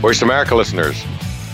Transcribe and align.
Voice 0.00 0.22
America 0.22 0.54
listeners, 0.54 1.02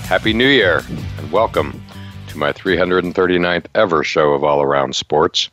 Happy 0.05 0.33
New 0.33 0.47
Year 0.47 0.81
and 1.19 1.33
welcome 1.33 1.83
to 2.29 2.39
my 2.39 2.53
339th 2.53 3.67
ever 3.75 4.05
show 4.05 4.35
of 4.35 4.45
All 4.45 4.63
Around 4.63 4.95
Sports. 4.95 5.51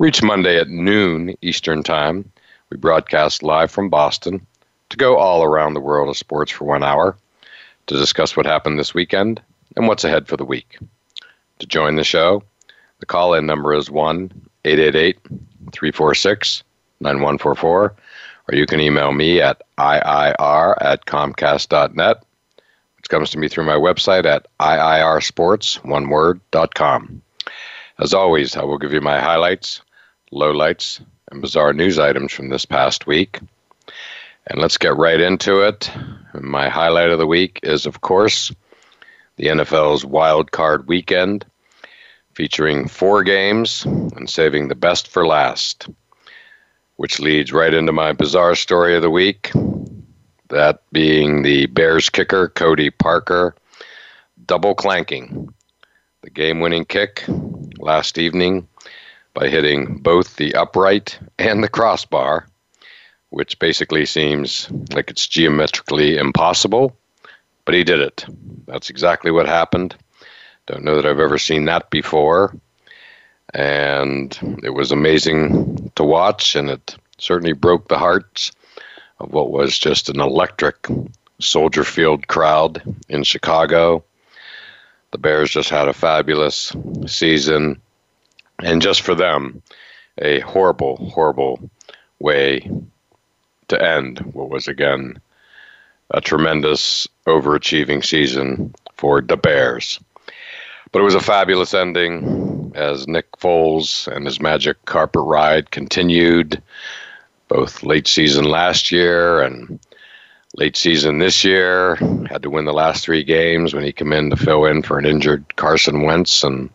Reach 0.00 0.24
Monday 0.24 0.58
at 0.58 0.68
noon 0.68 1.36
Eastern 1.40 1.84
Time. 1.84 2.28
We 2.68 2.78
broadcast 2.78 3.44
live 3.44 3.70
from 3.70 3.90
Boston 3.90 4.44
to 4.88 4.96
go 4.96 5.16
all 5.16 5.44
around 5.44 5.74
the 5.74 5.80
world 5.80 6.08
of 6.08 6.16
sports 6.16 6.50
for 6.50 6.64
one 6.64 6.82
hour 6.82 7.16
to 7.86 7.96
discuss 7.96 8.36
what 8.36 8.44
happened 8.44 8.76
this 8.76 8.92
weekend 8.92 9.40
and 9.76 9.86
what's 9.86 10.02
ahead 10.02 10.26
for 10.26 10.36
the 10.36 10.44
week. 10.44 10.80
To 11.60 11.66
join 11.66 11.94
the 11.94 12.02
show, 12.02 12.42
the 12.98 13.06
call 13.06 13.34
in 13.34 13.46
number 13.46 13.72
is 13.72 13.88
1 13.88 14.32
888 14.64 15.16
346 15.70 16.64
9144, 16.98 17.94
or 18.48 18.54
you 18.54 18.66
can 18.66 18.80
email 18.80 19.12
me 19.12 19.40
at 19.40 19.62
iir 19.78 20.74
at 20.80 21.06
comcast.net, 21.06 22.24
which 22.96 23.08
comes 23.08 23.30
to 23.30 23.38
me 23.38 23.48
through 23.48 23.64
my 23.64 23.74
website 23.74 24.24
at 24.24 24.46
iirsports, 24.60 25.84
one 25.84 26.08
word, 26.08 26.40
dot 26.50 26.74
com. 26.74 27.22
As 27.98 28.12
always, 28.12 28.56
I 28.56 28.64
will 28.64 28.78
give 28.78 28.92
you 28.92 29.00
my 29.00 29.20
highlights, 29.20 29.80
lowlights, 30.32 31.00
and 31.30 31.40
bizarre 31.40 31.72
news 31.72 31.98
items 31.98 32.32
from 32.32 32.50
this 32.50 32.66
past 32.66 33.06
week. 33.06 33.40
And 34.48 34.60
let's 34.60 34.78
get 34.78 34.96
right 34.96 35.20
into 35.20 35.60
it. 35.60 35.90
My 36.34 36.68
highlight 36.68 37.10
of 37.10 37.18
the 37.18 37.26
week 37.26 37.60
is, 37.62 37.86
of 37.86 38.00
course, 38.02 38.52
the 39.36 39.46
NFL's 39.46 40.04
wild 40.04 40.52
card 40.52 40.86
weekend, 40.86 41.44
featuring 42.34 42.86
four 42.86 43.24
games 43.24 43.84
and 43.84 44.28
saving 44.28 44.68
the 44.68 44.74
best 44.74 45.08
for 45.08 45.26
last, 45.26 45.88
which 46.96 47.20
leads 47.20 47.52
right 47.52 47.74
into 47.74 47.92
my 47.92 48.12
bizarre 48.12 48.54
story 48.54 48.96
of 48.96 49.02
the 49.02 49.10
week. 49.10 49.52
That 50.48 50.82
being 50.92 51.42
the 51.42 51.66
Bears 51.66 52.08
kicker, 52.08 52.48
Cody 52.48 52.90
Parkey, 52.90 53.52
double 54.46 54.74
clanking 54.74 55.52
the 56.22 56.30
game 56.30 56.60
winning 56.60 56.84
kick 56.84 57.24
last 57.78 58.18
evening 58.18 58.66
by 59.34 59.48
hitting 59.48 59.98
both 59.98 60.36
the 60.36 60.54
upright 60.54 61.18
and 61.38 61.62
the 61.62 61.68
crossbar, 61.68 62.48
which 63.30 63.58
basically 63.58 64.06
seems 64.06 64.68
like 64.92 65.10
it's 65.10 65.28
geometrically 65.28 66.16
impossible, 66.16 66.96
but 67.64 67.74
he 67.74 67.84
did 67.84 68.00
it. 68.00 68.24
That's 68.66 68.90
exactly 68.90 69.30
what 69.30 69.46
happened. 69.46 69.94
Don't 70.66 70.82
know 70.84 70.96
that 70.96 71.06
I've 71.06 71.20
ever 71.20 71.38
seen 71.38 71.66
that 71.66 71.90
before. 71.90 72.56
And 73.54 74.60
it 74.62 74.70
was 74.70 74.92
amazing 74.92 75.90
to 75.94 76.04
watch, 76.04 76.56
and 76.56 76.70
it 76.70 76.96
certainly 77.18 77.52
broke 77.52 77.88
the 77.88 77.98
hearts 77.98 78.52
of 79.18 79.32
what 79.32 79.50
was 79.50 79.78
just 79.78 80.08
an 80.08 80.20
electric 80.20 80.88
Soldier 81.40 81.84
Field 81.84 82.26
crowd 82.28 82.82
in 83.08 83.22
Chicago. 83.22 84.04
The 85.12 85.18
Bears 85.18 85.50
just 85.50 85.70
had 85.70 85.88
a 85.88 85.92
fabulous 85.92 86.74
season 87.06 87.80
and 88.62 88.80
just 88.82 89.02
for 89.02 89.14
them, 89.14 89.62
a 90.18 90.40
horrible, 90.40 90.96
horrible 90.96 91.70
way 92.18 92.70
to 93.68 93.82
end 93.82 94.18
what 94.32 94.48
was 94.48 94.68
again 94.68 95.20
a 96.10 96.20
tremendous 96.20 97.06
overachieving 97.26 98.04
season 98.04 98.74
for 98.94 99.20
the 99.20 99.36
Bears. 99.36 100.00
But 100.96 101.02
it 101.02 101.12
was 101.12 101.14
a 101.14 101.20
fabulous 101.20 101.74
ending 101.74 102.72
as 102.74 103.06
Nick 103.06 103.30
Foles 103.32 104.08
and 104.08 104.24
his 104.24 104.40
magic 104.40 104.82
carpet 104.86 105.24
ride 105.26 105.70
continued 105.70 106.62
both 107.48 107.82
late 107.82 108.08
season 108.08 108.44
last 108.44 108.90
year 108.90 109.42
and 109.42 109.78
late 110.54 110.74
season 110.74 111.18
this 111.18 111.44
year. 111.44 111.96
Had 112.30 112.44
to 112.44 112.48
win 112.48 112.64
the 112.64 112.72
last 112.72 113.04
three 113.04 113.24
games 113.24 113.74
when 113.74 113.84
he 113.84 113.92
came 113.92 114.14
in 114.14 114.30
to 114.30 114.36
fill 114.36 114.64
in 114.64 114.80
for 114.80 114.98
an 114.98 115.04
injured 115.04 115.54
Carson 115.56 116.00
Wentz 116.00 116.42
and 116.42 116.70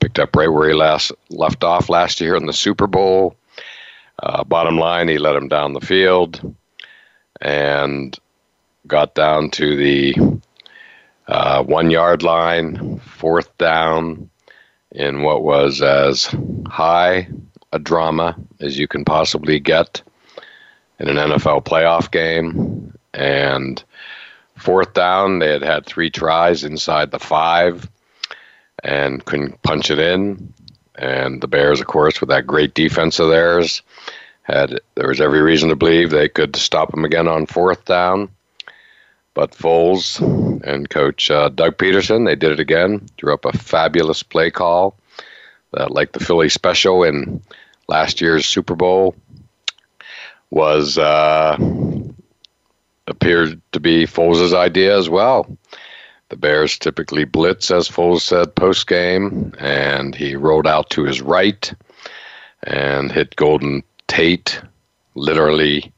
picked 0.00 0.18
up 0.18 0.34
right 0.34 0.48
where 0.48 0.68
he 0.68 0.74
last 0.74 1.12
left 1.30 1.62
off 1.62 1.88
last 1.88 2.20
year 2.20 2.34
in 2.34 2.46
the 2.46 2.52
Super 2.52 2.88
Bowl. 2.88 3.36
Uh, 4.20 4.42
bottom 4.42 4.76
line, 4.76 5.06
he 5.06 5.18
let 5.18 5.36
him 5.36 5.46
down 5.46 5.72
the 5.72 5.80
field 5.80 6.52
and 7.40 8.18
got 8.88 9.14
down 9.14 9.50
to 9.50 9.76
the 9.76 10.16
uh, 11.28 11.62
one 11.62 11.90
yard 11.90 12.22
line, 12.22 12.98
fourth 13.00 13.56
down, 13.58 14.28
in 14.92 15.22
what 15.22 15.42
was 15.42 15.80
as 15.80 16.34
high 16.66 17.28
a 17.72 17.78
drama 17.78 18.36
as 18.60 18.78
you 18.78 18.86
can 18.86 19.04
possibly 19.04 19.58
get 19.58 20.02
in 20.98 21.08
an 21.08 21.16
NFL 21.16 21.64
playoff 21.64 22.10
game. 22.10 22.92
And 23.14 23.82
fourth 24.56 24.92
down, 24.94 25.38
they 25.38 25.50
had 25.50 25.62
had 25.62 25.86
three 25.86 26.10
tries 26.10 26.64
inside 26.64 27.10
the 27.10 27.18
five 27.18 27.90
and 28.84 29.24
couldn't 29.24 29.62
punch 29.62 29.90
it 29.90 29.98
in. 29.98 30.52
And 30.96 31.40
the 31.40 31.48
Bears, 31.48 31.80
of 31.80 31.86
course, 31.86 32.20
with 32.20 32.28
that 32.28 32.46
great 32.46 32.74
defense 32.74 33.18
of 33.18 33.30
theirs, 33.30 33.82
had 34.42 34.80
there 34.94 35.08
was 35.08 35.20
every 35.20 35.40
reason 35.40 35.68
to 35.70 35.76
believe 35.76 36.10
they 36.10 36.28
could 36.28 36.54
stop 36.56 36.90
them 36.90 37.04
again 37.04 37.28
on 37.28 37.46
fourth 37.46 37.84
down. 37.86 38.28
But 39.34 39.52
Foles 39.52 40.20
and 40.62 40.90
Coach 40.90 41.30
uh, 41.30 41.48
Doug 41.48 41.78
Pederson, 41.78 42.26
they 42.26 42.36
did 42.36 42.52
it 42.52 42.60
again. 42.60 43.06
Drew 43.16 43.32
up 43.32 43.44
a 43.44 43.52
fabulous 43.52 44.22
play 44.22 44.50
call, 44.50 44.96
that, 45.72 45.90
like 45.90 46.12
the 46.12 46.20
Philly 46.20 46.50
special 46.50 47.02
in 47.02 47.42
last 47.88 48.20
year's 48.20 48.44
Super 48.44 48.74
Bowl, 48.74 49.14
was 50.50 50.98
uh, 50.98 51.56
appeared 53.06 53.60
to 53.72 53.80
be 53.80 54.04
Foles' 54.04 54.54
idea 54.54 54.96
as 54.96 55.08
well. 55.08 55.46
The 56.28 56.36
Bears 56.36 56.78
typically 56.78 57.24
blitz, 57.24 57.70
as 57.70 57.88
Foles 57.88 58.20
said 58.20 58.54
post 58.54 58.86
game, 58.86 59.52
and 59.58 60.14
he 60.14 60.34
rolled 60.34 60.66
out 60.66 60.88
to 60.90 61.04
his 61.04 61.20
right 61.20 61.72
and 62.62 63.12
hit 63.12 63.36
Golden 63.36 63.82
Tate 64.08 64.60
literally 65.14 65.92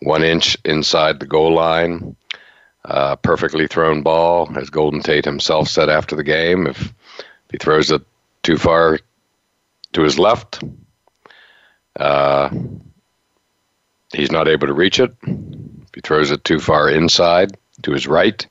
one 0.00 0.22
inch 0.22 0.56
inside 0.64 1.20
the 1.20 1.26
goal 1.26 1.54
line. 1.54 2.16
Uh, 2.84 3.14
perfectly 3.16 3.66
thrown 3.66 4.02
ball, 4.02 4.50
as 4.56 4.70
Golden 4.70 5.00
Tate 5.00 5.26
himself 5.26 5.68
said 5.68 5.90
after 5.90 6.16
the 6.16 6.24
game. 6.24 6.66
If, 6.66 6.94
he 7.50 7.58
throws 7.58 7.90
it 7.90 8.02
too 8.42 8.56
far 8.56 8.98
to 9.92 10.02
his 10.02 10.18
left, 10.18 10.62
uh, 11.98 12.48
he's 14.12 14.30
not 14.30 14.48
able 14.48 14.68
to 14.68 14.72
reach 14.72 15.00
it. 15.00 15.14
If 15.22 15.94
he 15.94 16.00
throws 16.00 16.30
it 16.30 16.44
too 16.44 16.60
far 16.60 16.88
inside 16.88 17.56
to 17.82 17.92
his 17.92 18.06
right, 18.06 18.46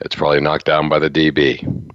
it's 0.00 0.16
probably 0.16 0.40
knocked 0.40 0.66
down 0.66 0.88
by 0.88 0.98
the 0.98 1.10
DB. 1.10 1.92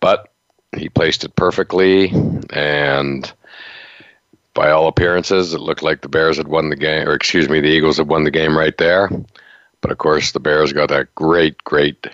But 0.00 0.30
he 0.76 0.88
placed 0.88 1.24
it 1.24 1.34
perfectly, 1.34 2.12
and 2.50 3.32
by 4.54 4.70
all 4.70 4.88
appearances, 4.88 5.54
it 5.54 5.60
looked 5.60 5.82
like 5.82 6.02
the 6.02 6.08
Bears 6.08 6.36
had 6.36 6.48
won 6.48 6.68
the 6.68 6.76
game, 6.76 7.08
or 7.08 7.14
excuse 7.14 7.48
me, 7.48 7.60
the 7.60 7.68
Eagles 7.68 7.96
had 7.96 8.08
won 8.08 8.24
the 8.24 8.30
game 8.30 8.56
right 8.56 8.76
there. 8.76 9.08
But 9.82 9.90
of 9.90 9.98
course, 9.98 10.32
the 10.32 10.40
Bears 10.40 10.72
got 10.72 10.88
that 10.88 11.14
great, 11.14 11.62
great 11.64 12.06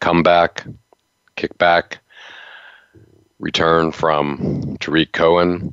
comeback, 0.00 0.66
kickback, 1.36 1.96
return 3.38 3.92
from 3.92 4.76
Tarik 4.80 5.12
Cohen. 5.12 5.72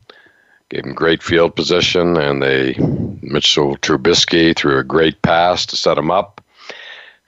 Gave 0.69 0.85
him 0.85 0.93
great 0.93 1.21
field 1.21 1.55
position, 1.55 2.15
and 2.15 2.41
they 2.41 2.75
Mitchell 3.21 3.75
Trubisky 3.77 4.55
threw 4.55 4.77
a 4.77 4.83
great 4.83 5.21
pass 5.23 5.65
to 5.65 5.75
set 5.75 5.97
him 5.97 6.11
up 6.11 6.39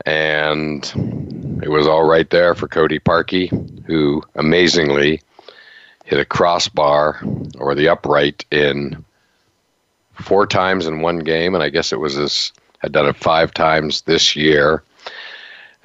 and 0.05 1.59
it 1.63 1.69
was 1.69 1.87
all 1.87 2.03
right 2.03 2.29
there 2.29 2.55
for 2.55 2.67
Cody 2.67 2.99
Parkey, 2.99 3.49
who 3.85 4.23
amazingly 4.35 5.21
hit 6.05 6.19
a 6.19 6.25
crossbar 6.25 7.21
or 7.57 7.75
the 7.75 7.89
upright 7.89 8.45
in 8.51 9.03
four 10.13 10.47
times 10.47 10.87
in 10.87 11.01
one 11.01 11.19
game, 11.19 11.53
and 11.53 11.63
I 11.63 11.69
guess 11.69 11.93
it 11.93 11.99
was 11.99 12.15
this 12.15 12.51
had 12.81 12.91
done 12.91 13.07
it 13.07 13.15
five 13.17 13.53
times 13.53 14.01
this 14.03 14.35
year. 14.35 14.83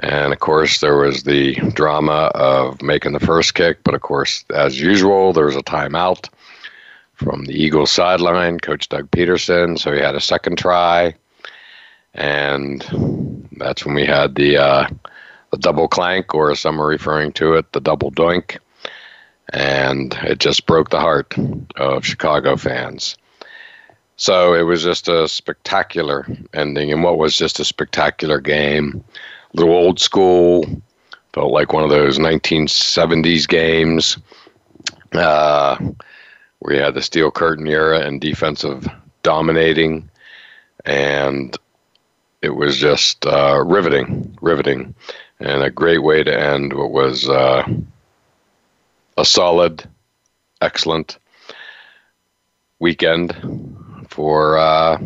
And 0.00 0.32
of 0.32 0.40
course, 0.40 0.80
there 0.80 0.96
was 0.96 1.22
the 1.22 1.54
drama 1.72 2.30
of 2.34 2.82
making 2.82 3.12
the 3.12 3.20
first 3.20 3.54
kick, 3.54 3.82
but 3.82 3.94
of 3.94 4.02
course, 4.02 4.44
as 4.54 4.80
usual, 4.80 5.32
there 5.32 5.46
was 5.46 5.56
a 5.56 5.62
timeout 5.62 6.28
from 7.14 7.46
the 7.46 7.54
Eagles 7.54 7.90
sideline, 7.90 8.60
Coach 8.60 8.90
Doug 8.90 9.10
Pederson. 9.10 9.78
So 9.78 9.92
he 9.92 10.00
had 10.00 10.14
a 10.14 10.20
second 10.20 10.58
try 10.58 11.14
and 12.16 13.48
that's 13.58 13.84
when 13.84 13.94
we 13.94 14.06
had 14.06 14.34
the 14.34 14.56
uh, 14.56 14.88
the 15.52 15.58
double 15.58 15.86
clank, 15.86 16.34
or 16.34 16.50
as 16.50 16.60
some 16.60 16.80
are 16.80 16.86
referring 16.86 17.32
to 17.32 17.54
it, 17.54 17.70
the 17.72 17.80
double 17.80 18.10
doink. 18.10 18.58
And 19.50 20.12
it 20.22 20.40
just 20.40 20.66
broke 20.66 20.90
the 20.90 20.98
heart 20.98 21.34
of 21.76 22.04
Chicago 22.04 22.56
fans. 22.56 23.16
So 24.16 24.54
it 24.54 24.62
was 24.62 24.82
just 24.82 25.08
a 25.08 25.28
spectacular 25.28 26.26
ending, 26.54 26.90
and 26.90 27.02
what 27.02 27.18
was 27.18 27.36
just 27.36 27.60
a 27.60 27.64
spectacular 27.64 28.40
game. 28.40 29.04
A 29.52 29.56
little 29.56 29.74
old 29.74 30.00
school, 30.00 30.64
felt 31.34 31.52
like 31.52 31.74
one 31.74 31.84
of 31.84 31.90
those 31.90 32.18
1970s 32.18 33.46
games 33.46 34.16
uh, 35.12 35.76
where 36.60 36.74
you 36.74 36.80
had 36.80 36.94
the 36.94 37.02
steel 37.02 37.30
curtain 37.30 37.66
era 37.68 38.00
and 38.00 38.20
defensive 38.20 38.88
dominating, 39.22 40.08
and 40.86 41.54
it 42.40 42.56
was 42.56 42.78
just 42.78 43.26
uh, 43.26 43.62
riveting, 43.66 44.34
riveting, 44.40 44.94
and 45.40 45.62
a 45.62 45.70
great 45.70 46.02
way 46.02 46.24
to 46.24 46.34
end 46.34 46.72
what 46.72 46.90
was 46.90 47.28
uh, 47.28 47.68
a 49.18 49.24
solid, 49.26 49.86
excellent 50.62 51.18
weekend 52.78 53.76
for 54.08 54.58
uh, 54.58 54.98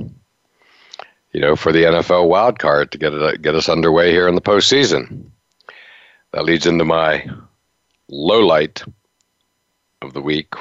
you 1.33 1.41
know 1.41 1.57
for 1.57 1.73
the 1.73 1.85
NFL 1.85 2.29
wild 2.29 2.59
card 2.59 2.93
to 2.93 2.99
get 2.99 3.13
it 3.13 3.43
get 3.43 3.55
us 3.55 3.69
underway 3.69 4.11
here 4.11 4.29
in 4.29 4.35
the 4.35 4.41
postseason. 4.41 5.31
That 6.33 6.45
leads 6.45 6.67
into 6.67 6.85
my 6.85 7.29
low 8.09 8.41
light 8.41 8.85
of 10.03 10.13
the 10.15 10.23
week, 10.23 10.55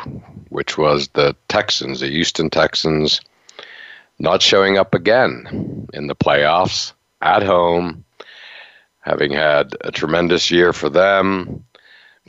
which 0.49 0.77
was 0.77 1.09
the 1.09 1.35
Texans, 1.47 1.99
the 1.99 2.07
Houston 2.07 2.49
Texans, 2.49 3.21
not 4.17 4.41
showing 4.41 4.77
up 4.77 4.93
again 4.93 5.87
in 5.93 6.07
the 6.07 6.15
playoffs 6.15 6.93
at 7.21 7.43
home, 7.43 8.03
having 8.99 9.31
had 9.31 9.75
a 9.81 9.91
tremendous 9.91 10.51
year 10.51 10.73
for 10.73 10.89
them. 10.89 11.65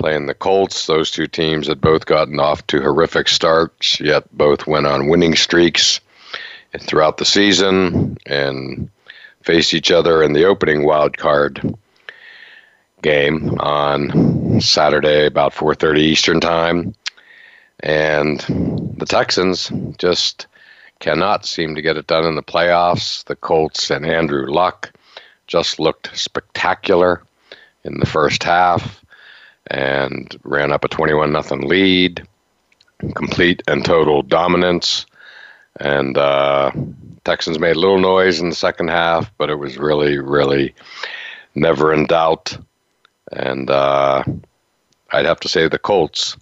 Playing 0.00 0.24
the 0.24 0.34
Colts, 0.34 0.86
those 0.86 1.10
two 1.10 1.26
teams 1.26 1.66
had 1.66 1.78
both 1.78 2.06
gotten 2.06 2.40
off 2.40 2.66
to 2.68 2.80
horrific 2.80 3.28
starts, 3.28 4.00
yet 4.00 4.24
both 4.34 4.66
went 4.66 4.86
on 4.86 5.08
winning 5.08 5.36
streaks 5.36 6.00
throughout 6.78 7.18
the 7.18 7.26
season 7.26 8.16
and 8.24 8.88
faced 9.42 9.74
each 9.74 9.90
other 9.90 10.22
in 10.22 10.32
the 10.32 10.46
opening 10.46 10.86
wild 10.86 11.18
card 11.18 11.74
game 13.02 13.60
on 13.60 14.58
Saturday 14.62 15.26
about 15.26 15.52
4:30 15.52 16.00
Eastern 16.00 16.40
time. 16.40 16.94
And 17.80 18.40
the 18.96 19.04
Texans 19.04 19.70
just 19.98 20.46
cannot 21.00 21.44
seem 21.44 21.74
to 21.74 21.82
get 21.82 21.98
it 21.98 22.06
done 22.06 22.24
in 22.24 22.36
the 22.36 22.42
playoffs. 22.42 23.22
The 23.24 23.36
Colts 23.36 23.90
and 23.90 24.06
Andrew 24.06 24.50
Luck 24.50 24.92
just 25.46 25.78
looked 25.78 26.16
spectacular 26.16 27.22
in 27.84 28.00
the 28.00 28.06
first 28.06 28.42
half 28.42 28.99
and 29.70 30.36
ran 30.44 30.72
up 30.72 30.84
a 30.84 30.88
21 30.88 31.32
nothing 31.32 31.62
lead, 31.62 32.26
complete 33.14 33.62
and 33.68 33.84
total 33.84 34.22
dominance. 34.22 35.06
And 35.78 36.18
uh, 36.18 36.72
Texans 37.24 37.58
made 37.58 37.76
a 37.76 37.80
little 37.80 38.00
noise 38.00 38.40
in 38.40 38.50
the 38.50 38.56
second 38.56 38.88
half, 38.88 39.32
but 39.38 39.50
it 39.50 39.56
was 39.56 39.78
really, 39.78 40.18
really 40.18 40.74
never 41.54 41.92
in 41.92 42.06
doubt. 42.06 42.58
And 43.32 43.70
uh, 43.70 44.24
I'd 45.12 45.26
have 45.26 45.40
to 45.40 45.48
say 45.48 45.68
the 45.68 45.78
Colts 45.78 46.36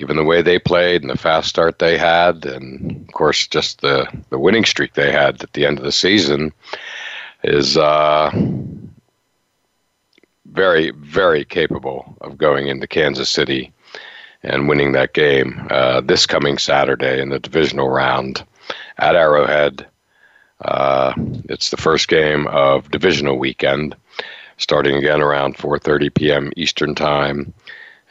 given 0.00 0.16
the 0.16 0.24
way 0.24 0.40
they 0.40 0.58
played 0.58 1.02
and 1.02 1.10
the 1.10 1.18
fast 1.18 1.50
start 1.50 1.78
they 1.78 1.98
had, 1.98 2.46
and 2.46 3.06
of 3.06 3.12
course 3.12 3.46
just 3.46 3.82
the 3.82 4.06
the 4.30 4.38
winning 4.38 4.64
streak 4.64 4.94
they 4.94 5.12
had 5.12 5.42
at 5.42 5.52
the 5.52 5.66
end 5.66 5.76
of 5.76 5.84
the 5.84 5.92
season, 5.92 6.50
is 7.44 7.76
uh, 7.76 8.30
very 10.52 10.90
very 10.90 11.44
capable 11.44 12.16
of 12.20 12.38
going 12.38 12.68
into 12.68 12.86
Kansas 12.86 13.30
City 13.30 13.72
and 14.42 14.68
winning 14.68 14.92
that 14.92 15.12
game 15.12 15.66
uh, 15.70 16.00
this 16.00 16.26
coming 16.26 16.58
Saturday 16.58 17.20
in 17.20 17.28
the 17.28 17.38
divisional 17.38 17.88
round 17.88 18.44
at 18.98 19.16
Arrowhead. 19.16 19.86
Uh, 20.62 21.14
it's 21.48 21.70
the 21.70 21.76
first 21.76 22.08
game 22.08 22.46
of 22.48 22.90
divisional 22.90 23.38
weekend, 23.38 23.96
starting 24.58 24.96
again 24.96 25.22
around 25.22 25.56
4:30 25.56 26.14
p.m. 26.14 26.52
Eastern 26.56 26.94
time, 26.94 27.52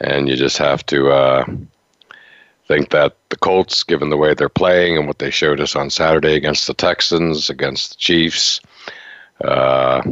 and 0.00 0.28
you 0.28 0.36
just 0.36 0.58
have 0.58 0.84
to 0.86 1.10
uh, 1.10 1.44
think 2.66 2.90
that 2.90 3.16
the 3.28 3.36
Colts, 3.36 3.84
given 3.84 4.10
the 4.10 4.16
way 4.16 4.34
they're 4.34 4.48
playing 4.48 4.96
and 4.96 5.06
what 5.06 5.18
they 5.18 5.30
showed 5.30 5.60
us 5.60 5.76
on 5.76 5.90
Saturday 5.90 6.34
against 6.34 6.66
the 6.66 6.74
Texans, 6.74 7.50
against 7.50 7.92
the 7.92 7.98
Chiefs, 7.98 8.60
uh, 9.44 10.02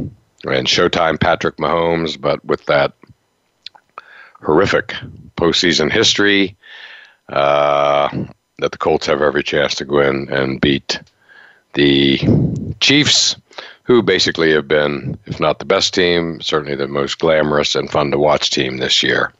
and 0.44 0.66
Showtime 0.66 1.20
Patrick 1.20 1.56
Mahomes, 1.56 2.20
but 2.20 2.44
with 2.44 2.64
that 2.66 2.92
horrific 4.40 4.94
postseason 5.36 5.90
history, 5.90 6.56
uh, 7.28 8.08
that 8.58 8.72
the 8.72 8.78
Colts 8.78 9.06
have 9.06 9.22
every 9.22 9.42
chance 9.42 9.74
to 9.76 9.84
go 9.84 10.00
in 10.00 10.28
and 10.30 10.60
beat 10.60 11.00
the 11.74 12.18
Chiefs, 12.80 13.36
who 13.82 14.02
basically 14.02 14.52
have 14.52 14.68
been, 14.68 15.18
if 15.26 15.40
not 15.40 15.58
the 15.58 15.64
best 15.64 15.94
team, 15.94 16.40
certainly 16.40 16.76
the 16.76 16.88
most 16.88 17.18
glamorous 17.18 17.74
and 17.74 17.90
fun 17.90 18.10
to 18.10 18.18
watch 18.18 18.50
team 18.50 18.78
this 18.78 19.02
year. 19.02 19.32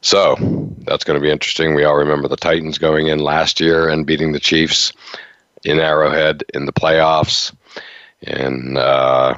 So 0.00 0.36
that's 0.80 1.04
going 1.04 1.18
to 1.18 1.22
be 1.22 1.30
interesting. 1.30 1.74
We 1.74 1.84
all 1.84 1.96
remember 1.96 2.28
the 2.28 2.36
Titans 2.36 2.76
going 2.76 3.06
in 3.06 3.20
last 3.20 3.60
year 3.60 3.88
and 3.88 4.06
beating 4.06 4.32
the 4.32 4.40
Chiefs 4.40 4.92
in 5.64 5.80
Arrowhead 5.80 6.44
in 6.52 6.66
the 6.66 6.72
playoffs. 6.72 7.54
And 8.22 8.76
uh, 8.76 9.34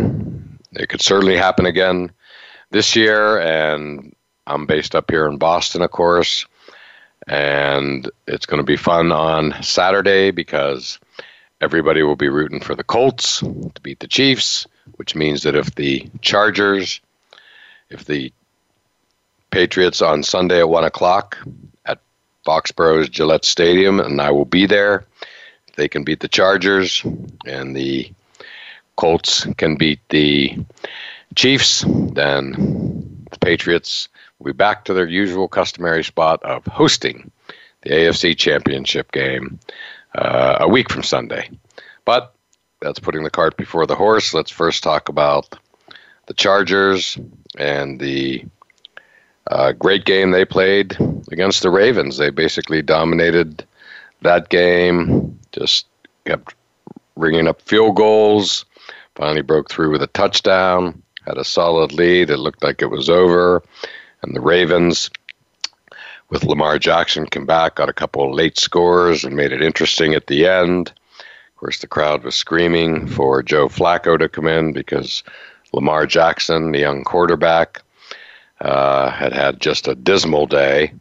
it 0.77 0.89
could 0.89 1.03
certainly 1.03 1.37
happen 1.37 1.67
again 1.67 2.11
this 2.71 2.95
year. 2.95 3.41
And 3.41 4.15
I'm 4.47 4.67
based 4.67 4.95
up 4.95 5.11
here 5.11 5.27
in 5.27 5.39
Boston, 5.39 5.83
of 5.83 5.91
course. 5.91 6.47
And 7.27 8.09
it's 8.27 8.47
going 8.47 8.61
to 8.61 8.67
be 8.67 8.77
fun 8.77 9.11
on 9.11 9.61
Saturday 9.63 10.31
because 10.31 10.99
everybody 11.61 12.03
will 12.03 12.17
be 12.17 12.29
rooting 12.29 12.61
for 12.61 12.75
the 12.75 12.85
Colts 12.85 13.41
to 13.41 13.81
beat 13.83 13.99
the 14.01 14.07
Chiefs, 14.07 14.67
which 14.97 15.17
means 15.17 15.43
that 15.43 15.57
if 15.57 15.75
the 15.75 16.09
Chargers, 16.21 17.01
if 17.91 18.05
the 18.05 18.33
Patriots 19.51 20.03
on 20.03 20.23
Sunday 20.23 20.59
at 20.59 20.69
1 20.69 20.85
o'clock 20.85 21.39
at 21.87 22.01
Foxborough's 22.45 23.09
Gillette 23.09 23.45
Stadium, 23.45 24.01
and 24.01 24.21
I 24.21 24.31
will 24.31 24.45
be 24.45 24.67
there. 24.67 25.07
They 25.77 25.89
can 25.89 26.05
beat 26.05 26.21
the 26.21 26.29
Chargers, 26.29 27.03
and 27.47 27.75
the 27.75 28.13
Colts 28.97 29.47
can 29.57 29.77
beat 29.77 30.01
the 30.09 30.57
Chiefs, 31.35 31.85
then 31.87 32.53
the 33.31 33.39
Patriots 33.41 34.09
will 34.39 34.47
be 34.47 34.57
back 34.57 34.85
to 34.85 34.95
their 34.95 35.07
usual 35.07 35.49
customary 35.49 36.05
spot 36.05 36.43
of 36.43 36.65
hosting 36.67 37.31
the 37.83 37.91
AFC 37.91 38.37
Championship 38.37 39.13
game 39.13 39.59
uh, 40.17 40.59
a 40.61 40.69
week 40.69 40.91
from 40.91 41.03
Sunday. 41.03 41.51
But 42.05 42.35
that's 42.81 43.01
putting 43.01 43.23
the 43.23 43.31
cart 43.31 43.57
before 43.57 43.87
the 43.87 43.95
horse. 43.95 44.35
Let's 44.35 44.51
first 44.51 44.83
talk 44.83 45.09
about 45.09 45.59
the 46.27 46.35
Chargers 46.35 47.19
and 47.59 48.01
the 48.01 48.45
uh, 49.51 49.73
great 49.73 50.05
game 50.05 50.31
they 50.31 50.45
played 50.45 50.97
against 51.31 51.63
the 51.63 51.71
Ravens. 51.71 52.17
They 52.17 52.31
basically 52.31 52.83
dominated 52.83 53.65
that 54.23 54.49
game, 54.49 55.39
just 55.53 55.87
kept 56.25 56.55
ringing 57.15 57.47
up 57.47 57.63
field 57.63 57.97
goals, 57.97 58.65
finally 59.17 59.43
broke 59.43 59.71
through 59.71 59.91
with 59.91 60.03
a 60.03 60.09
touchdown, 60.09 61.03
had 61.27 61.39
a 61.39 61.45
solid 61.45 61.93
lead. 61.93 62.31
It 62.31 62.39
looked 62.39 62.63
like 62.63 62.83
it 62.83 62.91
was 62.91 63.09
over. 63.09 63.63
And 64.23 64.37
the 64.37 64.41
Ravens, 64.41 65.11
with 66.31 66.45
Lamar 66.45 66.79
Jackson, 66.79 67.27
came 67.27 67.47
back, 67.47 67.77
got 67.77 67.89
a 67.89 67.95
couple 67.95 68.29
of 68.29 68.35
late 68.35 68.59
scores, 68.59 69.25
and 69.25 69.35
made 69.35 69.53
it 69.53 69.63
interesting 69.63 70.15
at 70.15 70.27
the 70.27 70.47
end. 70.47 70.93
Of 71.19 71.57
course, 71.57 71.79
the 71.81 71.87
crowd 71.87 72.23
was 72.23 72.35
screaming 72.35 73.07
for 73.07 73.43
Joe 73.43 73.69
Flacco 73.69 74.19
to 74.19 74.29
come 74.29 74.47
in 74.47 74.73
because 74.73 75.25
Lamar 75.73 76.07
Jackson, 76.07 76.73
the 76.73 76.81
young 76.81 77.03
quarterback, 77.03 77.83
uh, 78.61 79.11
had 79.11 79.33
had 79.33 79.61
just 79.61 79.89
a 79.89 79.95
dismal 79.95 80.47
day. 80.47 80.93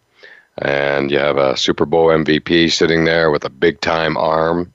And 0.60 1.12
you 1.12 1.20
have 1.20 1.38
a 1.38 1.58
Super 1.58 1.86
Bowl 1.86 2.08
MVP 2.08 2.72
sitting 2.72 3.04
there 3.04 3.30
with 3.30 3.44
a 3.44 3.50
big 3.50 3.82
time 3.82 4.16
arm. 4.16 4.74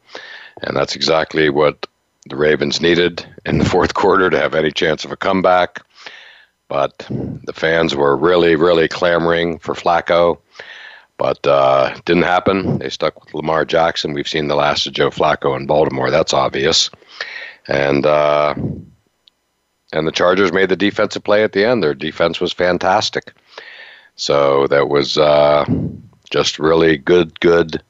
And 0.62 0.76
that's 0.76 0.94
exactly 0.94 1.49
what 1.49 1.87
the 2.30 2.37
Ravens 2.37 2.80
needed 2.80 3.26
in 3.44 3.58
the 3.58 3.64
fourth 3.64 3.94
quarter 3.94 4.30
to 4.30 4.38
have 4.38 4.54
any 4.54 4.70
chance 4.70 5.04
of 5.04 5.12
a 5.12 5.16
comeback. 5.16 5.82
But 6.68 6.99
the 7.08 7.52
fans 7.52 7.94
were 7.94 8.16
really, 8.16 8.54
really 8.56 8.88
clamoring 8.88 9.58
for 9.58 9.75
Flacco. 9.75 10.38
But 11.18 11.46
uh, 11.46 11.94
didn't 12.06 12.22
happen. 12.22 12.78
They 12.78 12.88
stuck 12.88 13.22
with 13.22 13.34
Lamar 13.34 13.64
Jackson. 13.66 14.14
We've 14.14 14.28
seen 14.28 14.49
the 14.49 14.54
last 14.54 14.87
of 14.87 14.94
Joe 14.94 15.10
Flacco 15.10 15.54
in 15.56 15.66
Baltimore. 15.66 16.10
That's 16.10 16.32
obvious. 16.32 16.88
And 17.68 18.06
uh, 18.06 18.54
and 19.92 20.06
the 20.06 20.12
Chargers 20.12 20.52
made 20.52 20.68
the 20.68 20.76
defensive 20.76 21.25
play 21.25 21.42
at 21.42 21.52
the 21.52 21.64
end. 21.64 21.82
Their 21.82 21.94
defense 21.94 22.40
was 22.40 22.52
fantastic. 22.52 23.32
So 24.16 24.66
that 24.68 24.88
was 24.88 25.18
uh, 25.18 25.64
just 26.30 26.58
really 26.58 26.96
good, 26.96 27.38
good 27.40 27.82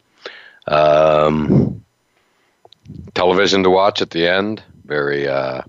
um, 0.67 1.85
television 3.15 3.63
to 3.63 3.71
watch 3.71 4.03
at 4.03 4.11
the 4.11 4.27
end. 4.27 4.63
Very, 4.85 5.29
uh, 5.29 5.63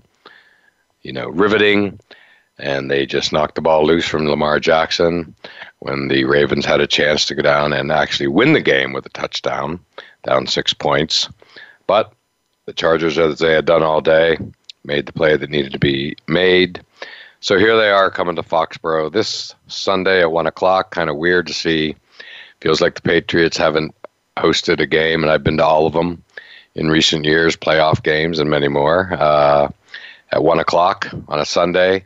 you 1.02 1.12
know, 1.12 1.28
riveting. 1.28 1.98
and 2.58 2.90
they 2.90 3.06
just 3.06 3.32
knocked 3.32 3.56
the 3.56 3.60
ball 3.60 3.84
loose 3.84 4.06
from 4.06 4.28
Lamar 4.28 4.60
Jackson 4.60 5.34
when 5.80 6.08
the 6.08 6.24
Ravens 6.24 6.64
had 6.64 6.80
a 6.80 6.86
chance 6.86 7.24
to 7.26 7.34
go 7.34 7.42
down 7.42 7.72
and 7.72 7.90
actually 7.90 8.28
win 8.28 8.52
the 8.52 8.60
game 8.60 8.92
with 8.92 9.04
a 9.06 9.10
touchdown, 9.10 9.80
down 10.22 10.46
six 10.46 10.72
points. 10.72 11.28
But 11.86 12.12
the 12.66 12.72
Chargers, 12.72 13.18
as 13.18 13.38
they 13.38 13.52
had 13.52 13.64
done 13.64 13.82
all 13.82 14.00
day, 14.00 14.38
made 14.84 15.06
the 15.06 15.12
play 15.12 15.36
that 15.36 15.50
needed 15.50 15.72
to 15.72 15.78
be 15.78 16.16
made. 16.28 16.80
So 17.40 17.58
here 17.58 17.76
they 17.76 17.90
are 17.90 18.10
coming 18.10 18.36
to 18.36 18.42
Foxborough 18.42 19.10
this 19.12 19.54
Sunday 19.66 20.20
at 20.20 20.30
1 20.30 20.46
o'clock. 20.46 20.92
Kind 20.92 21.10
of 21.10 21.16
weird 21.16 21.48
to 21.48 21.54
see. 21.54 21.96
Feels 22.60 22.80
like 22.80 22.94
the 22.94 23.02
Patriots 23.02 23.56
haven't 23.56 23.94
hosted 24.36 24.78
a 24.78 24.86
game, 24.86 25.22
and 25.22 25.32
I've 25.32 25.42
been 25.42 25.56
to 25.56 25.64
all 25.64 25.86
of 25.86 25.92
them 25.94 26.22
in 26.74 26.88
recent 26.88 27.24
years, 27.24 27.56
playoff 27.56 28.02
games 28.02 28.38
and 28.38 28.48
many 28.48 28.68
more. 28.68 29.12
Uh, 29.12 29.68
at 30.32 30.42
1 30.42 30.58
o'clock 30.58 31.08
on 31.28 31.38
a 31.38 31.44
Sunday 31.44 32.04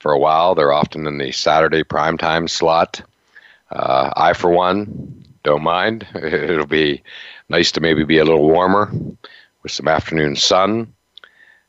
for 0.00 0.12
a 0.12 0.18
while. 0.18 0.54
They're 0.54 0.72
often 0.72 1.06
in 1.06 1.18
the 1.18 1.32
Saturday 1.32 1.84
primetime 1.84 2.50
slot. 2.50 3.00
Uh, 3.70 4.12
I, 4.16 4.32
for 4.32 4.50
one, 4.50 5.24
don't 5.44 5.62
mind. 5.62 6.06
It'll 6.14 6.66
be 6.66 7.02
nice 7.48 7.72
to 7.72 7.80
maybe 7.80 8.04
be 8.04 8.18
a 8.18 8.24
little 8.24 8.46
warmer 8.46 8.90
with 9.62 9.72
some 9.72 9.88
afternoon 9.88 10.36
sun. 10.36 10.92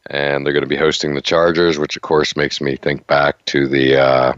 And 0.09 0.45
they're 0.45 0.53
going 0.53 0.63
to 0.63 0.69
be 0.69 0.77
hosting 0.77 1.13
the 1.13 1.21
Chargers, 1.21 1.77
which 1.77 1.95
of 1.95 2.01
course 2.01 2.35
makes 2.35 2.61
me 2.61 2.77
think 2.77 3.05
back 3.07 3.43
to 3.47 3.67
the 3.67 3.97
uh, 3.97 4.33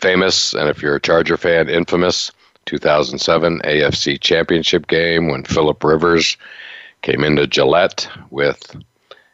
famous, 0.00 0.54
and 0.54 0.68
if 0.68 0.80
you're 0.80 0.94
a 0.94 1.00
Charger 1.00 1.36
fan, 1.36 1.68
infamous 1.68 2.30
2007 2.66 3.60
AFC 3.64 4.20
Championship 4.20 4.86
game 4.86 5.28
when 5.28 5.44
Philip 5.44 5.82
Rivers 5.82 6.36
came 7.02 7.22
into 7.22 7.46
Gillette 7.46 8.08
with 8.30 8.76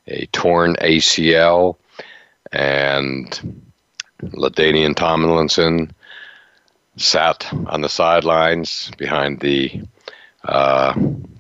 a 0.07 0.27
torn 0.27 0.75
ACL 0.77 1.77
and 2.53 3.63
LaDainian 4.23 4.95
Tomlinson 4.97 5.93
sat 6.97 7.49
on 7.67 7.81
the 7.81 7.89
sidelines 7.89 8.91
behind 8.99 9.41
the 9.41 9.83
uh, 10.45 10.95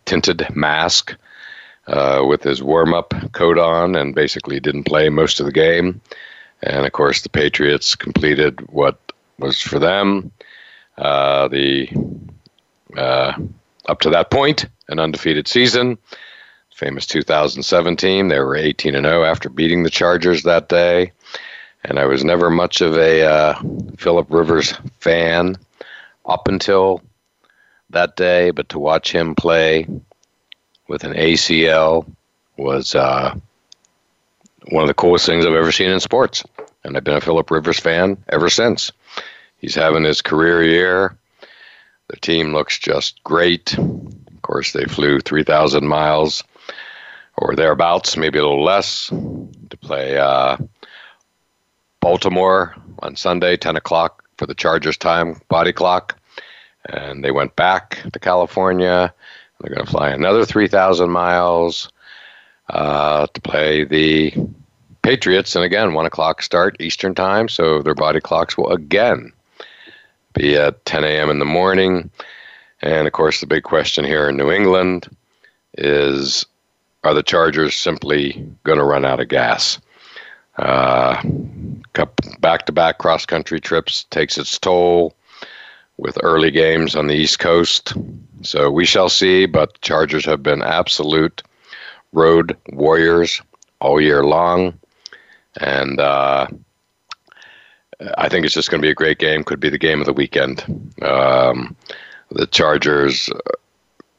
tinted 0.04 0.46
mask 0.54 1.16
uh, 1.86 2.24
with 2.26 2.42
his 2.42 2.62
warm 2.62 2.94
up 2.94 3.12
coat 3.32 3.58
on 3.58 3.96
and 3.96 4.14
basically 4.14 4.60
didn't 4.60 4.84
play 4.84 5.08
most 5.08 5.40
of 5.40 5.46
the 5.46 5.52
game. 5.52 6.00
And 6.62 6.86
of 6.86 6.92
course, 6.92 7.22
the 7.22 7.28
Patriots 7.28 7.94
completed 7.94 8.60
what 8.70 8.98
was 9.38 9.60
for 9.60 9.78
them 9.78 10.30
uh, 11.00 11.48
the 11.48 11.88
uh, 12.96 13.32
up 13.86 14.00
to 14.00 14.10
that 14.10 14.30
point 14.30 14.66
an 14.88 14.98
undefeated 14.98 15.48
season. 15.48 15.98
Famous 16.74 17.06
2017, 17.06 18.28
they 18.28 18.38
were 18.38 18.56
18 18.56 18.94
and 18.94 19.06
0 19.06 19.24
after 19.24 19.48
beating 19.48 19.82
the 19.82 19.90
Chargers 19.90 20.42
that 20.42 20.68
day. 20.68 21.12
And 21.84 21.98
I 21.98 22.06
was 22.06 22.24
never 22.24 22.50
much 22.50 22.80
of 22.80 22.96
a 22.96 23.22
uh, 23.22 23.62
Philip 23.96 24.26
Rivers 24.30 24.74
fan 24.98 25.56
up 26.26 26.48
until 26.48 27.02
that 27.90 28.16
day, 28.16 28.50
but 28.50 28.68
to 28.70 28.78
watch 28.78 29.12
him 29.12 29.34
play 29.34 29.86
with 30.88 31.04
an 31.04 31.14
ACL 31.14 32.06
was 32.56 32.94
uh, 32.94 33.34
one 34.70 34.82
of 34.82 34.88
the 34.88 34.94
coolest 34.94 35.26
things 35.26 35.46
I've 35.46 35.52
ever 35.54 35.72
seen 35.72 35.90
in 35.90 36.00
sports. 36.00 36.44
And 36.84 36.96
I've 36.96 37.04
been 37.04 37.16
a 37.16 37.20
Philip 37.20 37.50
Rivers 37.50 37.78
fan 37.78 38.16
ever 38.28 38.48
since. 38.48 38.90
He's 39.60 39.74
having 39.74 40.04
his 40.04 40.22
career 40.22 40.62
year. 40.62 41.16
The 42.08 42.16
team 42.16 42.52
looks 42.52 42.78
just 42.78 43.22
great. 43.22 43.76
Of 43.78 44.42
course, 44.42 44.72
they 44.72 44.84
flew 44.86 45.20
3,000 45.20 45.86
miles 45.86 46.42
or 47.36 47.54
thereabouts, 47.54 48.16
maybe 48.16 48.38
a 48.38 48.42
little 48.42 48.64
less, 48.64 49.08
to 49.08 49.76
play 49.80 50.16
uh, 50.16 50.56
Baltimore 52.00 52.74
on 53.00 53.16
Sunday, 53.16 53.56
10 53.56 53.76
o'clock 53.76 54.24
for 54.38 54.46
the 54.46 54.54
Chargers 54.54 54.96
time 54.96 55.40
body 55.48 55.72
clock. 55.72 56.18
And 56.86 57.22
they 57.22 57.30
went 57.30 57.54
back 57.54 58.02
to 58.12 58.18
California. 58.18 59.12
They're 59.60 59.74
going 59.74 59.84
to 59.84 59.90
fly 59.90 60.08
another 60.08 60.46
3,000 60.46 61.10
miles 61.10 61.92
uh, 62.70 63.26
to 63.26 63.40
play 63.42 63.84
the 63.84 64.32
Patriots. 65.02 65.54
And 65.54 65.64
again, 65.64 65.92
1 65.92 66.06
o'clock 66.06 66.40
start 66.40 66.80
Eastern 66.80 67.14
time. 67.14 67.48
So 67.48 67.82
their 67.82 67.94
body 67.94 68.20
clocks 68.20 68.56
will 68.56 68.70
again 68.70 69.32
be 70.34 70.56
at 70.56 70.84
10 70.84 71.04
a.m. 71.04 71.30
in 71.30 71.38
the 71.38 71.44
morning. 71.44 72.10
And 72.82 73.06
of 73.06 73.12
course, 73.12 73.40
the 73.40 73.46
big 73.46 73.62
question 73.62 74.04
here 74.04 74.28
in 74.28 74.36
New 74.36 74.50
England 74.50 75.08
is 75.76 76.46
are 77.04 77.14
the 77.14 77.22
Chargers 77.22 77.76
simply 77.76 78.46
going 78.64 78.78
to 78.78 78.84
run 78.84 79.04
out 79.04 79.20
of 79.20 79.28
gas? 79.28 79.78
Uh, 80.58 81.22
back-to-back 82.40 82.98
cross-country 82.98 83.60
trips 83.60 84.04
takes 84.10 84.36
its 84.36 84.58
toll 84.58 85.14
with 85.96 86.18
early 86.22 86.50
games 86.50 86.94
on 86.94 87.06
the 87.06 87.14
East 87.14 87.38
Coast. 87.38 87.94
So 88.42 88.70
we 88.70 88.84
shall 88.84 89.08
see, 89.08 89.46
but 89.46 89.74
the 89.74 89.78
Chargers 89.80 90.24
have 90.26 90.42
been 90.42 90.62
absolute 90.62 91.42
road 92.12 92.56
warriors 92.72 93.40
all 93.80 94.00
year 94.00 94.24
long. 94.24 94.78
And 95.60 96.00
uh, 96.00 96.46
I 98.16 98.28
think 98.28 98.44
it's 98.44 98.54
just 98.54 98.70
going 98.70 98.80
to 98.80 98.86
be 98.86 98.90
a 98.90 98.94
great 98.94 99.18
game. 99.18 99.44
Could 99.44 99.60
be 99.60 99.68
the 99.68 99.78
game 99.78 100.00
of 100.00 100.06
the 100.06 100.12
weekend. 100.12 100.92
Um, 101.02 101.76
the 102.30 102.46
Chargers, 102.46 103.28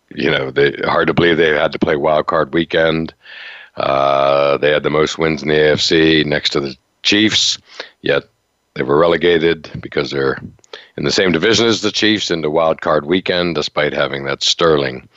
you 0.09 0.29
know, 0.29 0.51
they 0.51 0.71
hard 0.83 1.07
to 1.07 1.13
believe 1.13 1.37
they 1.37 1.49
had 1.49 1.71
to 1.71 1.79
play 1.79 1.95
wild 1.95 2.27
card 2.27 2.53
weekend. 2.53 3.13
Uh, 3.77 4.57
they 4.57 4.71
had 4.71 4.83
the 4.83 4.89
most 4.89 5.17
wins 5.17 5.41
in 5.41 5.49
the 5.49 5.55
AFC 5.55 6.25
next 6.25 6.49
to 6.51 6.59
the 6.59 6.75
Chiefs, 7.03 7.57
yet 8.01 8.23
they 8.73 8.83
were 8.83 8.99
relegated 8.99 9.71
because 9.81 10.11
they're 10.11 10.39
in 10.97 11.03
the 11.03 11.11
same 11.11 11.31
division 11.31 11.67
as 11.67 11.81
the 11.81 11.91
Chiefs 11.91 12.29
into 12.29 12.49
wild 12.49 12.81
card 12.81 13.05
weekend, 13.05 13.55
despite 13.55 13.93
having 13.93 14.25
that 14.25 14.43
sterling 14.43 15.07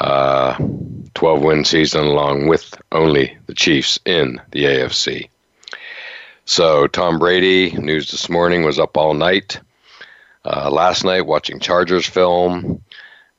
uh, 0.00 0.56
12 1.14 1.42
win 1.42 1.64
season 1.64 2.04
along 2.04 2.48
with 2.48 2.80
only 2.92 3.36
the 3.46 3.54
Chiefs 3.54 3.98
in 4.04 4.40
the 4.50 4.64
AFC. 4.64 5.28
So 6.48 6.86
Tom 6.86 7.18
Brady, 7.18 7.72
news 7.72 8.12
this 8.12 8.28
morning, 8.28 8.62
was 8.62 8.78
up 8.78 8.96
all 8.96 9.14
night. 9.14 9.58
Uh, 10.44 10.70
last 10.70 11.02
night 11.02 11.26
watching 11.26 11.58
Chargers 11.58 12.06
film, 12.06 12.84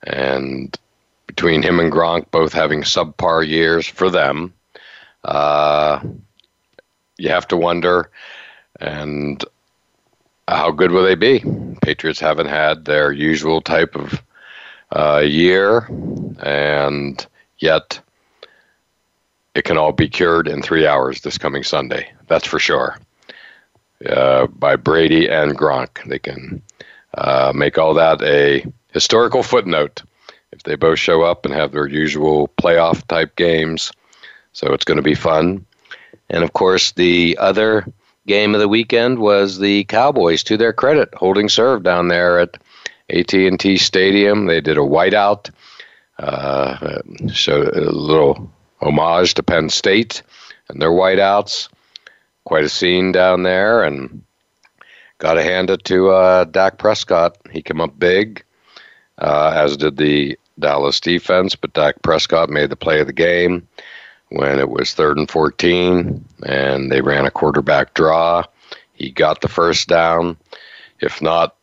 and 0.05 0.77
between 1.25 1.63
him 1.63 1.79
and 1.79 1.89
Gronk 1.89 2.29
both 2.31 2.51
having 2.51 2.81
subpar 2.81 3.47
years 3.47 3.87
for 3.87 4.09
them, 4.09 4.53
uh, 5.23 6.01
you 7.17 7.29
have 7.29 7.47
to 7.47 7.55
wonder, 7.55 8.11
and 8.77 9.41
how 10.45 10.71
good 10.71 10.91
will 10.91 11.05
they 11.05 11.15
be? 11.15 11.41
Patriots 11.81 12.19
haven't 12.19 12.47
had 12.47 12.83
their 12.83 13.13
usual 13.13 13.61
type 13.61 13.95
of 13.95 14.21
uh, 14.93 15.19
year, 15.19 15.87
and 16.43 17.25
yet 17.57 18.01
it 19.57 19.65
can 19.65 19.75
all 19.75 19.91
be 19.91 20.07
cured 20.07 20.47
in 20.47 20.61
three 20.61 20.85
hours 20.85 21.21
this 21.21 21.39
coming 21.39 21.63
Sunday. 21.63 22.13
That's 22.27 22.45
for 22.45 22.59
sure. 22.59 22.99
Uh, 24.07 24.45
by 24.45 24.75
Brady 24.75 25.27
and 25.27 25.57
Gronk, 25.57 26.07
they 26.07 26.19
can 26.19 26.61
uh, 27.17 27.51
make 27.55 27.79
all 27.79 27.95
that 27.95 28.21
a 28.21 28.63
historical 28.93 29.41
footnote 29.41 30.03
if 30.51 30.61
they 30.61 30.75
both 30.75 30.99
show 30.99 31.23
up 31.23 31.43
and 31.43 31.55
have 31.55 31.71
their 31.71 31.87
usual 31.87 32.49
playoff 32.49 33.05
type 33.07 33.35
games. 33.35 33.91
So 34.53 34.73
it's 34.73 34.85
going 34.85 34.97
to 34.97 35.03
be 35.03 35.15
fun. 35.15 35.65
And 36.29 36.43
of 36.43 36.53
course, 36.53 36.91
the 36.91 37.35
other 37.39 37.91
game 38.27 38.53
of 38.53 38.61
the 38.61 38.67
weekend 38.67 39.17
was 39.17 39.57
the 39.57 39.85
Cowboys. 39.85 40.43
To 40.43 40.57
their 40.57 40.73
credit, 40.73 41.09
holding 41.15 41.49
serve 41.49 41.81
down 41.81 42.09
there 42.09 42.37
at 42.37 42.57
AT&T 43.09 43.77
Stadium. 43.77 44.45
They 44.45 44.61
did 44.61 44.77
a 44.77 44.81
whiteout, 44.81 45.49
uh, 46.19 47.01
showed 47.31 47.75
a 47.75 47.89
little 47.89 48.51
homage 48.81 49.33
to 49.35 49.43
Penn 49.43 49.69
State 49.69 50.21
and 50.69 50.81
their 50.81 50.91
whiteouts. 50.91 51.69
Quite 52.45 52.63
a 52.63 52.69
scene 52.69 53.11
down 53.11 53.43
there, 53.43 53.83
and 53.83 54.23
got 55.17 55.33
to 55.33 55.43
hand 55.43 55.69
it 55.69 55.83
to 55.85 56.09
uh, 56.09 56.45
Dak 56.45 56.77
Prescott. 56.77 57.37
He 57.51 57.61
came 57.61 57.81
up 57.81 57.97
big, 57.99 58.43
uh, 59.17 59.51
as 59.55 59.75
did 59.75 59.97
the 59.97 60.39
Dallas 60.59 60.99
defense, 60.99 61.55
but 61.55 61.73
Dak 61.73 62.01
Prescott 62.01 62.49
made 62.49 62.69
the 62.69 62.75
play 62.75 63.01
of 63.01 63.07
the 63.07 63.13
game 63.13 63.67
when 64.29 64.59
it 64.59 64.69
was 64.69 64.93
third 64.93 65.17
and 65.17 65.29
14, 65.29 66.23
and 66.45 66.91
they 66.91 67.01
ran 67.01 67.25
a 67.25 67.31
quarterback 67.31 67.93
draw. 67.93 68.43
He 68.93 69.11
got 69.11 69.41
the 69.41 69.47
first 69.47 69.87
down. 69.87 70.37
If 70.99 71.21
not, 71.21 71.55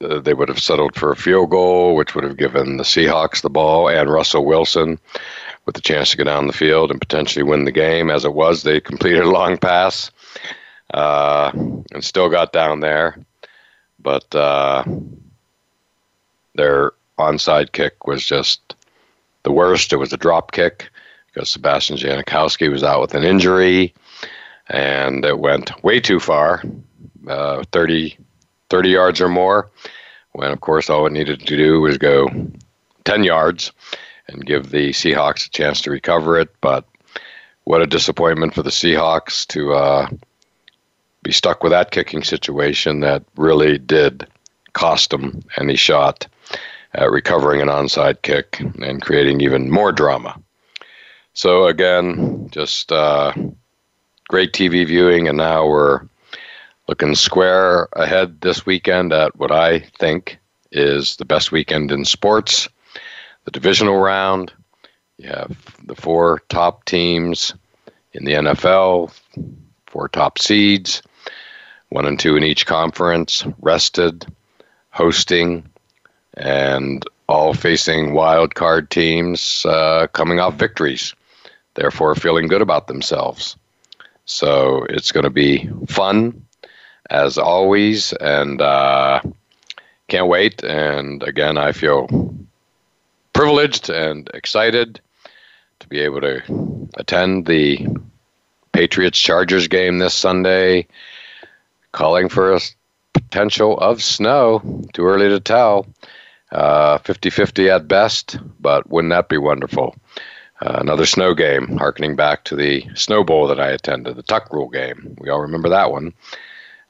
uh, 0.00 0.20
they 0.20 0.34
would 0.34 0.48
have 0.48 0.60
settled 0.60 0.94
for 0.94 1.10
a 1.10 1.16
field 1.16 1.50
goal, 1.50 1.96
which 1.96 2.14
would 2.14 2.24
have 2.24 2.36
given 2.36 2.76
the 2.76 2.84
Seahawks 2.84 3.42
the 3.42 3.50
ball 3.50 3.88
and 3.88 4.10
Russell 4.10 4.44
Wilson 4.44 4.98
with 5.66 5.76
a 5.76 5.82
chance 5.82 6.10
to 6.10 6.16
go 6.16 6.24
down 6.24 6.46
the 6.46 6.52
field 6.52 6.90
and 6.90 7.00
potentially 7.00 7.42
win 7.42 7.64
the 7.64 7.72
game. 7.72 8.10
As 8.10 8.24
it 8.24 8.32
was, 8.32 8.62
they 8.62 8.80
completed 8.92 9.22
a 9.22 9.30
long 9.30 9.58
pass 9.58 10.10
uh, 10.94 11.50
and 11.54 12.02
still 12.04 12.30
got 12.30 12.52
down 12.52 12.80
there. 12.80 13.18
But 13.98 14.32
uh, 14.34 14.84
their 16.54 16.92
onside 17.18 17.72
kick 17.72 18.06
was 18.06 18.24
just 18.24 18.74
the 19.42 19.52
worst. 19.52 19.92
It 19.92 19.96
was 19.96 20.12
a 20.12 20.16
drop 20.16 20.52
kick 20.52 20.88
because 21.26 21.50
Sebastian 21.50 21.96
Janikowski 21.96 22.70
was 22.70 22.84
out 22.84 23.00
with 23.00 23.14
an 23.14 23.24
injury. 23.24 23.92
and 24.68 25.24
it 25.24 25.38
went 25.38 25.82
way 25.84 26.00
too 26.00 26.18
far, 26.18 26.62
uh, 27.28 27.62
30, 27.72 28.16
30 28.70 28.88
yards 28.88 29.20
or 29.20 29.28
more. 29.28 29.70
When 30.32 30.50
of 30.50 30.60
course 30.60 30.90
all 30.90 31.06
it 31.06 31.12
needed 31.12 31.40
to 31.46 31.56
do 31.56 31.80
was 31.80 31.98
go 31.98 32.28
10 33.04 33.24
yards 33.24 33.72
and 34.28 34.46
give 34.46 34.70
the 34.70 34.90
Seahawks 34.90 35.46
a 35.46 35.50
chance 35.50 35.80
to 35.82 35.90
recover 35.90 36.38
it. 36.38 36.54
But 36.60 36.84
what 37.64 37.82
a 37.82 37.86
disappointment 37.86 38.54
for 38.54 38.62
the 38.62 38.70
Seahawks 38.70 39.46
to 39.48 39.74
uh, 39.74 40.08
be 41.22 41.32
stuck 41.32 41.62
with 41.62 41.72
that 41.72 41.90
kicking 41.90 42.22
situation 42.22 43.00
that 43.00 43.24
really 43.36 43.78
did 43.78 44.26
cost 44.72 45.10
them 45.10 45.42
any 45.58 45.76
shot 45.76 46.26
at 46.94 47.10
recovering 47.10 47.60
an 47.60 47.68
onside 47.68 48.22
kick 48.22 48.60
and 48.60 49.02
creating 49.02 49.40
even 49.40 49.70
more 49.70 49.92
drama. 49.92 50.40
So 51.34 51.66
again, 51.66 52.48
just 52.50 52.92
uh, 52.92 53.32
great 54.28 54.52
TV 54.52 54.86
viewing, 54.86 55.28
and 55.28 55.36
now 55.36 55.66
we're 55.66 56.02
looking 56.88 57.14
square 57.14 57.88
ahead 57.94 58.40
this 58.40 58.64
weekend 58.64 59.12
at 59.12 59.36
what 59.36 59.50
I 59.50 59.80
think 59.98 60.38
is 60.72 61.16
the 61.16 61.24
best 61.24 61.52
weekend 61.52 61.90
in 61.90 62.04
sports 62.04 62.68
the 63.46 63.52
divisional 63.52 63.96
round. 63.96 64.52
You 65.16 65.28
have 65.30 65.56
the 65.86 65.94
four 65.94 66.42
top 66.50 66.84
teams 66.84 67.54
in 68.12 68.24
the 68.26 68.32
NFL, 68.32 69.18
four 69.86 70.08
top 70.08 70.38
seeds, 70.38 71.00
one 71.88 72.04
and 72.04 72.20
two 72.20 72.36
in 72.36 72.42
each 72.42 72.66
conference, 72.66 73.46
rested, 73.62 74.26
hosting, 74.90 75.70
and 76.34 77.02
all 77.28 77.54
facing 77.54 78.12
wild 78.12 78.54
card 78.54 78.90
teams 78.90 79.64
uh, 79.64 80.06
coming 80.12 80.38
off 80.38 80.54
victories, 80.54 81.14
therefore 81.74 82.14
feeling 82.14 82.48
good 82.48 82.62
about 82.62 82.88
themselves. 82.88 83.56
So 84.26 84.84
it's 84.88 85.12
going 85.12 85.24
to 85.24 85.30
be 85.30 85.70
fun 85.86 86.44
as 87.08 87.38
always, 87.38 88.12
and 88.12 88.60
uh, 88.60 89.20
can't 90.08 90.26
wait. 90.26 90.64
And 90.64 91.22
again, 91.22 91.56
I 91.56 91.70
feel 91.72 92.08
privileged 93.36 93.90
and 93.90 94.30
excited 94.32 94.98
to 95.78 95.86
be 95.88 96.00
able 96.00 96.22
to 96.22 96.40
attend 96.94 97.44
the 97.44 97.86
Patriots 98.72 99.18
Chargers 99.18 99.68
game 99.68 99.98
this 99.98 100.14
Sunday, 100.14 100.86
calling 101.92 102.30
for 102.30 102.54
a 102.54 102.60
potential 103.12 103.76
of 103.78 104.02
snow. 104.02 104.62
Too 104.94 105.04
early 105.04 105.28
to 105.28 105.38
tell. 105.38 105.82
50 106.50 106.56
uh, 106.56 106.98
50 106.98 107.68
at 107.68 107.86
best, 107.86 108.38
but 108.58 108.88
wouldn't 108.88 109.12
that 109.12 109.28
be 109.28 109.36
wonderful? 109.36 109.94
Uh, 110.62 110.78
another 110.80 111.04
snow 111.04 111.34
game, 111.34 111.76
harkening 111.76 112.16
back 112.16 112.44
to 112.44 112.56
the 112.56 112.86
Snow 112.94 113.22
Bowl 113.22 113.46
that 113.48 113.60
I 113.60 113.68
attended, 113.68 114.16
the 114.16 114.22
Tuck 114.22 114.50
Rule 114.50 114.70
game. 114.70 115.14
We 115.20 115.28
all 115.28 115.42
remember 115.42 115.68
that 115.68 115.90
one. 115.90 116.14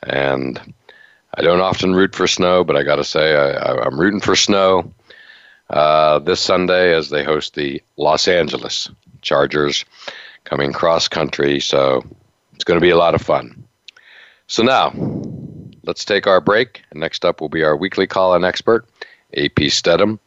And 0.04 0.60
I 1.34 1.42
don't 1.42 1.60
often 1.60 1.96
root 1.96 2.14
for 2.14 2.28
snow, 2.28 2.62
but 2.62 2.76
I 2.76 2.84
got 2.84 2.96
to 2.96 3.04
say, 3.04 3.34
I, 3.34 3.84
am 3.84 3.98
rooting 3.98 4.20
for 4.20 4.36
snow 4.36 4.92
uh, 5.70 6.18
this 6.20 6.40
Sunday 6.40 6.94
as 6.94 7.10
they 7.10 7.24
host 7.24 7.54
the 7.54 7.82
Los 7.96 8.28
Angeles 8.28 8.90
Chargers 9.22 9.84
coming 10.44 10.72
cross 10.72 11.08
country. 11.08 11.60
So 11.60 12.04
it's 12.54 12.64
going 12.64 12.78
to 12.78 12.84
be 12.84 12.90
a 12.90 12.96
lot 12.96 13.14
of 13.14 13.22
fun. 13.22 13.64
So 14.46 14.62
now, 14.62 14.92
let's 15.84 16.04
take 16.04 16.26
our 16.26 16.40
break. 16.40 16.82
And 16.90 17.00
next 17.00 17.24
up 17.24 17.40
will 17.40 17.48
be 17.48 17.64
our 17.64 17.76
weekly 17.76 18.06
call 18.06 18.34
in 18.34 18.44
expert, 18.44 18.86
AP 19.36 19.56
Steadham, 19.70 20.18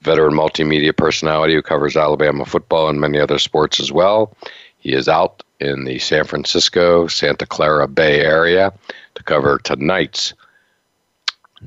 veteran 0.00 0.34
multimedia 0.34 0.96
personality 0.96 1.54
who 1.54 1.62
covers 1.62 1.96
Alabama 1.96 2.44
football 2.44 2.88
and 2.88 3.00
many 3.00 3.18
other 3.18 3.38
sports 3.38 3.80
as 3.80 3.92
well. 3.92 4.34
He 4.78 4.92
is 4.92 5.08
out 5.08 5.42
in 5.60 5.84
the 5.84 5.98
San 5.98 6.24
Francisco, 6.24 7.06
Santa 7.06 7.46
Clara 7.46 7.88
Bay 7.88 8.20
area 8.20 8.72
to 9.14 9.22
cover 9.22 9.58
tonight's 9.58 10.32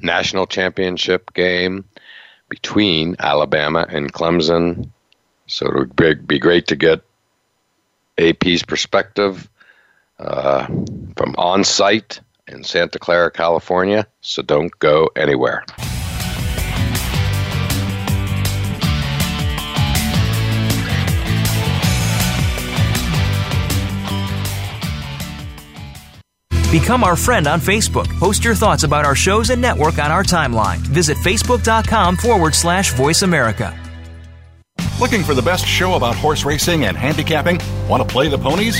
national 0.02 0.46
championship 0.46 1.34
game 1.34 1.84
between 2.50 3.16
Alabama 3.20 3.86
and 3.90 4.12
Clemson. 4.12 4.90
So 5.48 5.68
it 5.68 5.76
would 5.76 5.96
be, 5.96 6.14
be 6.16 6.40
great 6.40 6.68
to 6.68 6.76
get 6.76 7.02
AP's 8.18 8.64
perspective 8.64 9.50
uh, 10.20 10.66
from 11.16 11.36
on 11.38 11.64
site 11.64 12.20
in 12.48 12.64
Santa 12.64 13.00
Clara, 13.00 13.32
California. 13.32 14.06
So 14.22 14.42
don't 14.42 14.78
go 14.80 15.10
anywhere. 15.16 15.64
Become 26.72 27.04
our 27.04 27.16
friend 27.16 27.48
on 27.48 27.60
Facebook. 27.60 28.08
Post 28.20 28.44
your 28.44 28.54
thoughts 28.54 28.84
about 28.84 29.04
our 29.04 29.16
shows 29.16 29.50
and 29.50 29.60
network 29.60 29.98
on 29.98 30.12
our 30.12 30.22
timeline. 30.24 30.78
Visit 30.78 31.18
facebook.com 31.18 32.16
forward 32.18 32.54
slash 32.54 32.94
voice 32.94 33.24
America. 33.24 33.76
Looking 35.00 35.24
for 35.24 35.34
the 35.34 35.42
best 35.42 35.66
show 35.66 35.96
about 35.96 36.14
horse 36.16 36.46
racing 36.46 36.86
and 36.86 36.96
handicapping? 36.96 37.60
Want 37.88 38.08
to 38.08 38.08
play 38.08 38.28
the 38.28 38.38
ponies? 38.38 38.80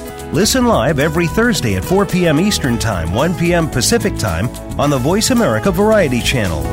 Listen 0.31 0.65
live 0.65 0.99
every 0.99 1.27
Thursday 1.27 1.75
at 1.75 1.83
4 1.83 2.05
p.m. 2.05 2.39
Eastern 2.39 2.77
Time, 2.77 3.13
1 3.13 3.35
p.m. 3.35 3.69
Pacific 3.69 4.15
Time 4.17 4.47
on 4.79 4.89
the 4.89 4.97
Voice 4.97 5.29
America 5.29 5.71
Variety 5.71 6.21
Channel. 6.21 6.63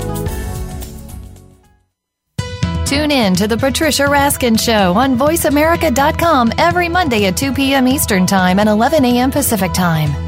Tune 2.86 3.10
in 3.10 3.34
to 3.34 3.48
the 3.48 3.56
Patricia 3.58 4.04
Raskin 4.04 4.58
Show 4.58 4.94
on 4.94 5.18
VoiceAmerica.com 5.18 6.52
every 6.56 6.88
Monday 6.88 7.26
at 7.26 7.36
2 7.36 7.52
p.m. 7.52 7.88
Eastern 7.88 8.26
Time 8.26 8.60
and 8.60 8.68
11 8.68 9.04
a.m. 9.04 9.30
Pacific 9.32 9.72
Time. 9.72 10.27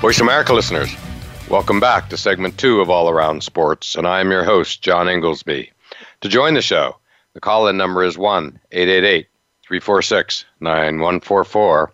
Voice 0.00 0.20
America 0.20 0.54
listeners, 0.54 0.94
Welcome 1.50 1.80
back 1.80 2.08
to 2.10 2.16
segment 2.16 2.56
two 2.56 2.80
of 2.80 2.88
All 2.88 3.08
Around 3.08 3.42
Sports, 3.42 3.96
and 3.96 4.06
I 4.06 4.20
am 4.20 4.30
your 4.30 4.44
host, 4.44 4.80
John 4.80 5.08
Inglesby. 5.08 5.72
To 6.20 6.28
join 6.28 6.54
the 6.54 6.62
show, 6.62 6.98
the 7.34 7.40
call 7.40 7.66
in 7.66 7.76
number 7.76 8.04
is 8.04 8.16
1 8.16 8.60
888 8.70 9.26
346 9.66 10.44
9144, 10.60 11.92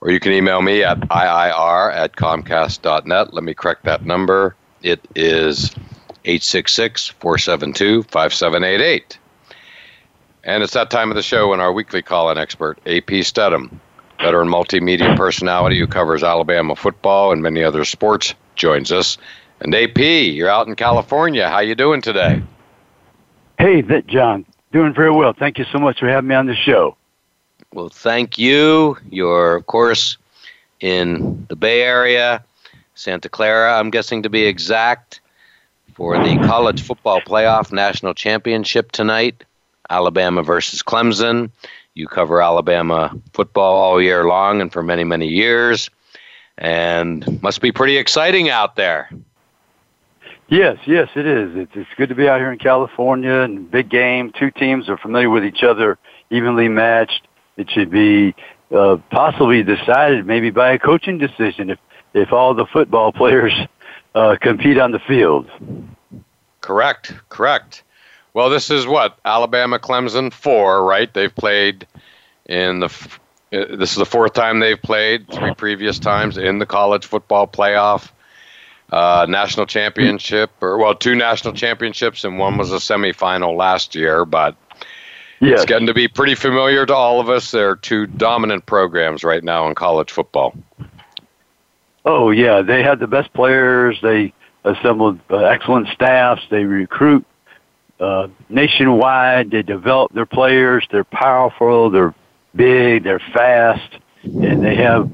or 0.00 0.10
you 0.10 0.20
can 0.20 0.32
email 0.32 0.62
me 0.62 0.84
at 0.84 1.00
IIR 1.00 1.92
at 1.92 2.14
Comcast.net. 2.14 3.34
Let 3.34 3.42
me 3.42 3.52
correct 3.52 3.84
that 3.84 4.04
number. 4.04 4.54
It 4.82 5.00
is 5.16 5.72
866 6.24 7.08
472 7.08 8.04
5788. 8.04 9.18
And 10.44 10.62
it's 10.62 10.74
that 10.74 10.90
time 10.90 11.10
of 11.10 11.16
the 11.16 11.22
show 11.22 11.48
when 11.48 11.60
our 11.60 11.72
weekly 11.72 12.00
call 12.00 12.30
in 12.30 12.38
expert, 12.38 12.78
AP 12.86 13.24
Steadham, 13.24 13.80
veteran 14.20 14.48
multimedia 14.48 15.16
personality 15.16 15.78
who 15.78 15.86
covers 15.86 16.22
Alabama 16.22 16.74
football 16.76 17.32
and 17.32 17.42
many 17.42 17.62
other 17.62 17.84
sports, 17.84 18.34
joins 18.56 18.92
us. 18.92 19.18
And 19.60 19.74
AP, 19.74 19.98
you're 19.98 20.48
out 20.48 20.68
in 20.68 20.76
California. 20.76 21.48
How 21.48 21.60
you 21.60 21.74
doing 21.74 22.00
today? 22.00 22.42
Hey, 23.58 23.82
John. 24.06 24.44
Doing 24.72 24.94
very 24.94 25.10
well. 25.10 25.32
Thank 25.32 25.58
you 25.58 25.64
so 25.72 25.78
much 25.78 25.98
for 25.98 26.08
having 26.08 26.28
me 26.28 26.34
on 26.34 26.46
the 26.46 26.54
show. 26.54 26.96
Well, 27.72 27.88
thank 27.88 28.38
you. 28.38 28.96
You're, 29.10 29.56
of 29.56 29.66
course, 29.66 30.16
in 30.80 31.46
the 31.48 31.56
Bay 31.56 31.82
Area, 31.82 32.44
Santa 32.94 33.28
Clara, 33.28 33.78
I'm 33.78 33.90
guessing 33.90 34.22
to 34.22 34.30
be 34.30 34.44
exact, 34.44 35.20
for 35.94 36.16
the 36.16 36.36
college 36.46 36.82
football 36.82 37.20
playoff 37.20 37.72
national 37.72 38.14
championship 38.14 38.92
tonight. 38.92 39.42
Alabama 39.90 40.42
versus 40.42 40.82
Clemson. 40.82 41.50
You 41.98 42.06
cover 42.06 42.40
Alabama 42.40 43.12
football 43.32 43.74
all 43.74 44.00
year 44.00 44.24
long 44.24 44.60
and 44.60 44.72
for 44.72 44.84
many, 44.84 45.02
many 45.02 45.26
years. 45.26 45.90
And 46.56 47.42
must 47.42 47.60
be 47.60 47.72
pretty 47.72 47.96
exciting 47.96 48.48
out 48.50 48.76
there. 48.76 49.10
Yes, 50.46 50.78
yes, 50.86 51.08
it 51.16 51.26
is. 51.26 51.56
It's, 51.56 51.72
it's 51.74 51.90
good 51.96 52.08
to 52.08 52.14
be 52.14 52.28
out 52.28 52.38
here 52.38 52.52
in 52.52 52.58
California 52.58 53.40
and 53.40 53.68
big 53.68 53.90
game. 53.90 54.32
Two 54.38 54.52
teams 54.52 54.88
are 54.88 54.96
familiar 54.96 55.28
with 55.28 55.44
each 55.44 55.64
other, 55.64 55.98
evenly 56.30 56.68
matched. 56.68 57.26
It 57.56 57.68
should 57.68 57.90
be 57.90 58.32
uh, 58.72 58.98
possibly 59.10 59.64
decided 59.64 60.24
maybe 60.24 60.50
by 60.50 60.70
a 60.70 60.78
coaching 60.78 61.18
decision 61.18 61.70
if 61.70 61.78
if 62.14 62.32
all 62.32 62.54
the 62.54 62.66
football 62.66 63.12
players 63.22 63.52
uh, 64.14 64.36
compete 64.40 64.78
on 64.78 64.92
the 64.92 65.00
field. 65.00 65.50
Correct, 66.60 67.12
correct. 67.28 67.82
Well, 68.38 68.50
this 68.50 68.70
is 68.70 68.86
what 68.86 69.18
Alabama 69.24 69.80
Clemson 69.80 70.32
four, 70.32 70.84
right? 70.84 71.12
They've 71.12 71.34
played 71.34 71.88
in 72.46 72.78
the. 72.78 72.86
Uh, 73.52 73.74
this 73.74 73.90
is 73.90 73.96
the 73.96 74.06
fourth 74.06 74.32
time 74.32 74.60
they've 74.60 74.80
played. 74.80 75.26
Three 75.28 75.54
previous 75.54 75.98
times 75.98 76.38
in 76.38 76.60
the 76.60 76.64
college 76.64 77.04
football 77.04 77.48
playoff 77.48 78.12
uh, 78.92 79.26
national 79.28 79.66
championship, 79.66 80.52
or 80.60 80.78
well, 80.78 80.94
two 80.94 81.16
national 81.16 81.52
championships, 81.54 82.22
and 82.22 82.38
one 82.38 82.56
was 82.58 82.70
a 82.70 82.76
semifinal 82.76 83.56
last 83.56 83.96
year. 83.96 84.24
But 84.24 84.54
yes. 85.40 85.62
it's 85.62 85.64
getting 85.64 85.88
to 85.88 85.94
be 85.94 86.06
pretty 86.06 86.36
familiar 86.36 86.86
to 86.86 86.94
all 86.94 87.18
of 87.18 87.28
us. 87.28 87.50
There 87.50 87.70
are 87.70 87.74
two 87.74 88.06
dominant 88.06 88.66
programs 88.66 89.24
right 89.24 89.42
now 89.42 89.66
in 89.66 89.74
college 89.74 90.12
football. 90.12 90.56
Oh 92.04 92.30
yeah, 92.30 92.62
they 92.62 92.84
had 92.84 93.00
the 93.00 93.08
best 93.08 93.32
players. 93.32 93.98
They 94.00 94.32
assembled 94.62 95.18
uh, 95.28 95.38
excellent 95.38 95.88
staffs. 95.88 96.42
They 96.50 96.62
recruit 96.62 97.26
uh, 98.00 98.28
nationwide. 98.48 99.50
They 99.50 99.62
develop 99.62 100.12
their 100.12 100.26
players. 100.26 100.86
They're 100.90 101.04
powerful. 101.04 101.90
They're 101.90 102.14
big. 102.54 103.04
They're 103.04 103.22
fast, 103.32 103.98
and 104.22 104.64
they 104.64 104.76
have 104.76 105.10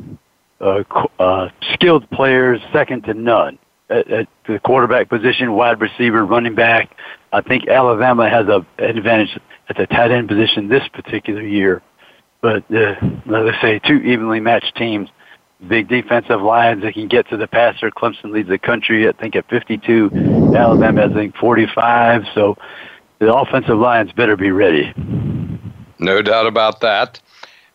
uh, 0.61 0.83
uh, 1.19 1.49
skilled 1.75 2.09
players 2.11 2.61
second 2.73 3.05
to 3.05 3.15
none 3.15 3.59
at, 3.91 4.11
at 4.11 4.29
the 4.47 4.59
quarterback 4.61 5.09
position, 5.09 5.53
wide 5.53 5.81
receiver, 5.81 6.25
running 6.25 6.55
back. 6.55 6.97
I 7.33 7.41
think 7.41 7.69
Alabama 7.69 8.29
has 8.29 8.47
a, 8.49 8.65
an 8.79 8.97
advantage 8.97 9.39
at 9.69 9.77
the 9.77 9.87
tight 9.87 10.11
end 10.11 10.29
position 10.29 10.69
this 10.69 10.87
particular 10.93 11.43
year. 11.43 11.83
But 12.41 12.65
uh, 12.71 12.95
let's 13.27 13.61
say 13.63 13.79
two 13.79 13.97
evenly 13.97 14.41
matched 14.41 14.77
teams, 14.77 15.09
big 15.69 15.89
defensive 15.89 16.41
lines 16.41 16.83
that 16.83 16.95
can 16.95 17.09
get 17.09 17.29
to 17.29 17.37
the 17.37 17.47
passer. 17.47 17.91
Clemson 17.91 18.33
leads 18.33 18.49
the 18.49 18.59
country, 18.59 19.09
I 19.09 19.13
think, 19.13 19.37
at 19.37 19.49
52. 19.49 20.11
Alabama, 20.55 21.03
has, 21.03 21.13
I 21.13 21.15
think, 21.15 21.37
45. 21.37 22.25
So 22.35 22.57
the 23.19 23.35
offensive 23.35 23.79
lines 23.79 24.13
better 24.13 24.37
be 24.37 24.51
ready. 24.51 24.93
No 25.99 26.23
doubt 26.23 26.47
about 26.47 26.81
that 26.81 27.21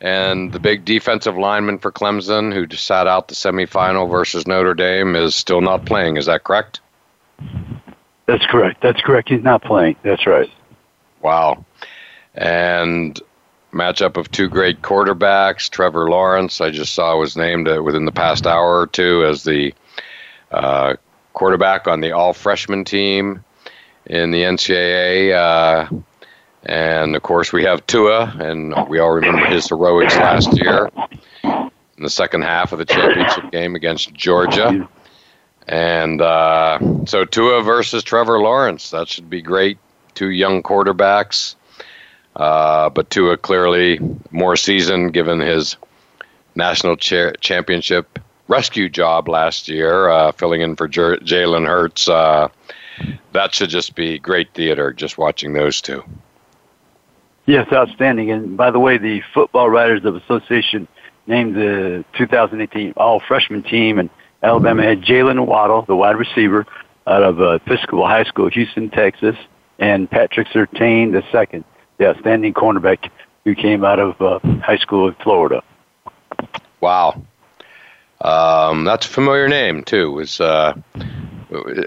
and 0.02 0.52
the 0.54 0.60
big 0.60 0.86
defensive 0.86 1.38
lineman 1.38 1.78
for 1.80 1.92
Clemson, 1.92 2.54
who 2.54 2.66
just 2.66 2.86
sat 2.86 3.08
out 3.08 3.28
the 3.28 3.36
semifinal 3.36 4.10
versus 4.10 4.48
Notre 4.48 4.74
Dame, 4.74 5.16
is 5.16 5.36
still 5.36 5.62
not 5.62 5.86
playing. 5.86 6.18
Is 6.18 6.26
that 6.28 6.44
correct? 6.44 6.80
That's 8.26 8.46
correct. 8.46 8.82
That's 8.82 9.02
correct. 9.02 9.30
He's 9.30 9.44
not 9.44 9.62
playing. 9.62 9.98
That's 10.04 10.26
right. 10.26 10.50
Wow. 11.22 11.66
And 12.36 13.20
matchup 13.72 14.18
of 14.18 14.32
two 14.32 14.50
great 14.50 14.82
quarterbacks. 14.82 15.70
Trevor 15.70 16.10
Lawrence, 16.10 16.62
I 16.62 16.72
just 16.72 16.94
saw 16.94 17.18
was 17.18 17.38
named 17.38 17.68
uh, 17.68 17.82
within 17.84 18.06
the 18.06 18.12
past 18.12 18.48
hour 18.48 18.80
or 18.80 18.88
two 18.88 19.26
as 19.26 19.44
the 19.44 19.74
uh, 20.52 20.96
quarterback 21.34 21.88
on 21.88 22.02
the 22.02 22.12
all 22.12 22.34
freshman 22.34 22.84
team 22.84 23.44
in 24.06 24.32
the 24.32 24.42
NCAA. 24.42 25.34
Uh, 25.34 26.02
and 26.64 27.16
of 27.16 27.22
course, 27.22 27.54
we 27.54 27.64
have 27.64 27.86
Tua, 27.88 28.36
and 28.40 28.74
we 28.90 29.00
all 29.00 29.12
remember 29.12 29.46
his 29.46 29.70
heroics 29.70 30.16
last 30.16 30.54
year 30.58 30.90
in 31.44 32.04
the 32.04 32.10
second 32.10 32.42
half 32.42 32.72
of 32.72 32.80
the 32.80 32.86
championship 32.86 33.52
game 33.52 33.76
against 33.76 34.14
Georgia. 34.14 34.88
And 35.68 36.22
uh, 36.22 36.80
so 37.06 37.26
Tua 37.26 37.62
versus 37.62 38.04
Trevor 38.04 38.40
Lawrence, 38.40 38.90
that 38.90 39.08
should 39.08 39.30
be 39.30 39.42
great. 39.42 39.78
Two 40.16 40.30
young 40.30 40.64
quarterbacks, 40.64 41.56
uh, 42.40 42.90
but 42.90 43.10
Tua 43.10 43.38
clearly 43.38 44.00
more 44.32 44.56
seasoned 44.56 45.14
given 45.14 45.42
his 45.42 45.76
national 46.56 46.96
cha- 46.96 47.34
championship 47.42 48.18
rescue 48.48 48.90
job 48.90 49.28
last 49.28 49.68
year, 49.68 50.10
uh, 50.10 50.32
filling 50.32 50.62
in 50.62 50.76
for 50.76 50.88
J- 50.88 51.18
Jalen 51.18 51.68
Hurts. 51.68 52.08
Uh, 52.08 52.48
that 53.34 53.54
should 53.54 53.70
just 53.70 53.94
be 53.94 54.18
great 54.20 54.54
theater, 54.54 54.94
just 54.94 55.18
watching 55.18 55.54
those 55.54 55.82
two. 55.82 56.04
Yes, 57.46 57.68
outstanding. 57.74 58.32
And 58.32 58.56
by 58.56 58.72
the 58.72 58.80
way, 58.80 58.98
the 58.98 59.22
Football 59.34 59.70
Writers 59.70 60.06
of 60.06 60.16
Association 60.16 60.88
named 61.28 61.56
the 61.56 62.06
2018 62.18 62.94
All 62.96 63.20
Freshman 63.20 63.64
team, 63.64 64.00
and 64.00 64.10
Alabama 64.42 64.84
had 64.84 65.02
Jaylen 65.02 65.46
Waddle, 65.46 65.82
the 65.82 65.96
wide 65.96 66.16
receiver, 66.16 66.66
out 67.06 67.24
of 67.24 67.42
uh, 67.42 67.60
Episcopal 67.66 68.08
High 68.08 68.24
School, 68.24 68.50
Houston, 68.50 68.90
Texas, 68.90 69.36
and 69.78 70.10
Patrick 70.10 70.48
Surtain, 70.48 71.12
the 71.12 71.24
second, 71.32 71.64
the 72.00 72.08
outstanding 72.08 72.54
cornerback 72.54 73.12
who 73.44 73.54
came 73.54 73.86
out 73.86 74.00
of 74.00 74.20
uh, 74.20 74.40
high 74.62 74.78
school 74.78 75.08
in 75.08 75.14
Florida. 75.16 75.62
Wow, 76.82 77.22
um, 78.22 78.86
that's 78.86 79.06
a 79.06 79.10
familiar 79.10 79.48
name 79.48 79.84
too. 79.84 80.12
Was 80.12 80.42
uh, 80.42 80.74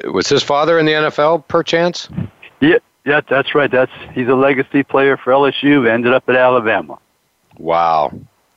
was 0.05 0.29
his 0.29 0.43
father 0.43 0.79
in 0.79 0.87
the 0.87 0.93
NFL, 0.93 1.49
perchance? 1.49 2.09
Yeah, 2.61 2.77
yeah, 3.05 3.21
that's 3.29 3.55
right. 3.55 3.71
That's 3.71 3.93
he's 4.13 4.29
a 4.29 4.35
legacy 4.35 4.83
player 4.83 5.17
for 5.17 5.33
LSU. 5.33 5.89
Ended 5.89 6.13
up 6.13 6.29
at 6.29 6.37
Alabama. 6.37 6.99
Wow, 7.59 8.13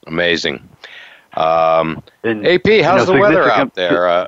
amazing. 0.08 0.68
Um, 1.34 2.02
and, 2.24 2.46
AP, 2.48 2.65
how's 2.65 2.74
you 2.74 2.84
know, 2.84 3.06
the 3.06 3.20
weather 3.20 3.50
out 3.50 3.74
there? 3.76 4.08
Uh, 4.08 4.28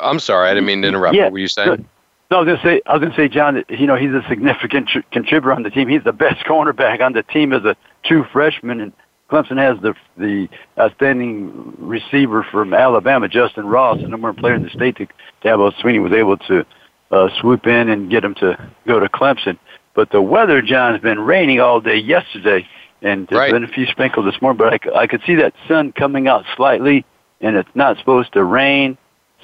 I'm 0.00 0.18
sorry, 0.18 0.48
I 0.48 0.54
didn't 0.54 0.66
mean 0.66 0.82
to 0.82 0.88
interrupt. 0.88 1.14
Yeah, 1.14 1.24
what 1.24 1.32
were 1.32 1.38
you 1.38 1.48
saying? 1.48 1.86
No, 2.32 2.38
I 2.38 2.40
was 2.44 2.46
going 2.46 2.58
to 2.60 2.64
say, 2.64 2.82
I 2.86 2.96
was 2.96 3.10
to 3.10 3.14
say, 3.14 3.28
John. 3.28 3.62
You 3.68 3.86
know, 3.86 3.94
he's 3.94 4.10
a 4.10 4.22
significant 4.26 4.88
tr- 4.88 5.00
contributor 5.12 5.52
on 5.52 5.64
the 5.64 5.68
team. 5.68 5.86
He's 5.86 6.02
the 6.02 6.14
best 6.14 6.42
cornerback 6.48 7.02
on 7.02 7.12
the 7.12 7.22
team 7.22 7.52
as 7.52 7.62
a 7.64 7.76
true 8.06 8.24
freshman, 8.32 8.80
and 8.80 8.94
Clemson 9.30 9.58
has 9.58 9.78
the 9.82 9.94
the 10.16 10.48
outstanding 10.78 11.74
receiver 11.76 12.42
from 12.50 12.72
Alabama, 12.72 13.28
Justyn 13.28 13.70
Ross, 13.70 14.00
the 14.00 14.08
number 14.08 14.28
one 14.28 14.36
player 14.36 14.54
in 14.54 14.62
the 14.62 14.70
state. 14.70 14.96
To 14.96 15.06
Dabo 15.44 15.74
Swinney 15.74 16.02
was 16.02 16.14
able 16.14 16.38
to 16.38 16.64
uh, 17.10 17.28
swoop 17.38 17.66
in 17.66 17.90
and 17.90 18.10
get 18.10 18.22
them 18.22 18.34
to 18.36 18.56
go 18.86 18.98
to 18.98 19.10
Clemson. 19.10 19.58
But 19.94 20.10
the 20.10 20.22
weather, 20.22 20.62
John, 20.62 20.92
has 20.92 21.02
been 21.02 21.20
raining 21.20 21.60
all 21.60 21.82
day 21.82 21.98
yesterday, 21.98 22.66
and 23.02 23.28
there's 23.28 23.40
right. 23.40 23.52
been 23.52 23.64
a 23.64 23.68
few 23.68 23.84
sprinkles 23.88 24.24
this 24.24 24.40
morning. 24.40 24.56
But 24.56 24.72
I, 24.96 25.00
I 25.02 25.06
could 25.06 25.20
see 25.26 25.34
that 25.34 25.52
sun 25.68 25.92
coming 25.92 26.28
out 26.28 26.46
slightly, 26.56 27.04
and 27.42 27.56
it's 27.56 27.68
not 27.74 27.98
supposed 27.98 28.32
to 28.32 28.42
rain. 28.42 28.96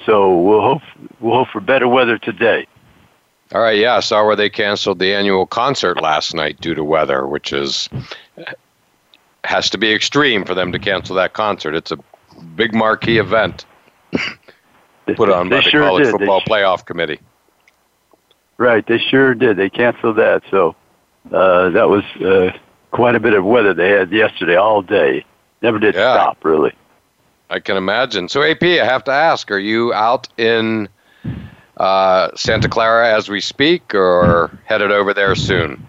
So 0.07 0.41
we'll 0.41 0.61
hope 0.61 0.81
we'll 1.19 1.35
hope 1.35 1.49
for 1.49 1.61
better 1.61 1.87
weather 1.87 2.17
today. 2.17 2.65
All 3.53 3.61
right, 3.61 3.77
yeah, 3.77 3.95
I 3.95 3.99
saw 4.01 4.25
where 4.25 4.35
they 4.35 4.49
canceled 4.49 4.99
the 4.99 5.13
annual 5.13 5.47
concert 5.47 6.01
last 6.01 6.35
night 6.35 6.61
due 6.61 6.75
to 6.75 6.83
weather, 6.83 7.25
which 7.25 7.51
is 7.51 7.89
has 9.43 9.69
to 9.71 9.77
be 9.77 9.91
extreme 9.91 10.45
for 10.45 10.53
them 10.53 10.71
to 10.71 10.79
cancel 10.79 11.15
that 11.15 11.33
concert. 11.33 11.73
It's 11.73 11.91
a 11.91 11.97
big 12.55 12.75
marquee 12.75 13.17
event 13.17 13.65
put 15.15 15.29
on 15.29 15.49
by 15.49 15.57
the 15.57 15.61
sure 15.63 15.83
College 15.83 16.03
did. 16.05 16.11
Football 16.11 16.41
Playoff 16.41 16.85
Committee. 16.85 17.19
Right, 18.57 18.85
they 18.85 18.99
sure 18.99 19.33
did. 19.33 19.57
They 19.57 19.69
canceled 19.69 20.17
that, 20.17 20.43
so 20.51 20.75
uh, 21.31 21.69
that 21.69 21.89
was 21.89 22.03
uh, 22.23 22.51
quite 22.91 23.15
a 23.15 23.19
bit 23.19 23.33
of 23.33 23.45
weather 23.45 23.73
they 23.73 23.89
had 23.89 24.11
yesterday 24.11 24.57
all 24.57 24.81
day. 24.81 25.25
Never 25.61 25.79
did 25.79 25.95
yeah. 25.95 26.13
stop, 26.13 26.43
really. 26.43 26.73
I 27.49 27.59
can 27.59 27.77
imagine. 27.77 28.29
So, 28.29 28.43
AP, 28.43 28.61
I 28.61 28.85
have 28.85 29.03
to 29.05 29.11
ask: 29.11 29.49
Are 29.49 29.57
you 29.57 29.93
out 29.93 30.27
in 30.37 30.87
uh, 31.79 32.29
Santa 32.35 32.67
Clara 32.67 33.13
as 33.15 33.29
we 33.29 33.39
speak, 33.41 33.93
or 33.95 34.51
headed 34.65 34.91
over 34.91 35.13
there 35.13 35.35
soon? 35.35 35.83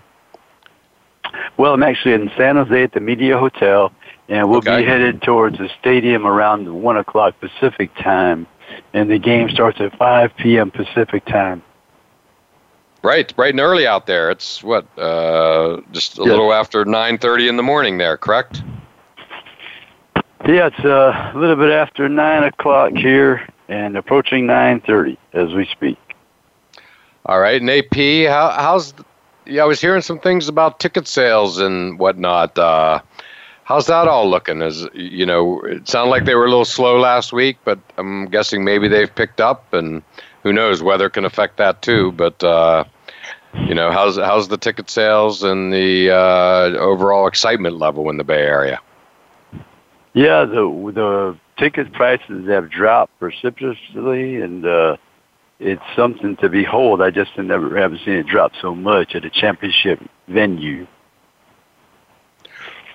Well, 1.56 1.74
I'm 1.74 1.82
actually 1.82 2.14
in 2.14 2.30
San 2.36 2.56
Jose 2.56 2.82
at 2.82 2.92
the 2.92 3.00
Media 3.00 3.38
Hotel, 3.38 3.92
and 4.28 4.48
we'll 4.48 4.58
Okay. 4.58 4.80
be 4.80 4.84
headed 4.86 5.22
towards 5.22 5.58
the 5.58 5.68
stadium 5.80 6.26
around 6.26 6.82
one 6.82 6.96
o'clock 6.96 7.34
Pacific 7.40 7.94
time, 7.96 8.46
and 8.94 9.10
the 9.10 9.18
game 9.18 9.50
starts 9.50 9.80
at 9.80 9.96
5 9.98 10.36
p.m. 10.36 10.70
Pacific 10.70 11.24
time. 11.26 11.62
Right, 13.02 13.34
bright 13.34 13.54
and 13.54 13.60
early 13.60 13.86
out 13.86 14.06
there. 14.06 14.30
It's 14.30 14.62
what, 14.62 14.86
uh, 14.98 15.80
just 15.90 16.18
a 16.18 16.22
little 16.22 16.52
after 16.52 16.84
nine 16.84 17.16
thirty 17.16 17.48
in 17.48 17.56
the 17.56 17.62
morning 17.62 17.96
there, 17.96 18.18
correct? 18.18 18.62
Yeah, 20.46 20.66
it's 20.66 20.84
uh, 20.84 21.32
a 21.34 21.38
little 21.38 21.56
bit 21.56 21.70
after 21.70 22.08
nine 22.10 22.44
o'clock 22.44 22.92
here, 22.92 23.46
and 23.70 23.96
approaching 23.96 24.46
9:30 24.46 25.16
as 25.32 25.54
we 25.54 25.64
speak. 25.66 25.98
All 27.24 27.40
right, 27.40 27.60
and 27.60 27.70
AP, 27.70 28.28
how, 28.28 28.50
how's? 28.50 28.92
Yeah, 29.46 29.62
I 29.62 29.66
was 29.66 29.80
hearing 29.80 30.02
some 30.02 30.18
things 30.18 30.48
about 30.48 30.80
ticket 30.80 31.08
sales 31.08 31.58
and 31.58 31.98
whatnot. 31.98 32.58
Uh, 32.58 33.00
how's 33.64 33.86
that 33.86 34.08
all 34.08 34.28
looking? 34.28 34.60
Is 34.60 34.86
you 34.92 35.24
know, 35.24 35.60
it 35.60 35.88
sounded 35.88 36.10
like 36.10 36.24
they 36.24 36.34
were 36.34 36.44
a 36.44 36.48
little 36.48 36.64
slow 36.64 36.98
last 36.98 37.32
week, 37.32 37.56
but 37.64 37.78
I'm 37.96 38.26
guessing 38.26 38.64
maybe 38.64 38.88
they've 38.88 39.14
picked 39.14 39.40
up, 39.40 39.72
and 39.72 40.02
who 40.42 40.52
knows, 40.52 40.82
weather 40.82 41.08
can 41.08 41.24
affect 41.24 41.56
that 41.58 41.80
too. 41.82 42.12
But 42.12 42.42
uh, 42.42 42.84
you 43.54 43.74
know, 43.74 43.92
how's 43.92 44.16
how's 44.16 44.48
the 44.48 44.58
ticket 44.58 44.90
sales 44.90 45.42
and 45.44 45.72
the 45.72 46.10
uh, 46.10 46.78
overall 46.78 47.28
excitement 47.28 47.76
level 47.76 48.10
in 48.10 48.16
the 48.16 48.24
Bay 48.24 48.42
Area? 48.42 48.80
Yeah, 50.12 50.44
the 50.44 50.92
the 50.92 51.36
ticket 51.60 51.92
prices 51.92 52.48
have 52.48 52.70
dropped 52.70 53.16
precipitously, 53.20 54.40
and 54.40 54.64
uh, 54.66 54.96
it's 55.60 55.82
something 55.94 56.36
to 56.38 56.48
behold. 56.48 57.02
I 57.02 57.10
just 57.10 57.36
never 57.38 57.76
haven't 57.76 58.00
seen 58.04 58.14
it 58.14 58.26
drop 58.26 58.52
so 58.60 58.74
much 58.74 59.14
at 59.14 59.24
a 59.24 59.30
championship 59.30 60.00
venue. 60.26 60.86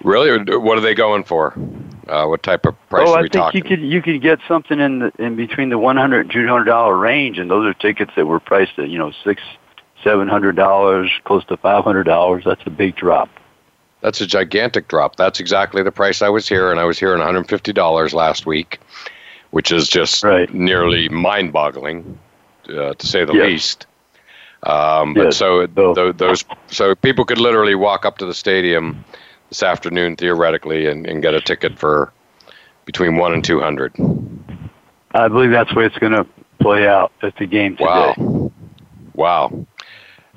Really, 0.03 0.37
what 0.57 0.77
are 0.77 0.81
they 0.81 0.93
going 0.93 1.23
for? 1.23 1.53
Uh, 2.07 2.25
what 2.27 2.43
type 2.43 2.65
of 2.65 2.75
price 2.89 3.07
oh, 3.07 3.13
are 3.13 3.19
I 3.19 3.21
think 3.21 3.31
talking? 3.33 3.57
you 3.57 3.63
could 3.63 3.81
you 3.81 4.01
could 4.01 4.21
get 4.21 4.39
something 4.47 4.79
in 4.79 4.99
the, 4.99 5.11
in 5.17 5.35
between 5.35 5.69
the 5.69 5.77
one 5.77 5.95
hundred 5.95 6.21
and 6.21 6.31
two 6.31 6.45
hundred 6.47 6.65
dollar 6.65 6.97
range, 6.97 7.39
and 7.39 7.49
those 7.49 7.65
are 7.65 7.73
tickets 7.73 8.11
that 8.15 8.25
were 8.25 8.39
priced 8.39 8.77
at 8.77 8.89
you 8.89 8.97
know 8.97 9.11
six, 9.23 9.41
seven 10.03 10.27
hundred 10.27 10.55
dollars, 10.55 11.09
close 11.23 11.45
to 11.45 11.57
five 11.57 11.83
hundred 11.83 12.03
dollars. 12.03 12.43
That's 12.45 12.61
a 12.65 12.69
big 12.69 12.95
drop. 12.95 13.29
That's 14.01 14.21
a 14.21 14.27
gigantic 14.27 14.87
drop. 14.87 15.15
That's 15.15 15.39
exactly 15.39 15.81
the 15.83 15.91
price 15.91 16.21
I 16.21 16.29
was 16.29 16.47
here, 16.47 16.71
and 16.71 16.79
I 16.79 16.83
was 16.83 16.99
hearing 16.99 17.21
$150 17.21 18.13
last 18.13 18.45
week, 18.45 18.79
which 19.51 19.71
is 19.71 19.87
just 19.87 20.23
Right. 20.23 20.51
nearly 20.53 21.09
mind-boggling, 21.09 22.17
uh, 22.69 22.93
to 22.93 23.07
say 23.07 23.25
the 23.25 23.33
Yes. 23.33 23.45
least. 23.47 23.85
Um, 24.63 25.13
but 25.13 25.25
Yes. 25.25 25.37
so 25.37 25.67
tho- 25.67 26.11
those 26.11 26.43
so 26.67 26.95
people 26.95 27.23
could 27.25 27.37
literally 27.37 27.75
walk 27.75 28.05
up 28.05 28.17
to 28.17 28.25
the 28.25 28.33
stadium 28.33 29.03
this 29.49 29.61
afternoon 29.61 30.15
theoretically 30.15 30.87
and, 30.87 31.05
and 31.05 31.21
get 31.21 31.35
a 31.35 31.41
ticket 31.41 31.77
for 31.77 32.11
between 32.85 33.17
one 33.17 33.31
and 33.33 33.43
two 33.43 33.59
hundred. 33.59 33.93
I 35.13 35.27
believe 35.27 35.51
that's 35.51 35.69
the 35.71 35.77
way 35.77 35.85
it's 35.85 35.97
going 35.99 36.13
to 36.13 36.25
play 36.59 36.87
out 36.87 37.11
at 37.21 37.35
the 37.37 37.45
game 37.45 37.75
today. 37.77 38.13
Wow, 38.15 38.51
wow. 39.13 39.65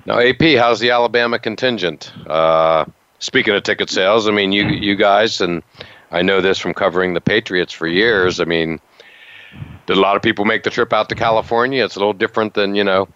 Now 0.05 0.18
AP, 0.21 0.57
how's 0.57 0.79
the 0.81 0.90
Alabama 0.90 1.38
contingent? 1.38 2.12
Uh, 2.27 2.85
speaking 3.19 3.55
of 3.55 3.63
ticket 3.63 3.91
sales, 3.91 4.29
I 4.29 4.31
mean 4.31 4.53
you 4.53 4.67
you 4.69 4.97
guys 4.97 5.41
and 5.41 5.63
I 6.11 6.23
know 6.23 6.41
this 6.41 6.59
from 6.59 6.75
covering 6.75 7.15
the 7.15 7.21
Patriots 7.21 7.73
for 7.73 7.87
years. 7.87 8.41
I 8.41 8.45
mean, 8.45 8.81
did 9.87 9.97
a 9.97 10.01
lot 10.01 10.17
of 10.17 10.23
people 10.23 10.45
make 10.45 10.63
the 10.63 10.71
trip 10.71 10.93
out 10.93 11.09
to 11.11 11.15
California? 11.15 11.85
It's 11.85 11.97
a 11.97 11.99
little 11.99 12.13
different 12.13 12.55
than 12.55 12.75
you 12.75 12.85
know 12.85 13.09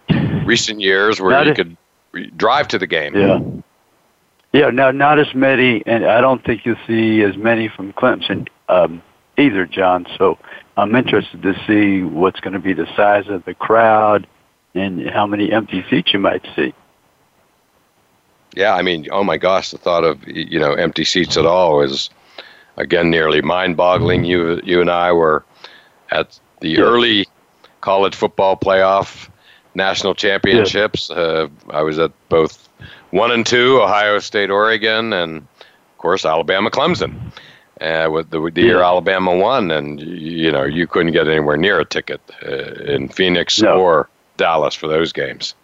recent 0.45 0.81
years 0.81 1.21
where 1.21 1.31
Not 1.31 1.47
you 1.47 1.55
could 1.55 1.77
drive 2.37 2.69
to 2.69 2.79
the 2.79 2.87
game. 2.87 3.15
Yeah. 3.15 3.41
Yeah, 4.53 4.69
no, 4.69 4.91
not 4.91 5.19
as 5.19 5.35
many, 5.35 5.83
and 5.87 6.05
I 6.05 6.21
don't 6.21 6.45
think 6.45 6.67
you'll 6.67 6.77
see 6.87 7.23
as 7.23 7.39
many 7.39 7.69
from 7.69 7.95
Clemson 7.95 8.49
um, 8.69 9.03
either, 9.39 9.65
John. 9.65 10.07
So 10.19 10.37
I'm 10.77 10.95
interested 10.95 11.41
to 11.43 11.55
see 11.67 12.03
what's 12.03 12.39
going 12.41 12.53
to 12.53 12.59
be 12.59 12.75
the 12.75 12.87
size 12.95 13.29
of 13.29 13.47
the 13.47 13.55
crowd 13.55 14.27
and 14.75 15.09
how 15.09 15.27
many 15.27 15.51
empty 15.51 15.83
seats 15.89 16.13
you 16.13 16.19
might 16.19 16.47
see. 16.55 16.75
Yeah, 18.55 18.75
I 18.75 18.83
mean, 18.83 19.07
oh 19.11 19.25
my 19.25 19.37
gosh, 19.39 19.71
the 19.71 19.79
thought 19.79 20.05
of 20.05 20.27
you 20.29 20.59
know 20.61 20.73
empty 20.75 21.05
seats 21.05 21.37
at 21.37 21.47
all 21.47 21.81
is 21.81 22.11
again 22.77 23.11
nearly 23.11 23.41
mind-boggling. 23.41 24.25
You 24.25 24.61
you 24.65 24.81
and 24.81 24.91
I 24.91 25.13
were 25.13 25.45
at 26.11 26.39
the 26.61 26.71
Yes. 26.71 26.79
early 26.81 27.27
college 27.81 28.15
football 28.15 28.57
playoff 28.57 29.29
national 29.75 30.15
championships. 30.15 31.11
Uh, 31.11 31.49
I 31.71 31.83
was 31.83 31.99
at 31.99 32.13
both 32.29 32.69
one 33.11 33.31
and 33.33 33.45
two, 33.47 33.81
Ohio 33.81 34.19
State, 34.19 34.51
Oregon, 34.51 35.13
and 35.13 35.39
of 35.39 35.99
course 35.99 36.25
Alabama, 36.25 36.71
Clemson. 36.71 37.15
Uh, 37.81 38.09
with 38.13 38.31
the, 38.31 38.39
the 38.55 38.61
year 38.61 38.79
Yeah. 38.79 38.85
Alabama 38.85 39.35
won, 39.35 39.71
and 39.73 39.99
you 40.01 40.53
know 40.53 40.63
you 40.63 40.87
couldn't 40.87 41.13
get 41.13 41.27
anywhere 41.27 41.57
near 41.57 41.81
a 41.81 41.85
ticket 41.85 42.21
uh, 42.47 42.75
in 42.85 43.09
Phoenix 43.09 43.61
No. 43.61 43.81
or 43.81 44.09
Dallas 44.37 44.75
for 44.75 44.87
those 44.89 45.13
games. 45.13 45.55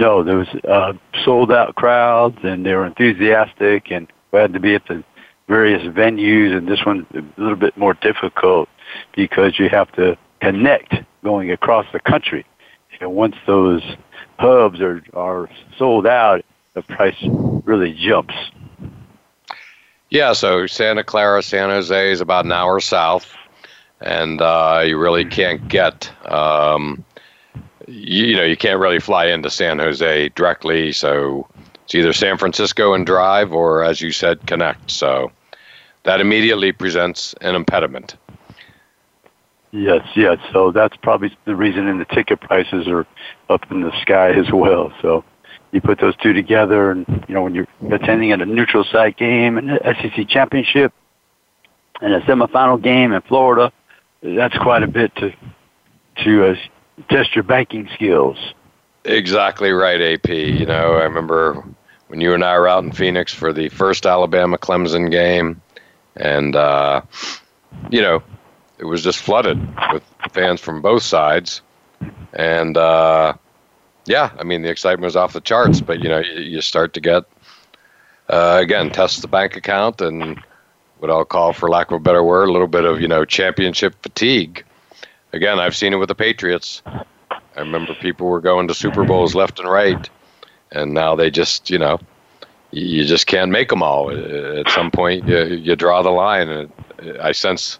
No, 0.00 0.24
there 0.24 0.38
was 0.38 0.48
uh, 0.66 0.94
sold 1.24 1.52
out 1.52 1.74
crowds, 1.74 2.38
and 2.42 2.64
they 2.64 2.74
were 2.74 2.86
enthusiastic 2.86 3.92
and 3.92 4.10
glad 4.30 4.54
to 4.54 4.58
be 4.58 4.74
at 4.74 4.86
the 4.88 5.04
various 5.46 5.82
venues. 5.82 6.56
And 6.56 6.66
this 6.66 6.80
one's 6.86 7.06
a 7.14 7.22
little 7.36 7.54
bit 7.56 7.76
more 7.76 7.92
difficult 7.92 8.70
because 9.14 9.58
you 9.58 9.68
have 9.68 9.92
to 9.92 10.16
connect 10.40 10.94
going 11.22 11.50
across 11.50 11.84
the 11.92 12.00
country. 12.00 12.46
And 12.98 13.12
once 13.12 13.36
those 13.46 13.82
hubs 14.38 14.80
are 14.80 15.02
are 15.12 15.50
sold 15.76 16.06
out, 16.06 16.44
the 16.72 16.82
price 16.82 17.16
really 17.64 17.92
jumps. 17.92 18.34
Yeah, 20.08 20.32
so 20.32 20.66
Santa 20.66 21.04
Clara, 21.04 21.42
San 21.42 21.68
Jose 21.68 22.10
is 22.10 22.22
about 22.22 22.46
an 22.46 22.52
hour 22.52 22.80
south, 22.80 23.32
and 24.00 24.40
uh, 24.40 24.82
you 24.84 24.98
really 24.98 25.26
can't 25.26 25.68
get, 25.68 26.10
um, 26.26 27.04
you, 27.90 28.26
you 28.26 28.36
know, 28.36 28.44
you 28.44 28.56
can't 28.56 28.80
really 28.80 29.00
fly 29.00 29.26
into 29.26 29.50
San 29.50 29.78
Jose 29.78 30.28
directly. 30.30 30.92
So 30.92 31.46
it's 31.84 31.94
either 31.94 32.12
San 32.12 32.38
Francisco 32.38 32.94
and 32.94 33.04
drive, 33.04 33.52
or 33.52 33.82
as 33.82 34.00
you 34.00 34.12
said, 34.12 34.46
connect. 34.46 34.90
So 34.90 35.30
that 36.04 36.20
immediately 36.20 36.72
presents 36.72 37.34
an 37.40 37.54
impediment. 37.54 38.16
Yes, 39.72 40.06
yes. 40.16 40.38
So 40.52 40.72
that's 40.72 40.96
probably 40.96 41.36
the 41.44 41.54
reason, 41.54 41.86
and 41.86 42.00
the 42.00 42.04
ticket 42.06 42.40
prices 42.40 42.88
are 42.88 43.06
up 43.48 43.70
in 43.70 43.82
the 43.82 43.92
sky 44.00 44.30
as 44.30 44.50
well. 44.52 44.92
So 45.00 45.24
you 45.70 45.80
put 45.80 46.00
those 46.00 46.16
two 46.16 46.32
together, 46.32 46.90
and 46.90 47.06
you 47.28 47.34
know 47.34 47.42
when 47.42 47.54
you're 47.54 47.68
attending 47.92 48.32
at 48.32 48.40
a 48.40 48.46
neutral 48.46 48.82
site 48.82 49.16
game 49.16 49.58
an 49.58 49.78
SEC 49.84 50.28
championship 50.28 50.92
and 52.00 52.14
a 52.14 52.20
semifinal 52.22 52.82
game 52.82 53.12
in 53.12 53.22
Florida, 53.22 53.72
that's 54.22 54.58
quite 54.58 54.82
a 54.82 54.88
bit 54.88 55.14
to 55.16 55.32
to 56.24 56.46
uh, 56.46 56.54
test 57.08 57.34
your 57.34 57.44
banking 57.44 57.88
skills. 57.94 58.36
Exactly 59.04 59.70
right, 59.70 60.00
AP. 60.00 60.28
You 60.28 60.66
know, 60.66 60.94
I 60.94 61.04
remember 61.04 61.64
when 62.08 62.20
you 62.20 62.34
and 62.34 62.44
I 62.44 62.58
were 62.58 62.68
out 62.68 62.84
in 62.84 62.92
Phoenix 62.92 63.32
for 63.32 63.52
the 63.52 63.68
first 63.70 64.04
Alabama 64.04 64.58
Clemson 64.58 65.10
game, 65.10 65.60
and 66.16 66.54
uh, 66.54 67.02
you 67.90 68.02
know, 68.02 68.22
it 68.78 68.84
was 68.84 69.02
just 69.02 69.18
flooded 69.18 69.58
with 69.92 70.02
fans 70.32 70.60
from 70.60 70.82
both 70.82 71.02
sides, 71.02 71.62
and 72.32 72.76
uh, 72.76 73.34
yeah, 74.06 74.30
I 74.38 74.44
mean 74.44 74.62
the 74.62 74.70
excitement 74.70 75.04
was 75.04 75.16
off 75.16 75.32
the 75.32 75.40
charts. 75.40 75.80
But 75.80 76.00
you 76.00 76.08
know, 76.08 76.18
you, 76.18 76.40
you 76.40 76.60
start 76.60 76.92
to 76.94 77.00
get 77.00 77.24
uh, 78.28 78.58
again 78.60 78.90
test 78.90 79.22
the 79.22 79.28
bank 79.28 79.56
account 79.56 80.00
and 80.00 80.42
what 80.98 81.10
I'll 81.10 81.24
call, 81.24 81.52
for 81.52 81.68
lack 81.70 81.90
of 81.90 81.96
a 81.96 82.00
better 82.00 82.22
word, 82.22 82.48
a 82.48 82.52
little 82.52 82.68
bit 82.68 82.84
of 82.84 83.00
you 83.00 83.08
know 83.08 83.24
championship 83.24 83.94
fatigue. 84.02 84.64
Again, 85.32 85.60
I've 85.60 85.76
seen 85.76 85.92
it 85.92 85.96
with 85.96 86.08
the 86.08 86.14
Patriots. 86.14 86.82
I 86.86 87.60
remember 87.60 87.94
people 87.94 88.26
were 88.28 88.40
going 88.40 88.68
to 88.68 88.74
Super 88.74 89.04
Bowls 89.04 89.34
left 89.34 89.58
and 89.58 89.68
right, 89.68 90.08
and 90.72 90.94
now 90.94 91.14
they 91.14 91.30
just, 91.30 91.70
you 91.70 91.78
know, 91.78 91.98
you 92.70 93.04
just 93.04 93.26
can't 93.26 93.50
make 93.50 93.68
them 93.68 93.82
all. 93.82 94.10
At 94.10 94.70
some 94.70 94.90
point, 94.90 95.26
you, 95.26 95.44
you 95.44 95.76
draw 95.76 96.02
the 96.02 96.10
line, 96.10 96.48
and 96.48 96.72
I 97.20 97.32
sense 97.32 97.78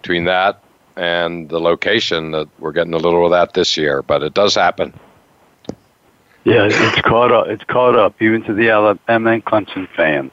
between 0.00 0.24
that 0.24 0.62
and 0.96 1.48
the 1.48 1.60
location 1.60 2.32
that 2.32 2.48
we're 2.58 2.72
getting 2.72 2.94
a 2.94 2.98
little 2.98 3.24
of 3.24 3.30
that 3.30 3.54
this 3.54 3.76
year, 3.76 4.02
but 4.02 4.22
it 4.22 4.34
does 4.34 4.54
happen. 4.54 4.92
Yeah, 6.44 6.68
it's 6.70 7.00
caught 7.02 7.30
up. 7.30 7.46
It's 7.46 7.64
caught 7.64 7.96
up 7.96 8.20
even 8.20 8.42
to 8.44 8.52
the 8.52 8.70
Alabama 8.70 9.30
and 9.30 9.44
Clemson 9.44 9.88
fans. 9.96 10.32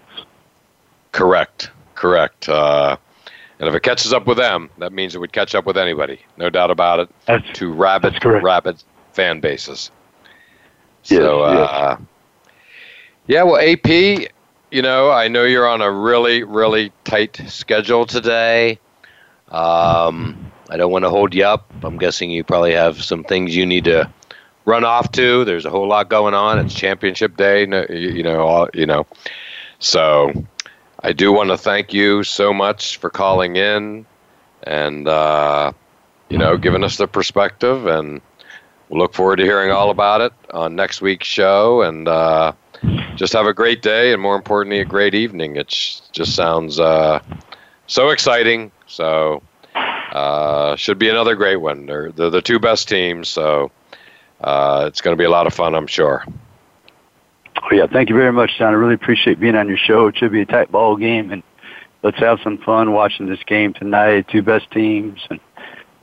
Correct, 1.12 1.70
correct. 1.96 2.50
Uh, 2.50 2.98
and 3.60 3.68
if 3.68 3.76
it 3.76 3.84
catches 3.84 4.14
up 4.14 4.26
with 4.26 4.38
them, 4.38 4.70
that 4.78 4.94
means 4.94 5.16
it 5.16 5.20
would 5.20 5.34
catch 5.34 5.54
up 5.54 5.66
with 5.66 5.78
anybody, 5.78 6.20
no 6.38 6.50
doubt 6.50 6.72
about 6.72 7.00
it. 7.00 7.10
That's 7.28 7.48
To 7.60 7.72
rabid, 7.72 8.24
rabid 8.24 8.82
fan 9.14 9.40
bases. 9.40 9.92
Yes, 11.06 11.20
so, 11.20 11.42
uh, 11.42 11.98
yeah, 13.28 13.44
well, 13.44 13.58
AP, 13.58 13.88
you 14.72 14.82
know, 14.82 15.12
I 15.12 15.28
know 15.28 15.44
you're 15.44 15.68
on 15.68 15.82
a 15.82 15.92
really, 15.92 16.44
really 16.44 16.92
tight 17.04 17.42
schedule 17.48 18.06
today. 18.06 18.80
Um, 19.50 20.52
I 20.70 20.78
don't 20.78 20.92
want 20.92 21.04
to 21.06 21.10
hold 21.10 21.34
you 21.34 21.44
up. 21.46 21.72
I'm 21.84 21.98
guessing 21.98 22.30
you 22.30 22.44
probably 22.44 22.74
have 22.74 23.04
some 23.04 23.24
things 23.24 23.56
you 23.56 23.66
need 23.66 23.86
to 23.86 24.10
run 24.66 24.86
off 24.86 25.12
to. 25.14 25.44
There's 25.46 25.66
a 25.66 25.70
whole 25.70 25.88
lot 25.88 26.10
going 26.10 26.34
on. 26.34 26.60
It's 26.60 26.74
championship 26.74 27.36
day, 27.38 27.62
you 27.90 28.24
know, 28.24 28.42
all, 28.42 28.70
you 28.74 28.86
know. 28.86 29.08
So 29.80 30.32
I 31.02 31.14
do 31.14 31.32
want 31.32 31.50
to 31.50 31.58
thank 31.58 31.94
you 31.94 32.24
so 32.24 32.54
much 32.54 32.98
for 32.98 33.10
calling 33.10 33.56
in 33.56 34.06
and 34.64 35.08
uh, 35.08 35.72
you 36.30 36.38
know 36.38 36.58
giving 36.58 36.84
us 36.84 36.98
the 36.98 37.08
perspective, 37.08 37.86
and 37.86 38.22
we'll 38.90 39.00
look 39.00 39.14
forward 39.14 39.38
to 39.38 39.44
hearing 39.44 39.72
all 39.72 39.92
about 39.92 40.22
it 40.22 40.34
on 40.52 40.76
next 40.76 41.02
week's 41.02 41.28
show. 41.28 41.82
And 41.82 42.08
uh, 42.08 42.52
just 43.16 43.34
have 43.34 43.46
a 43.46 43.54
great 43.54 43.82
day, 43.82 44.14
and 44.14 44.22
more 44.22 44.36
importantly, 44.36 44.80
a 44.80 44.86
great 44.86 45.16
evening. 45.16 45.56
It 45.56 45.68
just 46.12 46.36
sounds 46.36 46.80
uh, 46.80 47.22
so 47.88 48.10
exciting. 48.10 48.72
So 48.88 49.42
uh, 49.76 50.76
should 50.76 51.00
be 51.00 51.10
another 51.10 51.36
great 51.36 51.58
one. 51.58 51.86
They're, 51.86 52.12
they're 52.12 52.30
the 52.30 52.42
two 52.42 52.60
best 52.60 52.90
teams, 52.90 53.30
so 53.30 53.72
uh, 54.42 54.86
it's 54.88 55.02
going 55.02 55.16
to 55.16 55.20
be 55.20 55.26
a 55.26 55.30
lot 55.30 55.48
of 55.48 55.54
fun, 55.54 55.76
I'm 55.76 55.88
sure. 55.88 56.26
Oh, 57.62 57.76
yeah, 57.76 57.88
thank 57.88 58.10
you 58.10 58.16
very 58.16 58.32
much, 58.32 58.58
John. 58.58 58.74
I 58.74 58.78
really 58.78 58.94
appreciate 58.94 59.40
being 59.40 59.56
on 59.56 59.68
your 59.68 59.78
show. 59.78 60.08
It 60.08 60.18
should 60.18 60.32
be 60.32 60.42
a 60.42 60.46
tight 60.46 60.72
ball 60.72 60.96
game, 60.96 61.32
and 61.32 61.44
let's 62.04 62.18
have 62.20 62.40
some 62.44 62.58
fun 62.60 62.94
watching 62.94 63.28
this 63.28 63.44
game 63.46 63.74
tonight. 63.74 64.28
Two 64.30 64.42
best 64.42 64.72
teams, 64.72 65.20
and 65.30 65.40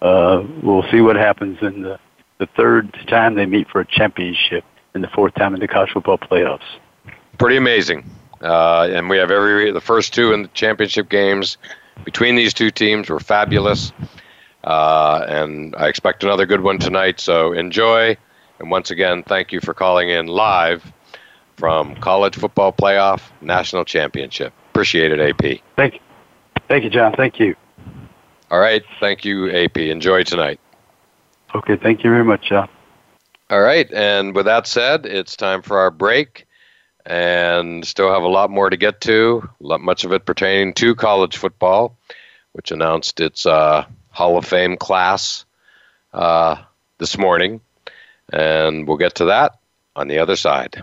uh, 0.02 0.44
we'll 0.62 0.84
see 0.90 1.00
what 1.00 1.16
happens 1.16 1.58
in 1.62 1.82
the, 1.82 1.98
the 2.38 2.46
third 2.56 2.92
time 3.08 3.34
they 3.34 3.46
meet 3.46 3.68
for 3.68 3.80
a 3.80 3.86
championship 3.86 4.64
and 4.94 5.02
the 5.02 5.08
fourth 5.08 5.34
time 5.34 5.54
in 5.54 5.60
the 5.60 5.68
college 5.68 5.90
football 5.90 6.18
playoffs. 6.18 6.60
Pretty 7.38 7.56
amazing. 7.56 8.08
Uh, 8.42 8.88
and 8.90 9.08
we 9.08 9.16
have 9.16 9.30
every 9.30 9.70
the 9.70 9.80
first 9.80 10.12
two 10.12 10.32
in 10.32 10.42
the 10.42 10.48
championship 10.48 11.08
games 11.08 11.56
between 12.04 12.34
these 12.34 12.52
two 12.52 12.70
teams 12.70 13.08
were 13.08 13.20
fabulous. 13.20 13.92
Uh, 14.62 15.24
and 15.26 15.74
I 15.76 15.88
expect 15.88 16.22
another 16.22 16.44
good 16.44 16.60
one 16.60 16.78
tonight. 16.78 17.18
So 17.18 17.52
enjoy. 17.52 18.16
And 18.58 18.70
once 18.70 18.90
again, 18.90 19.22
thank 19.22 19.52
you 19.52 19.60
for 19.60 19.72
calling 19.72 20.10
in 20.10 20.26
live 20.26 20.92
from 21.56 21.94
College 21.96 22.36
Football 22.36 22.72
Playoff 22.72 23.22
National 23.40 23.84
Championship. 23.84 24.52
Appreciate 24.70 25.12
it, 25.12 25.20
AP. 25.20 25.60
Thank 25.76 25.94
you. 25.94 26.00
Thank 26.68 26.84
you, 26.84 26.90
John. 26.90 27.12
Thank 27.12 27.40
you. 27.40 27.54
All 28.50 28.60
right. 28.60 28.82
Thank 29.00 29.24
you, 29.24 29.50
AP. 29.50 29.78
Enjoy 29.78 30.22
tonight. 30.22 30.60
Okay. 31.54 31.76
Thank 31.76 32.04
you 32.04 32.10
very 32.10 32.24
much, 32.24 32.48
John. 32.48 32.68
All 33.50 33.60
right. 33.60 33.90
And 33.92 34.34
with 34.34 34.46
that 34.46 34.66
said, 34.66 35.06
it's 35.06 35.36
time 35.36 35.62
for 35.62 35.78
our 35.78 35.90
break 35.90 36.46
and 37.06 37.86
still 37.86 38.12
have 38.12 38.22
a 38.22 38.28
lot 38.28 38.50
more 38.50 38.68
to 38.68 38.76
get 38.76 39.00
to, 39.02 39.48
much 39.60 40.04
of 40.04 40.12
it 40.12 40.26
pertaining 40.26 40.74
to 40.74 40.94
college 40.96 41.36
football, 41.36 41.96
which 42.52 42.72
announced 42.72 43.20
its 43.20 43.46
uh, 43.46 43.84
Hall 44.10 44.36
of 44.36 44.44
Fame 44.44 44.76
class 44.76 45.44
uh, 46.12 46.56
this 46.98 47.16
morning. 47.16 47.60
And 48.32 48.88
we'll 48.88 48.96
get 48.96 49.14
to 49.16 49.26
that 49.26 49.58
on 49.94 50.08
the 50.08 50.18
other 50.18 50.34
side. 50.34 50.82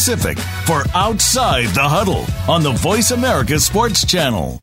Pacific 0.00 0.38
for 0.64 0.82
Outside 0.94 1.66
the 1.74 1.82
Huddle 1.86 2.24
on 2.48 2.62
the 2.62 2.72
Voice 2.72 3.10
America 3.10 3.60
Sports 3.60 4.06
Channel. 4.06 4.58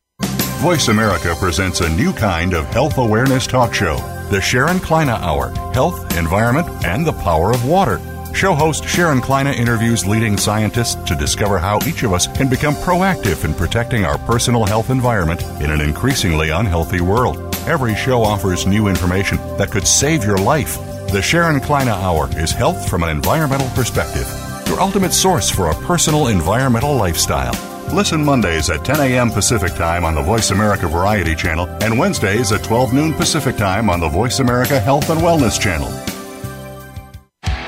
Voice 0.63 0.87
America 0.87 1.35
presents 1.37 1.79
a 1.79 1.95
new 1.95 2.11
kind 2.11 2.55
of 2.55 2.65
health 2.73 2.97
awareness 2.97 3.45
talk 3.45 3.71
show, 3.71 3.97
the 4.31 4.41
Sharon 4.41 4.79
Kleyne 4.79 5.09
Hour 5.09 5.49
Health, 5.75 6.17
Environment, 6.17 6.67
and 6.83 7.05
the 7.05 7.13
Power 7.13 7.51
of 7.51 7.67
Water. 7.67 8.01
Show 8.33 8.55
host 8.55 8.83
Sharon 8.85 9.21
Kleyne 9.21 9.45
interviews 9.45 10.07
leading 10.07 10.37
scientists 10.37 10.95
to 11.07 11.13
discover 11.13 11.59
how 11.59 11.77
each 11.85 12.01
of 12.01 12.13
us 12.13 12.25
can 12.35 12.49
become 12.49 12.73
proactive 12.73 13.45
in 13.45 13.53
protecting 13.53 14.05
our 14.05 14.17
personal 14.17 14.65
health 14.65 14.89
environment 14.89 15.43
in 15.61 15.69
an 15.69 15.81
increasingly 15.81 16.49
unhealthy 16.49 17.01
world. 17.01 17.37
Every 17.67 17.93
show 17.93 18.23
offers 18.23 18.65
new 18.65 18.87
information 18.87 19.37
that 19.59 19.69
could 19.69 19.85
save 19.85 20.23
your 20.23 20.39
life. 20.39 20.79
The 21.11 21.21
Sharon 21.21 21.59
Kleyne 21.59 21.89
Hour 21.89 22.27
is 22.39 22.49
health 22.49 22.89
from 22.89 23.03
an 23.03 23.09
environmental 23.09 23.69
perspective 23.75 24.25
your 24.67 24.81
ultimate 24.81 25.13
source 25.13 25.49
for 25.49 25.69
a 25.71 25.75
personal 25.85 26.27
environmental 26.27 26.95
lifestyle. 26.95 27.53
Listen 27.93 28.23
Mondays 28.23 28.69
at 28.69 28.83
10 28.83 28.99
a.m. 28.99 29.31
Pacific 29.31 29.73
Time 29.73 30.03
on 30.03 30.13
the 30.13 30.21
Voice 30.21 30.51
America 30.51 30.87
Variety 30.87 31.35
Channel 31.35 31.67
and 31.81 31.97
Wednesdays 31.97 32.51
at 32.51 32.63
12 32.63 32.93
noon 32.93 33.13
Pacific 33.13 33.55
Time 33.55 33.89
on 33.89 33.99
the 33.99 34.09
Voice 34.09 34.39
America 34.39 34.79
Health 34.79 35.09
and 35.09 35.21
Wellness 35.21 35.59
Channel. 35.59 35.89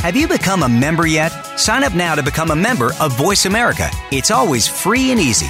Have 0.01 0.15
you 0.15 0.27
become 0.27 0.63
a 0.63 0.69
member 0.69 1.07
yet? 1.07 1.29
Sign 1.57 1.83
up 1.83 1.93
now 1.93 2.15
to 2.15 2.23
become 2.23 2.51
a 2.51 2.55
member 2.55 2.91
of 2.99 3.17
Voice 3.17 3.45
America. 3.45 3.89
It's 4.11 4.31
always 4.31 4.67
free 4.67 5.11
and 5.11 5.19
easy. 5.19 5.49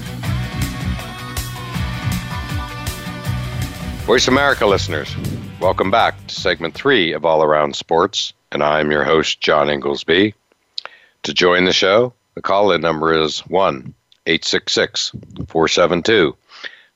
Voice 4.11 4.27
America 4.27 4.65
listeners, 4.65 5.15
welcome 5.61 5.89
back 5.89 6.27
to 6.27 6.35
segment 6.35 6.73
three 6.73 7.13
of 7.13 7.23
All 7.23 7.43
Around 7.43 7.77
Sports, 7.77 8.33
and 8.51 8.61
I'm 8.61 8.91
your 8.91 9.05
host, 9.05 9.39
John 9.39 9.69
Inglesby. 9.69 10.33
To 11.23 11.33
join 11.33 11.63
the 11.63 11.71
show, 11.71 12.11
the 12.35 12.41
call 12.41 12.73
in 12.73 12.81
number 12.81 13.13
is 13.13 13.39
1 13.47 13.93
866 14.25 15.11
472 15.47 16.35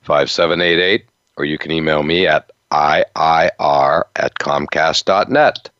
5788, 0.02 1.06
or 1.38 1.46
you 1.46 1.56
can 1.56 1.72
email 1.72 2.02
me 2.02 2.26
at 2.26 2.50
IIR 2.70 4.02
at 4.14 4.34
Comcast.net. 4.34 5.70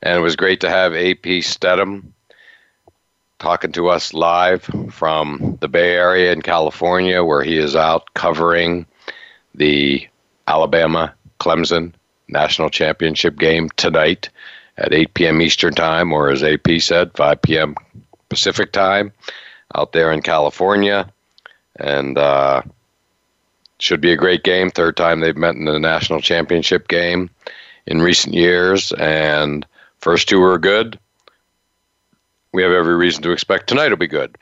And 0.00 0.18
it 0.18 0.22
was 0.22 0.36
great 0.36 0.62
to 0.62 0.70
have 0.70 0.94
AP 0.94 1.44
Steadham 1.44 2.14
talking 3.38 3.72
to 3.72 3.88
us 3.88 4.14
live 4.14 4.62
from 4.88 5.58
the 5.60 5.68
Bay 5.68 5.96
Area 5.96 6.32
in 6.32 6.40
California, 6.40 7.22
where 7.22 7.42
he 7.42 7.58
is 7.58 7.76
out 7.76 8.14
covering 8.14 8.86
the 9.54 10.08
Alabama 10.46 11.14
Clemson 11.40 11.92
national 12.28 12.70
championship 12.70 13.38
game 13.38 13.68
tonight 13.76 14.28
at 14.76 14.92
8 14.92 15.14
p.m. 15.14 15.40
Eastern 15.40 15.74
Time, 15.74 16.12
or 16.12 16.30
as 16.30 16.42
AP 16.42 16.80
said, 16.80 17.12
5 17.14 17.42
p.m. 17.42 17.74
Pacific 18.28 18.72
Time. 18.72 19.12
out 19.74 19.92
there 19.92 20.12
in 20.12 20.22
California, 20.22 21.10
and 21.78 22.16
uh, 22.18 22.62
should 23.78 24.00
be 24.00 24.12
a 24.12 24.16
great 24.16 24.42
game. 24.42 24.70
Third 24.70 24.96
time 24.96 25.20
they've 25.20 25.36
met 25.36 25.56
in 25.56 25.64
the 25.64 25.78
national 25.78 26.20
championship 26.20 26.88
game 26.88 27.30
in 27.86 28.00
recent 28.00 28.34
years, 28.34 28.92
and 28.92 29.66
first 29.98 30.28
two 30.28 30.40
were 30.40 30.58
good. 30.58 30.98
We 32.52 32.62
have 32.62 32.72
every 32.72 32.96
reason 32.96 33.22
to 33.24 33.32
expect 33.32 33.68
tonight 33.68 33.90
will 33.90 33.96
be 33.96 34.06
good. 34.06 34.36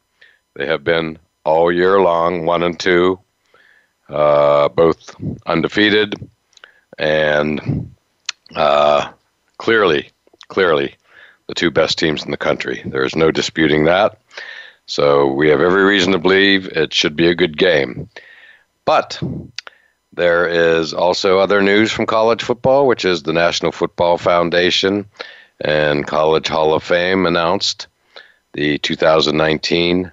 They 0.55 0.67
have 0.67 0.85
been 0.85 1.19
all 1.45 1.73
year 1.73 2.01
long, 2.01 2.47
one 2.47 2.63
and 2.63 2.79
two, 2.79 3.19
uh, 4.09 4.69
both 4.69 5.15
undefeated, 5.47 6.15
and 6.99 7.95
uh, 8.55 9.11
clearly, 9.59 10.11
clearly 10.49 10.95
the 11.47 11.55
two 11.55 11.71
best 11.71 11.99
teams 11.99 12.25
in 12.25 12.31
the 12.31 12.37
country. 12.37 12.83
There 12.87 13.05
is 13.05 13.17
no 13.17 13.31
disputing 13.31 13.85
that. 13.85 14.19
So 14.87 15.29
we 15.33 15.49
have 15.49 15.61
every 15.61 15.85
reason 15.85 16.13
to 16.13 16.19
believe 16.19 16.69
it 16.69 16.93
should 16.93 17.17
be 17.17 17.29
a 17.29 17.35
good 17.35 17.57
game. 17.57 18.09
But 18.85 19.21
there 20.13 20.47
is 20.47 20.93
also 20.93 21.39
other 21.39 21.63
news 21.63 21.91
from 21.91 22.07
college 22.07 22.43
football, 22.43 22.87
which 22.87 23.05
is 23.05 23.23
the 23.23 23.33
National 23.33 23.73
Football 23.73 24.19
Foundation 24.19 25.07
and 25.61 26.07
College 26.07 26.49
Hall 26.49 26.75
of 26.75 26.83
Fame 26.83 27.27
announced 27.27 27.87
the 28.53 28.79
2019 28.79 30.11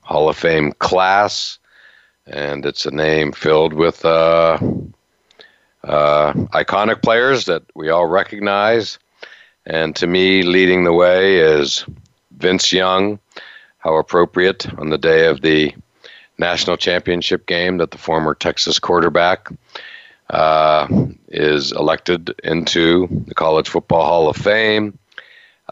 Hall 0.00 0.28
of 0.28 0.36
Fame 0.36 0.72
class, 0.72 1.58
and 2.26 2.64
it's 2.64 2.86
a 2.86 2.90
name 2.90 3.32
filled 3.32 3.72
with 3.72 4.04
uh, 4.04 4.58
uh, 5.82 6.32
iconic 6.32 7.02
players 7.02 7.44
that 7.46 7.62
we 7.74 7.90
all 7.90 8.06
recognize. 8.06 8.98
And 9.66 9.94
to 9.96 10.06
me, 10.06 10.42
leading 10.42 10.84
the 10.84 10.92
way 10.92 11.38
is 11.38 11.84
Vince 12.32 12.72
Young. 12.72 13.18
How 13.78 13.96
appropriate 13.96 14.66
on 14.78 14.88
the 14.88 14.98
day 14.98 15.26
of 15.26 15.42
the 15.42 15.74
national 16.38 16.76
championship 16.76 17.46
game 17.46 17.78
that 17.78 17.90
the 17.90 17.98
former 17.98 18.34
Texas 18.34 18.78
quarterback 18.78 19.50
uh, 20.30 20.88
is 21.28 21.70
elected 21.72 22.34
into 22.42 23.06
the 23.26 23.34
College 23.34 23.68
Football 23.68 24.04
Hall 24.06 24.28
of 24.28 24.36
Fame. 24.36 24.98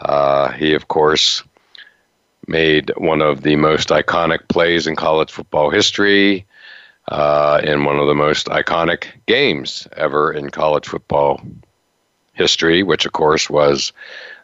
Uh, 0.01 0.53
he, 0.53 0.75
of 0.75 0.89
course, 0.89 1.43
made 2.49 2.93
one 2.97 3.23
of 3.23 3.43
the 3.43 3.57
most 3.57 3.89
iconic 3.89 4.49
plays 4.49 4.87
in 4.87 4.97
college 4.97 5.31
football 5.31 5.71
history 5.71 6.45
uh, 7.09 7.61
in 7.63 7.85
one 7.85 7.99
of 7.99 8.07
the 8.07 8.15
most 8.15 8.47
iconic 8.47 9.07
games 9.27 9.89
ever 9.97 10.33
in 10.33 10.51
college 10.51 10.87
football 10.87 11.41
history, 12.33 12.83
which, 12.83 13.07
of 13.07 13.13
course, 13.13 13.51
was 13.51 13.93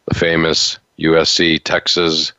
the 0.06 0.14
famous 0.14 0.78
USC 0.98 1.62
Texas 1.62 2.32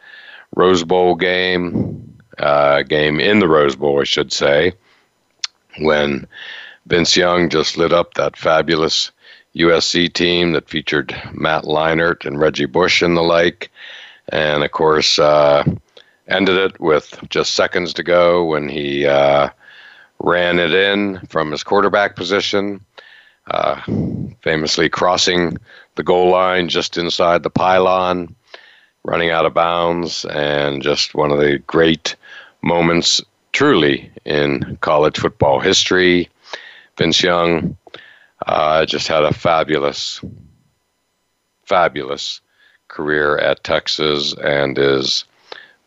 Rose 0.55 0.83
Bowl 0.83 1.15
game, 1.15 2.17
uh, 2.37 2.83
game 2.83 3.19
in 3.19 3.39
the 3.39 3.47
Rose 3.47 3.75
Bowl, 3.75 4.01
I 4.01 4.03
should 4.03 4.31
say, 4.31 4.73
when 5.79 6.27
Vince 6.85 7.15
Young 7.15 7.49
just 7.49 7.77
lit 7.77 7.93
up 7.93 8.15
that 8.15 8.37
fabulous 8.37 9.11
USC 9.55 10.11
team 10.11 10.53
that 10.53 10.69
featured 10.69 11.15
Matt 11.33 11.63
Leinart 11.63 12.25
and 12.25 12.39
Reggie 12.39 12.65
Bush 12.65 13.01
and 13.01 13.15
the 13.15 13.21
like 13.21 13.71
and 14.31 14.63
of 14.63 14.71
course 14.71 15.19
uh, 15.19 15.63
ended 16.27 16.57
it 16.57 16.79
with 16.79 17.19
just 17.29 17.55
seconds 17.55 17.93
to 17.93 18.03
go 18.03 18.45
when 18.45 18.69
he 18.69 19.05
uh, 19.05 19.49
ran 20.19 20.59
it 20.59 20.73
in 20.73 21.19
from 21.27 21.51
his 21.51 21.63
quarterback 21.63 22.15
position, 22.15 22.83
uh, 23.51 23.81
famously 24.41 24.89
crossing 24.89 25.57
the 25.95 26.03
goal 26.03 26.29
line 26.29 26.69
just 26.69 26.97
inside 26.97 27.43
the 27.43 27.49
pylon, 27.49 28.35
running 29.03 29.31
out 29.31 29.45
of 29.45 29.53
bounds, 29.53 30.25
and 30.25 30.83
just 30.83 31.15
one 31.15 31.31
of 31.31 31.39
the 31.39 31.57
great 31.59 32.15
moments 32.61 33.21
truly 33.51 34.11
in 34.25 34.77
college 34.81 35.17
football 35.17 35.59
history. 35.59 36.29
Vince 36.97 37.23
Young 37.23 37.77
uh, 38.45 38.85
just 38.85 39.07
had 39.07 39.23
a 39.23 39.33
fabulous, 39.33 40.21
fabulous 41.65 42.41
career 42.89 43.37
at 43.37 43.63
Texas 43.63 44.33
and 44.33 44.77
is 44.77 45.23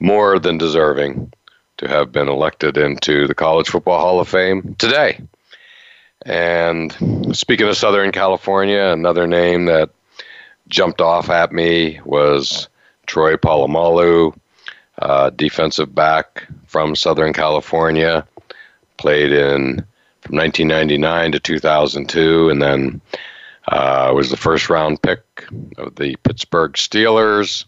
more 0.01 0.39
than 0.39 0.57
deserving 0.57 1.33
to 1.77 1.89
have 1.89 2.11
been 2.13 2.29
elected 2.29 2.77
into 2.77 3.27
the 3.27 3.35
College 3.35 3.69
Football 3.69 4.01
Hall 4.01 4.21
of 4.21 4.29
Fame 4.29 4.75
today. 4.79 5.21
And 6.25 7.37
speaking 7.37 7.69
of 7.69 7.77
Southern 7.77 8.13
California, 8.13 8.85
another 8.85 9.27
name 9.27 9.67
that 9.67 9.91
jumped 10.69 11.01
off 11.01 11.29
at 11.29 11.53
me 11.53 12.01
was 12.05 12.69
Troy 13.07 13.37
Polamalu, 13.37 14.35
uh, 15.01 15.31
defensive 15.31 15.95
back 15.95 16.47
from 16.67 16.95
Southern 16.95 17.33
California, 17.33 18.27
played 18.97 19.33
in 19.33 19.85
from 20.21 20.37
1999 20.37 21.33
to 21.33 21.41
2002, 21.41 22.49
and 22.49 22.63
then 22.63 23.01
uh, 23.73 24.13
was 24.15 24.29
the 24.29 24.37
first 24.37 24.69
round 24.69 25.01
pick 25.01 25.23
of 25.79 25.95
the 25.97 26.17
Pittsburgh 26.17 26.73
Steelers 26.75 27.65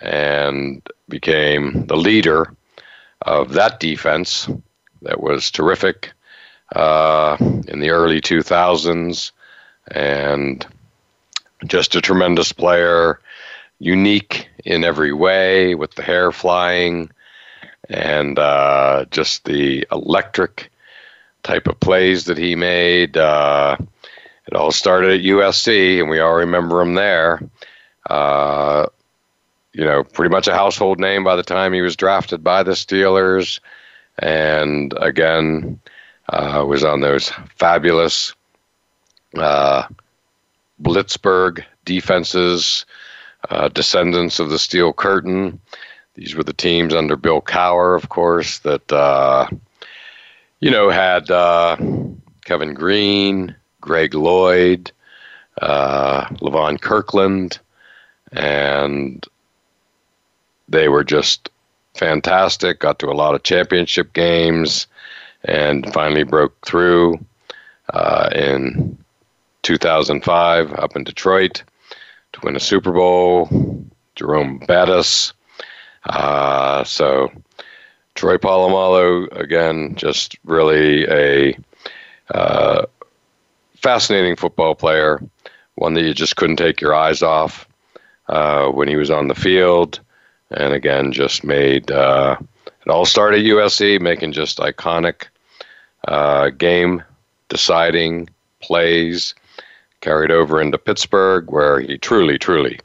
and 0.00 0.86
became 1.08 1.86
the 1.86 1.96
leader 1.96 2.54
of 3.22 3.54
that 3.54 3.80
defense 3.80 4.48
that 5.02 5.20
was 5.20 5.50
terrific 5.50 6.12
uh, 6.74 7.36
in 7.40 7.80
the 7.80 7.90
early 7.90 8.20
2000s 8.20 9.32
and 9.88 10.64
just 11.66 11.96
a 11.96 12.00
tremendous 12.00 12.52
player, 12.52 13.20
unique 13.80 14.48
in 14.64 14.84
every 14.84 15.12
way 15.12 15.74
with 15.74 15.94
the 15.94 16.02
hair 16.02 16.30
flying 16.30 17.10
and 17.88 18.38
uh, 18.38 19.04
just 19.10 19.44
the 19.44 19.86
electric 19.90 20.70
type 21.42 21.66
of 21.66 21.78
plays 21.80 22.24
that 22.26 22.38
he 22.38 22.54
made. 22.54 23.16
Uh, 23.16 23.76
it 24.46 24.54
all 24.54 24.70
started 24.70 25.20
at 25.20 25.26
USC, 25.26 26.00
and 26.00 26.08
we 26.08 26.20
all 26.20 26.34
remember 26.34 26.80
him 26.80 26.94
there. 26.94 27.40
Uh, 28.08 28.86
you 29.72 29.84
know, 29.84 30.04
pretty 30.04 30.32
much 30.32 30.48
a 30.48 30.54
household 30.54 30.98
name 30.98 31.24
by 31.24 31.36
the 31.36 31.42
time 31.42 31.72
he 31.72 31.82
was 31.82 31.96
drafted 31.96 32.42
by 32.42 32.62
the 32.62 32.72
Steelers, 32.72 33.60
and 34.18 34.94
again 34.98 35.80
uh, 36.30 36.64
was 36.66 36.82
on 36.82 37.00
those 37.00 37.30
fabulous 37.56 38.34
uh, 39.36 39.86
Blitzburgh 40.80 41.64
defenses, 41.84 42.84
uh, 43.50 43.68
descendants 43.68 44.38
of 44.38 44.50
the 44.50 44.58
Steel 44.58 44.92
Curtain. 44.92 45.60
These 46.14 46.34
were 46.34 46.44
the 46.44 46.52
teams 46.52 46.94
under 46.94 47.16
Bill 47.16 47.42
Cowher, 47.42 47.94
of 47.96 48.08
course, 48.08 48.60
that 48.60 48.90
uh, 48.90 49.48
you 50.60 50.70
know 50.70 50.88
had 50.88 51.30
uh, 51.30 51.76
Kevin 52.44 52.74
Greene. 52.74 53.54
Greg 53.86 54.14
Lloyd, 54.14 54.90
uh, 55.62 56.26
Levon 56.42 56.80
Kirkland, 56.80 57.58
and 58.32 59.24
they 60.68 60.88
were 60.88 61.04
just 61.04 61.48
fantastic. 61.94 62.80
Got 62.80 62.98
to 62.98 63.10
a 63.10 63.14
lot 63.14 63.36
of 63.36 63.44
championship 63.44 64.12
games, 64.12 64.88
and 65.44 65.90
finally 65.92 66.24
broke 66.24 66.66
through 66.66 67.24
uh, 67.94 68.28
in 68.34 68.98
2005 69.62 70.72
up 70.74 70.96
in 70.96 71.04
Detroit 71.04 71.62
to 72.32 72.40
win 72.42 72.56
a 72.56 72.60
Super 72.60 72.90
Bowl. 72.92 73.48
Jerome 74.16 74.58
Bettis. 74.58 75.32
Uh, 76.04 76.82
so 76.84 77.30
Troy 78.14 78.38
Polamalu 78.38 79.28
again, 79.38 79.94
just 79.94 80.36
really 80.44 81.04
a 81.04 81.56
uh, 82.34 82.86
fascinating 83.76 84.36
football 84.36 84.74
player, 84.74 85.22
one 85.74 85.94
that 85.94 86.02
you 86.02 86.14
just 86.14 86.36
couldn't 86.36 86.56
take 86.56 86.80
your 86.80 86.94
eyes 86.94 87.22
off 87.22 87.68
uh, 88.28 88.68
when 88.68 88.88
he 88.88 88.96
was 88.96 89.10
on 89.10 89.28
the 89.28 89.34
field. 89.34 90.00
And 90.50 90.72
again, 90.72 91.12
just 91.12 91.44
made 91.44 91.90
uh, 91.90 92.36
it 92.66 92.90
all 92.90 93.04
started 93.04 93.40
at 93.40 93.46
USC, 93.46 94.00
making 94.00 94.32
just 94.32 94.58
iconic 94.58 95.26
uh, 96.06 96.50
game 96.50 97.02
deciding 97.48 98.28
plays. 98.60 99.34
Carried 100.02 100.30
over 100.30 100.60
into 100.60 100.78
Pittsburgh, 100.78 101.50
where 101.50 101.80
he 101.80 101.98
truly, 101.98 102.38
truly 102.38 102.78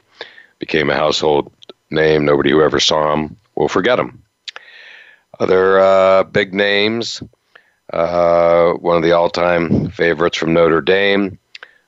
became 0.58 0.90
a 0.90 0.96
household 0.96 1.52
name. 1.90 2.24
Nobody 2.24 2.50
who 2.50 2.62
ever 2.62 2.80
saw 2.80 3.12
him 3.12 3.36
will 3.54 3.68
forget 3.68 3.98
him. 3.98 4.22
Other 5.38 5.78
uh, 5.78 6.24
big 6.24 6.52
names 6.52 7.22
uh, 7.92 8.72
one 8.74 8.96
of 8.96 9.02
the 9.02 9.12
all-time 9.12 9.90
favorites 9.90 10.38
from 10.38 10.52
Notre 10.52 10.80
Dame. 10.80 11.38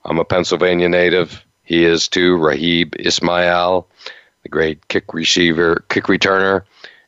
I'm 0.04 0.18
a 0.18 0.24
Pennsylvania 0.24 0.88
native. 0.88 1.44
He 1.62 1.84
is 1.84 2.08
too. 2.08 2.36
Raghib 2.36 2.94
Ismail, 2.98 3.86
the 4.42 4.48
great 4.48 4.86
kick 4.88 5.14
receiver, 5.14 5.84
kick 5.88 6.04
returner, 6.04 6.62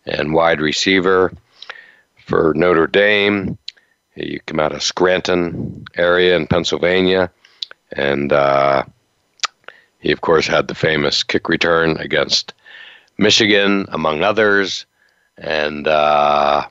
and 0.06 0.32
wide 0.32 0.60
receiver 0.60 1.32
for 2.24 2.54
Notre 2.54 2.86
Dame. 2.86 3.58
He 4.14 4.40
came 4.46 4.60
out 4.60 4.72
of 4.72 4.82
Scranton 4.82 5.84
area 5.96 6.36
in 6.36 6.46
Pennsylvania, 6.46 7.30
and 7.92 8.32
uh, 8.32 8.84
he 9.98 10.10
of 10.10 10.22
course 10.22 10.46
had 10.46 10.68
the 10.68 10.74
famous 10.74 11.22
kick 11.22 11.50
return 11.50 11.98
against 11.98 12.54
Michigan, 13.18 13.84
among 13.90 14.22
others. 14.22 14.86
and 15.38 15.86
uh, 15.86 16.66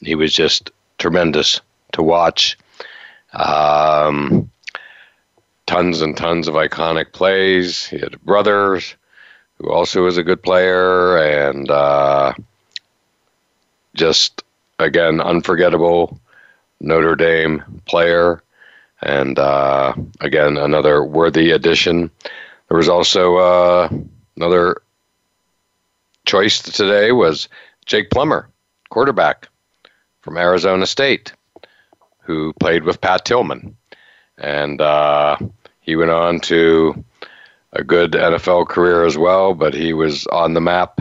he 0.00 0.14
was 0.14 0.32
just 0.32 0.70
tremendous 0.98 1.60
to 1.92 2.02
watch. 2.02 2.58
Um, 3.32 4.50
tons 5.66 6.02
and 6.02 6.16
tons 6.16 6.48
of 6.48 6.54
iconic 6.54 7.12
plays. 7.12 7.86
He 7.86 7.98
had 7.98 8.20
brothers 8.22 8.94
who 9.58 9.70
also 9.70 10.02
was 10.02 10.18
a 10.18 10.22
good 10.22 10.42
player, 10.42 11.16
and 11.16 11.70
uh, 11.70 12.34
just 13.94 14.42
again 14.78 15.20
unforgettable 15.20 16.18
Notre 16.80 17.16
Dame 17.16 17.62
player, 17.86 18.42
and 19.02 19.38
uh, 19.38 19.94
again 20.20 20.56
another 20.56 21.02
worthy 21.04 21.50
addition. 21.50 22.10
There 22.68 22.76
was 22.76 22.88
also 22.88 23.36
uh, 23.36 23.88
another 24.36 24.82
choice 26.24 26.60
today 26.62 27.12
was 27.12 27.48
Jake 27.86 28.10
Plummer, 28.10 28.48
quarterback 28.90 29.48
from 30.24 30.38
Arizona 30.38 30.86
State, 30.86 31.34
who 32.22 32.54
played 32.54 32.84
with 32.84 33.02
Pat 33.02 33.26
Tillman, 33.26 33.76
and 34.38 34.80
uh, 34.80 35.36
he 35.80 35.96
went 35.96 36.10
on 36.10 36.40
to 36.40 37.04
a 37.74 37.84
good 37.84 38.12
NFL 38.12 38.68
career 38.68 39.04
as 39.04 39.18
well. 39.18 39.52
But 39.52 39.74
he 39.74 39.92
was 39.92 40.26
on 40.28 40.54
the 40.54 40.62
map 40.62 40.98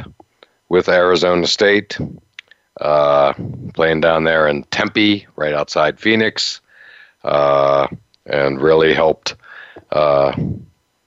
with 0.67 0.89
Arizona 0.89 1.47
State, 1.47 1.97
uh, 2.81 3.33
playing 3.73 4.01
down 4.01 4.25
there 4.25 4.45
in 4.45 4.65
Tempe, 4.65 5.25
right 5.37 5.53
outside 5.53 6.01
Phoenix, 6.01 6.59
uh, 7.23 7.87
and 8.25 8.61
really 8.61 8.93
helped 8.93 9.35
uh, 9.93 10.35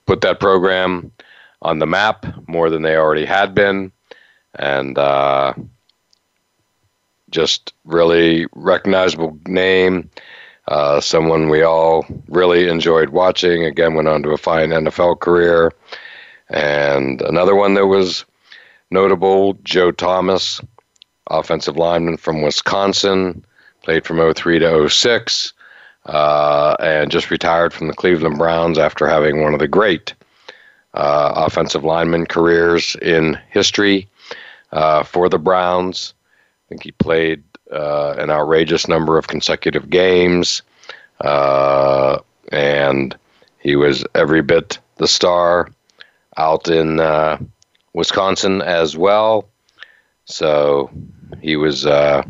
put 0.06 0.22
that 0.22 0.40
program 0.40 1.12
on 1.60 1.80
the 1.80 1.86
map 1.86 2.24
more 2.48 2.70
than 2.70 2.80
they 2.80 2.96
already 2.96 3.26
had 3.26 3.54
been, 3.54 3.92
and 4.54 4.96
uh, 4.96 5.52
just 7.30 7.72
really 7.84 8.46
recognizable 8.54 9.38
name. 9.46 10.10
Uh, 10.68 11.00
someone 11.00 11.48
we 11.48 11.62
all 11.62 12.04
really 12.28 12.68
enjoyed 12.68 13.10
watching. 13.10 13.64
Again, 13.64 13.94
went 13.94 14.08
on 14.08 14.22
to 14.24 14.30
a 14.30 14.36
fine 14.38 14.70
NFL 14.70 15.20
career. 15.20 15.72
And 16.48 17.22
another 17.22 17.54
one 17.54 17.74
that 17.74 17.86
was 17.86 18.24
notable, 18.90 19.54
Joe 19.62 19.90
Thomas, 19.90 20.60
offensive 21.28 21.76
lineman 21.76 22.16
from 22.16 22.42
Wisconsin, 22.42 23.44
played 23.82 24.04
from 24.04 24.34
03 24.34 24.58
to 24.60 24.88
06, 24.88 25.52
uh, 26.06 26.76
and 26.80 27.10
just 27.10 27.30
retired 27.30 27.72
from 27.72 27.88
the 27.88 27.94
Cleveland 27.94 28.38
Browns 28.38 28.78
after 28.78 29.06
having 29.06 29.42
one 29.42 29.54
of 29.54 29.60
the 29.60 29.68
great 29.68 30.14
uh, 30.94 31.32
offensive 31.36 31.84
lineman 31.84 32.26
careers 32.26 32.96
in 33.02 33.38
history 33.50 34.08
uh, 34.72 35.02
for 35.02 35.28
the 35.28 35.38
Browns. 35.38 36.14
I 36.66 36.68
think 36.68 36.82
he 36.82 36.90
played 36.92 37.44
uh, 37.70 38.14
an 38.18 38.28
outrageous 38.28 38.88
number 38.88 39.18
of 39.18 39.28
consecutive 39.28 39.88
games, 39.88 40.62
uh, 41.20 42.18
and 42.50 43.16
he 43.60 43.76
was 43.76 44.04
every 44.16 44.42
bit 44.42 44.78
the 44.96 45.06
star 45.06 45.68
out 46.36 46.68
in 46.68 46.98
uh, 46.98 47.38
Wisconsin 47.94 48.62
as 48.62 48.96
well. 48.96 49.48
So 50.24 50.90
he 51.40 51.54
was 51.54 51.86
uh, 51.86 52.22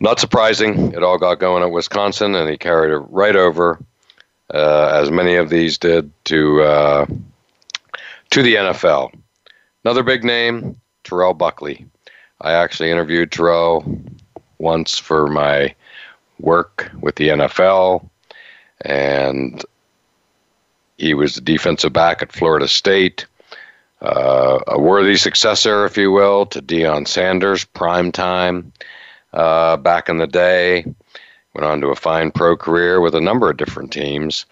not 0.00 0.18
surprising. 0.18 0.94
It 0.94 1.02
all 1.02 1.18
got 1.18 1.40
going 1.40 1.62
at 1.62 1.70
Wisconsin, 1.70 2.34
and 2.34 2.48
he 2.48 2.56
carried 2.56 2.92
it 2.92 3.04
right 3.10 3.36
over, 3.36 3.78
uh, 4.52 4.86
as 4.94 5.10
many 5.10 5.34
of 5.34 5.50
these 5.50 5.76
did, 5.76 6.10
to 6.24 6.62
uh, 6.62 7.06
to 8.30 8.42
the 8.42 8.54
NFL. 8.54 9.12
Another 9.84 10.02
big 10.02 10.24
name, 10.24 10.80
Terrell 11.04 11.34
Buckley. 11.34 11.86
I 12.40 12.52
actually 12.52 12.90
interviewed 12.90 13.32
Terrell 13.32 13.84
once 14.58 14.98
for 14.98 15.26
my 15.26 15.74
work 16.38 16.90
with 17.00 17.16
the 17.16 17.28
NFL, 17.28 18.08
and 18.82 19.62
he 20.96 21.14
was 21.14 21.34
the 21.34 21.40
defensive 21.40 21.92
back 21.92 22.22
at 22.22 22.32
Florida 22.32 22.68
State. 22.68 23.26
Uh, 24.00 24.60
a 24.66 24.80
worthy 24.80 25.16
successor, 25.16 25.84
if 25.84 25.96
you 25.98 26.10
will, 26.10 26.46
to 26.46 26.62
Deion 26.62 27.06
Sanders, 27.06 27.64
prime 27.64 28.10
time 28.10 28.72
uh, 29.34 29.76
back 29.76 30.08
in 30.08 30.16
the 30.16 30.26
day. 30.26 30.84
Went 31.54 31.66
on 31.66 31.80
to 31.82 31.88
a 31.88 31.96
fine 31.96 32.30
pro 32.30 32.56
career 32.56 33.00
with 33.00 33.14
a 33.14 33.20
number 33.20 33.50
of 33.50 33.58
different 33.58 33.92
teams, 33.92 34.46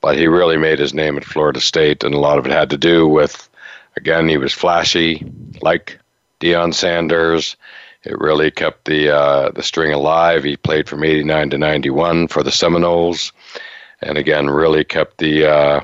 but 0.00 0.16
he 0.16 0.26
really 0.26 0.56
made 0.56 0.78
his 0.78 0.94
name 0.94 1.16
at 1.16 1.24
Florida 1.24 1.60
State, 1.60 2.02
and 2.02 2.14
a 2.14 2.18
lot 2.18 2.38
of 2.38 2.46
it 2.46 2.52
had 2.52 2.70
to 2.70 2.78
do 2.78 3.06
with, 3.06 3.48
again, 3.96 4.28
he 4.28 4.38
was 4.38 4.52
flashy, 4.52 5.24
like 5.60 6.00
Deion 6.40 6.74
Sanders. 6.74 7.56
It 8.04 8.18
really 8.18 8.50
kept 8.50 8.84
the 8.84 9.10
uh, 9.10 9.50
the 9.50 9.62
string 9.62 9.92
alive. 9.92 10.44
He 10.44 10.56
played 10.56 10.88
from 10.88 11.04
'89 11.04 11.50
to 11.50 11.58
'91 11.58 12.28
for 12.28 12.42
the 12.42 12.52
Seminoles, 12.52 13.32
and 14.00 14.16
again, 14.16 14.48
really 14.48 14.84
kept 14.84 15.18
the 15.18 15.46
uh, 15.46 15.80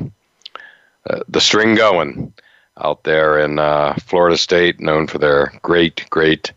uh, 1.11 1.21
the 1.29 1.41
string 1.41 1.75
going 1.75 2.33
out 2.79 3.05
there 3.05 3.39
in 3.39 3.59
uh, 3.59 3.95
Florida 4.05 4.37
State, 4.37 4.81
known 4.81 5.07
for 5.07 5.19
their 5.19 5.53
great, 5.63 6.07
great 6.11 6.53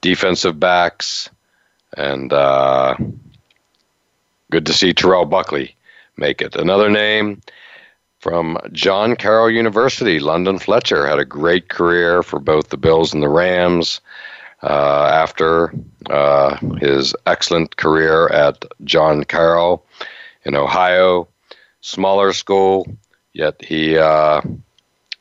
defensive 0.00 0.58
backs, 0.60 1.30
and 1.96 2.32
uh, 2.32 2.94
good 4.50 4.66
to 4.66 4.72
see 4.72 4.92
Terrell 4.92 5.24
Buckley 5.24 5.74
make 6.16 6.42
it. 6.42 6.56
Another 6.56 6.90
name 6.90 7.40
from 8.18 8.58
John 8.72 9.16
Carroll 9.16 9.50
University. 9.50 10.18
London 10.18 10.58
Fletcher 10.58 11.06
had 11.06 11.18
a 11.18 11.24
great 11.24 11.68
career 11.68 12.22
for 12.22 12.38
both 12.38 12.68
the 12.68 12.76
Bills 12.76 13.14
and 13.14 13.22
the 13.22 13.28
Rams. 13.28 14.00
Uh, 14.60 15.08
after 15.12 15.72
uh, 16.10 16.56
his 16.78 17.14
excellent 17.26 17.76
career 17.76 18.26
at 18.28 18.64
John 18.82 19.22
Carroll 19.22 19.84
in 20.42 20.56
Ohio, 20.56 21.28
smaller 21.80 22.32
school, 22.32 22.88
yet 23.32 23.62
he 23.62 23.96
uh, 23.96 24.40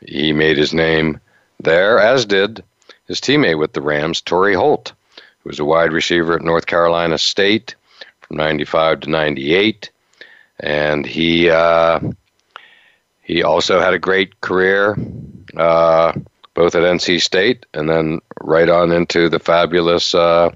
he 0.03 0.33
made 0.33 0.57
his 0.57 0.73
name 0.73 1.19
there, 1.61 1.99
as 1.99 2.25
did 2.25 2.63
his 3.07 3.21
teammate 3.21 3.59
with 3.59 3.73
the 3.73 3.81
Rams, 3.81 4.21
Torry 4.21 4.55
Holt, 4.55 4.93
who 5.43 5.49
was 5.49 5.59
a 5.59 5.65
wide 5.65 5.93
receiver 5.93 6.33
at 6.33 6.41
North 6.41 6.65
Carolina 6.65 7.19
State 7.19 7.75
from 8.21 8.37
'95 8.37 9.01
to 9.01 9.09
'98, 9.11 9.91
and 10.59 11.05
he 11.05 11.51
uh, 11.51 11.99
he 13.28 13.43
also 13.43 13.82
had 13.82 13.93
a 13.93 13.99
great 13.99 14.39
career, 14.39 14.97
uh, 15.57 16.13
both 16.53 16.75
at 16.75 16.84
NC 16.84 17.21
State 17.21 17.65
and 17.73 17.89
then 17.89 18.21
right 18.41 18.69
on 18.69 18.93
into 18.93 19.28
the 19.28 19.38
fabulous 19.38 20.15
uh, 20.15 20.49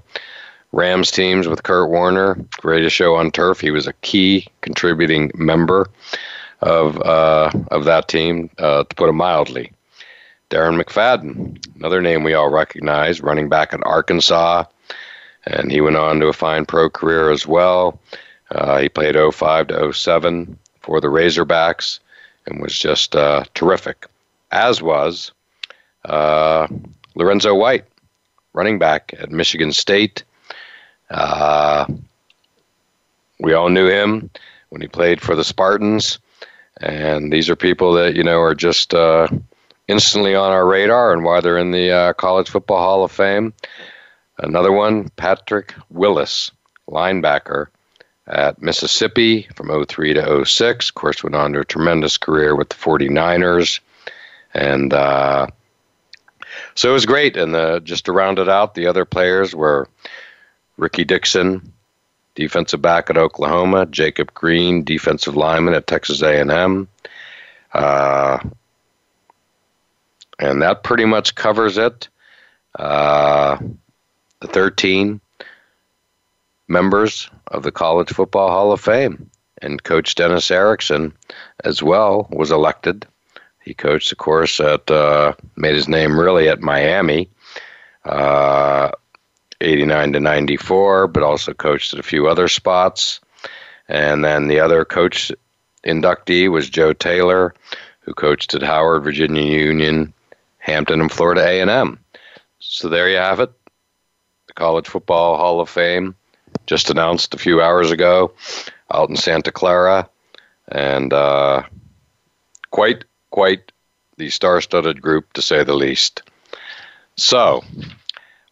Rams 0.72 1.10
teams 1.10 1.46
with 1.46 1.64
Kurt 1.64 1.90
Warner. 1.90 2.34
Greatest 2.62 2.96
show 2.96 3.14
on 3.14 3.30
turf. 3.30 3.60
He 3.60 3.70
was 3.70 3.86
a 3.86 3.92
key 4.00 4.48
contributing 4.62 5.30
member 5.34 5.90
of 6.62 6.98
uh, 7.02 7.50
of 7.70 7.84
that 7.84 8.08
team, 8.08 8.48
uh, 8.58 8.84
to 8.84 8.94
put 8.96 9.10
it 9.10 9.12
mildly. 9.12 9.70
Darren 10.48 10.82
McFadden, 10.82 11.62
another 11.76 12.00
name 12.00 12.24
we 12.24 12.32
all 12.32 12.48
recognize, 12.48 13.20
running 13.20 13.50
back 13.50 13.74
at 13.74 13.84
Arkansas, 13.84 14.64
and 15.44 15.70
he 15.70 15.82
went 15.82 15.96
on 15.96 16.20
to 16.20 16.28
a 16.28 16.32
fine 16.32 16.64
pro 16.64 16.88
career 16.88 17.30
as 17.30 17.46
well. 17.46 18.00
Uh, 18.50 18.78
he 18.78 18.88
played 18.88 19.14
05 19.14 19.66
to 19.68 19.92
07 19.92 20.58
for 20.80 21.02
the 21.02 21.08
Razorbacks 21.08 21.98
and 22.46 22.60
was 22.60 22.78
just 22.78 23.14
uh, 23.16 23.44
terrific, 23.54 24.06
as 24.50 24.82
was 24.82 25.32
uh, 26.04 26.66
Lorenzo 27.14 27.54
White, 27.54 27.84
running 28.52 28.78
back 28.78 29.14
at 29.18 29.30
Michigan 29.30 29.72
State. 29.72 30.24
Uh, 31.10 31.86
we 33.40 33.52
all 33.52 33.68
knew 33.68 33.88
him 33.88 34.30
when 34.70 34.80
he 34.80 34.88
played 34.88 35.20
for 35.20 35.34
the 35.34 35.44
Spartans, 35.44 36.18
and 36.80 37.32
these 37.32 37.50
are 37.50 37.56
people 37.56 37.92
that 37.94 38.14
you 38.14 38.22
know 38.22 38.40
are 38.40 38.54
just 38.54 38.94
uh, 38.94 39.28
instantly 39.88 40.34
on 40.34 40.52
our 40.52 40.66
radar 40.66 41.12
and 41.12 41.24
why 41.24 41.40
they're 41.40 41.58
in 41.58 41.70
the 41.70 41.90
uh, 41.90 42.12
College 42.14 42.48
Football 42.48 42.78
Hall 42.78 43.04
of 43.04 43.12
Fame. 43.12 43.52
Another 44.38 44.72
one, 44.72 45.08
Patrick 45.10 45.74
Willis, 45.90 46.50
linebacker 46.88 47.66
at 48.26 48.62
Mississippi 48.62 49.48
from 49.54 49.84
03 49.86 50.14
to 50.14 50.44
06. 50.44 50.88
Of 50.88 50.94
course, 50.94 51.22
went 51.22 51.34
on 51.34 51.52
to 51.52 51.60
a 51.60 51.64
tremendous 51.64 52.16
career 52.16 52.54
with 52.54 52.68
the 52.68 52.76
49ers. 52.76 53.80
And 54.54 54.92
uh, 54.92 55.46
so 56.74 56.90
it 56.90 56.92
was 56.92 57.06
great. 57.06 57.36
And 57.36 57.54
uh, 57.54 57.80
just 57.80 58.04
to 58.06 58.12
round 58.12 58.38
it 58.38 58.48
out, 58.48 58.74
the 58.74 58.86
other 58.86 59.04
players 59.04 59.54
were 59.54 59.88
Ricky 60.76 61.04
Dixon, 61.04 61.72
defensive 62.34 62.80
back 62.80 63.10
at 63.10 63.18
Oklahoma, 63.18 63.86
Jacob 63.86 64.32
Green, 64.34 64.84
defensive 64.84 65.36
lineman 65.36 65.74
at 65.74 65.86
Texas 65.86 66.22
A&M. 66.22 66.88
Uh, 67.72 68.38
and 70.38 70.62
that 70.62 70.82
pretty 70.82 71.04
much 71.04 71.34
covers 71.34 71.78
it. 71.78 72.08
Uh, 72.78 73.58
the 74.40 74.48
13 74.48 75.20
members 76.72 77.30
of 77.48 77.62
the 77.62 77.70
College 77.70 78.10
Football 78.10 78.48
Hall 78.48 78.72
of 78.72 78.80
Fame. 78.80 79.30
And 79.60 79.84
Coach 79.84 80.16
Dennis 80.16 80.50
Erickson, 80.50 81.12
as 81.62 81.82
well, 81.82 82.26
was 82.32 82.50
elected. 82.50 83.06
He 83.62 83.74
coached, 83.74 84.10
of 84.10 84.18
course, 84.18 84.58
at 84.58 84.90
uh, 84.90 85.34
made 85.54 85.76
his 85.76 85.86
name 85.86 86.18
really 86.18 86.48
at 86.48 86.60
Miami, 86.60 87.30
uh, 88.04 88.90
89 89.60 90.14
to 90.14 90.20
94, 90.20 91.06
but 91.06 91.22
also 91.22 91.54
coached 91.54 91.94
at 91.94 92.00
a 92.00 92.02
few 92.02 92.26
other 92.26 92.48
spots. 92.48 93.20
And 93.86 94.24
then 94.24 94.48
the 94.48 94.58
other 94.58 94.84
coach 94.84 95.30
inductee 95.86 96.50
was 96.50 96.68
Joe 96.68 96.92
Taylor, 96.92 97.54
who 98.00 98.14
coached 98.14 98.54
at 98.54 98.62
Howard, 98.62 99.04
Virginia 99.04 99.44
Union, 99.44 100.12
Hampton, 100.58 101.00
and 101.00 101.12
Florida 101.12 101.46
A&M. 101.46 102.00
So 102.58 102.88
there 102.88 103.08
you 103.08 103.18
have 103.18 103.38
it. 103.38 103.52
The 104.48 104.54
College 104.54 104.88
Football 104.88 105.36
Hall 105.36 105.60
of 105.60 105.68
Fame 105.68 106.16
just 106.66 106.90
announced 106.90 107.34
a 107.34 107.38
few 107.38 107.60
hours 107.60 107.90
ago 107.90 108.32
out 108.92 109.08
in 109.08 109.16
Santa 109.16 109.50
Clara, 109.50 110.08
and 110.68 111.12
uh, 111.12 111.62
quite 112.70 113.04
quite 113.30 113.72
the 114.18 114.30
star-studded 114.30 115.00
group 115.00 115.32
to 115.32 115.42
say 115.42 115.64
the 115.64 115.74
least. 115.74 116.22
So, 117.16 117.62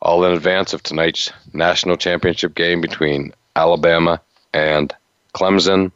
all 0.03 0.25
in 0.25 0.33
advance 0.33 0.73
of 0.73 0.83
tonight's 0.83 1.33
national 1.53 1.97
championship 1.97 2.55
game 2.55 2.81
between 2.81 3.33
Alabama 3.57 4.21
and 4.53 4.95
Clemson. 5.35 5.93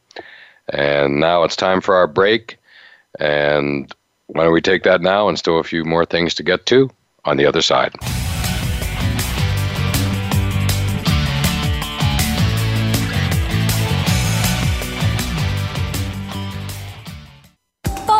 And 0.68 1.20
now 1.20 1.44
it's 1.44 1.56
time 1.56 1.80
for 1.80 1.94
our 1.94 2.06
break. 2.06 2.58
And 3.18 3.92
why 4.26 4.44
don't 4.44 4.52
we 4.52 4.60
take 4.60 4.82
that 4.84 5.00
now 5.00 5.28
and 5.28 5.38
still 5.38 5.58
a 5.58 5.64
few 5.64 5.84
more 5.84 6.04
things 6.04 6.34
to 6.34 6.42
get 6.42 6.66
to 6.66 6.90
on 7.24 7.36
the 7.36 7.46
other 7.46 7.62
side. 7.62 7.94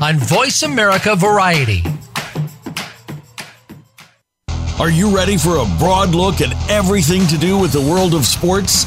on 0.00 0.16
Voice 0.18 0.62
America 0.62 1.16
Variety. 1.16 1.82
Are 4.78 4.90
you 4.90 5.14
ready 5.14 5.36
for 5.36 5.56
a 5.56 5.66
broad 5.78 6.10
look 6.10 6.40
at 6.40 6.70
everything 6.70 7.26
to 7.26 7.36
do 7.36 7.58
with 7.58 7.72
the 7.72 7.80
world 7.80 8.14
of 8.14 8.24
sports? 8.24 8.86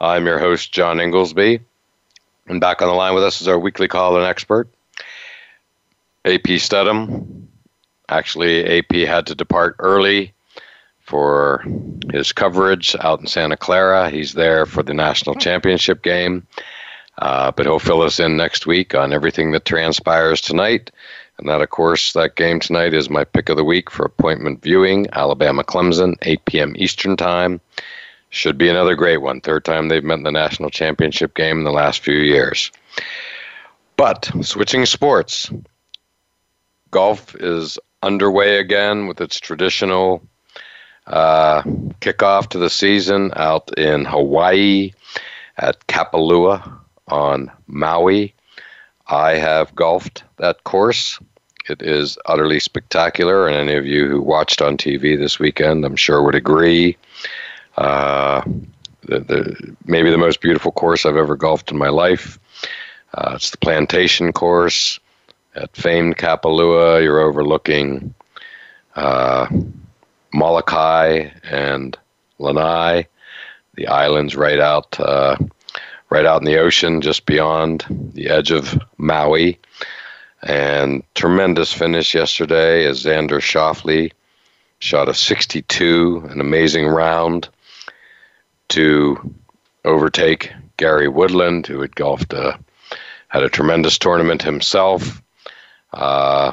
I'm 0.00 0.26
your 0.26 0.38
host, 0.38 0.72
John 0.72 1.00
Inglesby. 1.00 1.60
And 2.46 2.60
back 2.60 2.82
on 2.82 2.88
the 2.88 2.94
line 2.94 3.14
with 3.14 3.24
us 3.24 3.40
is 3.40 3.48
our 3.48 3.58
weekly 3.58 3.88
call 3.88 4.16
and 4.16 4.24
expert, 4.24 4.68
AP 6.24 6.44
Steadham. 6.44 7.48
Actually, 8.08 8.78
AP 8.78 8.92
had 9.08 9.26
to 9.26 9.34
depart 9.34 9.76
early 9.80 10.32
for 11.00 11.64
his 12.12 12.32
coverage 12.32 12.94
out 13.00 13.20
in 13.20 13.26
Santa 13.26 13.56
Clara. 13.56 14.08
He's 14.08 14.34
there 14.34 14.66
for 14.66 14.82
the 14.82 14.94
national 14.94 15.34
championship 15.34 16.02
game. 16.02 16.46
Uh, 17.18 17.50
but 17.50 17.66
he'll 17.66 17.80
fill 17.80 18.02
us 18.02 18.20
in 18.20 18.36
next 18.36 18.66
week 18.66 18.94
on 18.94 19.12
everything 19.12 19.50
that 19.50 19.64
transpires 19.64 20.40
tonight. 20.40 20.92
And 21.38 21.48
that, 21.48 21.60
of 21.60 21.70
course, 21.70 22.12
that 22.12 22.36
game 22.36 22.60
tonight 22.60 22.94
is 22.94 23.10
my 23.10 23.24
pick 23.24 23.48
of 23.48 23.56
the 23.56 23.64
week 23.64 23.90
for 23.90 24.04
appointment 24.04 24.62
viewing 24.62 25.08
Alabama 25.12 25.64
Clemson, 25.64 26.14
8 26.22 26.44
p.m. 26.44 26.74
Eastern 26.76 27.16
Time. 27.16 27.60
Should 28.30 28.58
be 28.58 28.68
another 28.68 28.94
great 28.94 29.18
one. 29.18 29.40
Third 29.40 29.64
time 29.64 29.88
they've 29.88 30.04
met 30.04 30.18
in 30.18 30.24
the 30.24 30.30
national 30.30 30.70
championship 30.70 31.34
game 31.34 31.58
in 31.58 31.64
the 31.64 31.70
last 31.70 32.00
few 32.00 32.16
years. 32.16 32.70
But 33.96 34.30
switching 34.42 34.84
sports, 34.86 35.50
golf 36.90 37.34
is 37.36 37.78
underway 38.02 38.58
again 38.58 39.06
with 39.06 39.20
its 39.20 39.40
traditional 39.40 40.22
uh, 41.06 41.62
kickoff 42.00 42.48
to 42.48 42.58
the 42.58 42.70
season 42.70 43.32
out 43.34 43.76
in 43.78 44.04
Hawaii 44.04 44.92
at 45.56 45.86
Kapalua 45.86 46.78
on 47.08 47.50
Maui. 47.66 48.34
I 49.08 49.32
have 49.32 49.74
golfed 49.74 50.22
that 50.36 50.64
course. 50.64 51.18
It 51.68 51.82
is 51.82 52.18
utterly 52.26 52.60
spectacular, 52.60 53.46
and 53.46 53.56
any 53.56 53.74
of 53.74 53.86
you 53.86 54.08
who 54.08 54.22
watched 54.22 54.62
on 54.62 54.76
TV 54.76 55.18
this 55.18 55.38
weekend, 55.38 55.84
I'm 55.84 55.96
sure, 55.96 56.22
would 56.22 56.34
agree. 56.34 56.96
Uh, 57.78 58.42
the, 59.02 59.20
the, 59.20 59.76
maybe 59.84 60.10
the 60.10 60.18
most 60.18 60.40
beautiful 60.40 60.72
course 60.72 61.06
I've 61.06 61.16
ever 61.16 61.36
golfed 61.36 61.70
in 61.70 61.78
my 61.78 61.90
life. 61.90 62.36
Uh, 63.14 63.34
it's 63.36 63.50
the 63.50 63.56
Plantation 63.58 64.32
course 64.32 64.98
at 65.54 65.76
famed 65.76 66.16
Kapalua. 66.16 67.00
You're 67.00 67.20
overlooking 67.20 68.14
uh, 68.96 69.46
Molokai 70.34 71.30
and 71.44 71.96
Lanai, 72.40 73.06
the 73.76 73.86
islands 73.86 74.34
right 74.34 74.58
out, 74.58 74.98
uh, 74.98 75.36
right 76.10 76.26
out 76.26 76.42
in 76.42 76.46
the 76.46 76.58
ocean, 76.58 77.00
just 77.00 77.26
beyond 77.26 77.84
the 78.14 78.28
edge 78.28 78.50
of 78.50 78.76
Maui. 78.96 79.56
And 80.42 81.04
tremendous 81.14 81.72
finish 81.72 82.12
yesterday 82.12 82.86
as 82.86 83.04
Xander 83.04 83.40
Schauffele 83.40 84.10
shot 84.80 85.08
a 85.08 85.14
62, 85.14 86.28
an 86.28 86.40
amazing 86.40 86.88
round 86.88 87.48
to 88.68 89.34
overtake 89.84 90.52
Gary 90.76 91.08
Woodland, 91.08 91.66
who 91.66 91.80
had 91.80 91.96
golfed 91.96 92.32
a, 92.32 92.58
had 93.28 93.42
a 93.42 93.48
tremendous 93.48 93.98
tournament 93.98 94.42
himself. 94.42 95.22
Uh, 95.92 96.52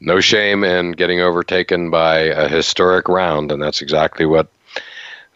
no 0.00 0.20
shame 0.20 0.64
in 0.64 0.92
getting 0.92 1.20
overtaken 1.20 1.90
by 1.90 2.18
a 2.18 2.48
historic 2.48 3.08
round, 3.08 3.52
and 3.52 3.62
that's 3.62 3.82
exactly 3.82 4.26
what 4.26 4.48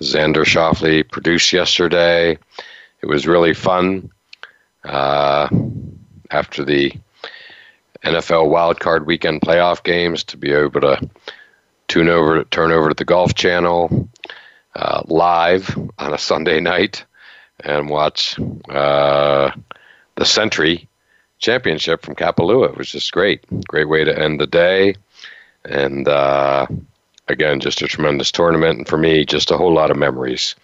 Xander 0.00 0.44
Schauffele 0.44 1.08
produced 1.10 1.52
yesterday. 1.52 2.38
It 3.00 3.06
was 3.06 3.26
really 3.26 3.54
fun. 3.54 4.10
Uh, 4.84 5.48
after 6.30 6.64
the 6.64 6.92
NFL 8.04 8.48
wildcard 8.48 9.06
weekend 9.06 9.40
playoff 9.40 9.82
games, 9.82 10.22
to 10.24 10.36
be 10.36 10.52
able 10.52 10.80
to 10.80 11.10
tune 11.88 12.08
over, 12.08 12.44
turn 12.44 12.70
over 12.70 12.90
to 12.90 12.94
the 12.94 13.04
Golf 13.04 13.34
Channel 13.34 14.08
uh, 14.78 15.02
live 15.06 15.76
on 15.98 16.14
a 16.14 16.18
Sunday 16.18 16.60
night 16.60 17.04
and 17.64 17.90
watch 17.90 18.38
uh, 18.70 19.50
the 20.14 20.24
Sentry 20.24 20.88
Championship 21.38 22.02
from 22.02 22.14
Kapalua. 22.14 22.70
It 22.70 22.76
was 22.76 22.90
just 22.90 23.12
great. 23.12 23.44
Great 23.66 23.88
way 23.88 24.04
to 24.04 24.16
end 24.16 24.40
the 24.40 24.46
day. 24.46 24.94
And 25.64 26.06
uh, 26.06 26.66
again, 27.26 27.58
just 27.58 27.82
a 27.82 27.88
tremendous 27.88 28.30
tournament. 28.30 28.78
And 28.78 28.88
for 28.88 28.96
me, 28.98 29.24
just 29.24 29.50
a 29.50 29.56
whole 29.56 29.74
lot 29.74 29.90
of 29.90 29.96
memories 29.96 30.54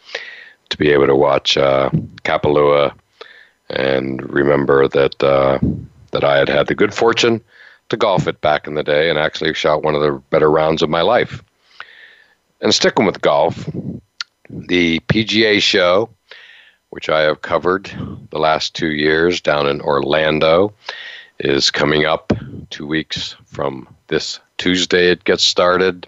to 0.69 0.79
be 0.79 0.91
able 0.91 1.09
to 1.09 1.17
watch 1.17 1.57
uh, 1.57 1.91
Kapalua 2.23 2.95
and 3.69 4.23
remember 4.33 4.87
that 4.89 5.23
uh, 5.23 5.59
that 6.13 6.23
I 6.23 6.39
had 6.39 6.49
had 6.49 6.69
the 6.69 6.75
good 6.75 6.95
fortune 6.95 7.43
to 7.89 7.97
golf 7.97 8.29
it 8.29 8.41
back 8.41 8.69
in 8.69 8.75
the 8.75 8.85
day 8.85 9.11
and 9.11 9.19
actually 9.19 9.53
shot 9.55 9.83
one 9.83 9.97
of 9.97 10.03
the 10.03 10.13
better 10.31 10.51
rounds 10.51 10.83
of 10.83 10.89
my 10.89 11.03
life. 11.03 11.43
And 12.61 12.75
sticking 12.75 13.05
with 13.05 13.21
golf, 13.21 13.69
the 14.49 15.01
PGA 15.01 15.61
show, 15.61 16.09
which 16.91 17.09
I 17.09 17.21
have 17.23 17.43
covered 17.43 17.91
the 18.31 18.39
last 18.39 18.75
two 18.75 18.93
years 18.93 19.41
down 19.41 19.67
in 19.67 19.81
Orlando, 19.81 20.73
is 21.41 21.71
coming 21.71 22.05
up 22.05 22.33
two 22.71 22.87
weeks 22.87 23.37
from 23.47 23.89
this 24.07 24.39
Tuesday. 24.59 25.11
It 25.11 25.25
gets 25.25 25.43
started. 25.43 26.07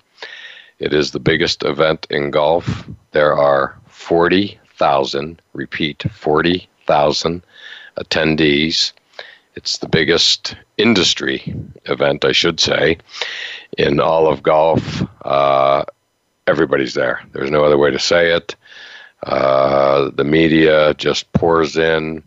It 0.79 0.93
is 0.93 1.11
the 1.11 1.21
biggest 1.21 1.65
event 1.65 2.07
in 2.11 2.31
golf. 2.31 2.89
There 3.13 3.37
are 3.37 3.77
40,000, 3.89 5.41
repeat, 5.55 6.05
40,000 6.11 7.43
attendees. 7.99 8.93
It's 9.55 9.79
the 9.79 9.89
biggest 9.89 10.55
industry 10.77 11.55
event, 11.87 12.25
I 12.25 12.33
should 12.33 12.61
say, 12.61 12.99
in 13.79 14.01
all 14.01 14.29
of 14.29 14.43
golf. 14.43 15.03
Uh, 15.25 15.85
everybody's 16.47 16.95
there. 16.95 17.23
There's 17.33 17.51
no 17.51 17.65
other 17.65 17.79
way 17.79 17.91
to 17.91 17.99
say 17.99 18.33
it. 18.33 18.57
Uh, 19.23 20.11
the 20.15 20.25
media 20.25 20.95
just 20.95 21.33
pours 21.33 21.77
in. 21.77 22.23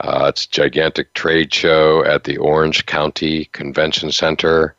Uh, 0.00 0.26
it's 0.28 0.46
a 0.46 0.50
gigantic 0.50 1.12
trade 1.14 1.52
show 1.52 2.04
at 2.04 2.24
the 2.24 2.38
Orange 2.38 2.86
County 2.86 3.46
Convention 3.46 4.12
Center 4.12 4.74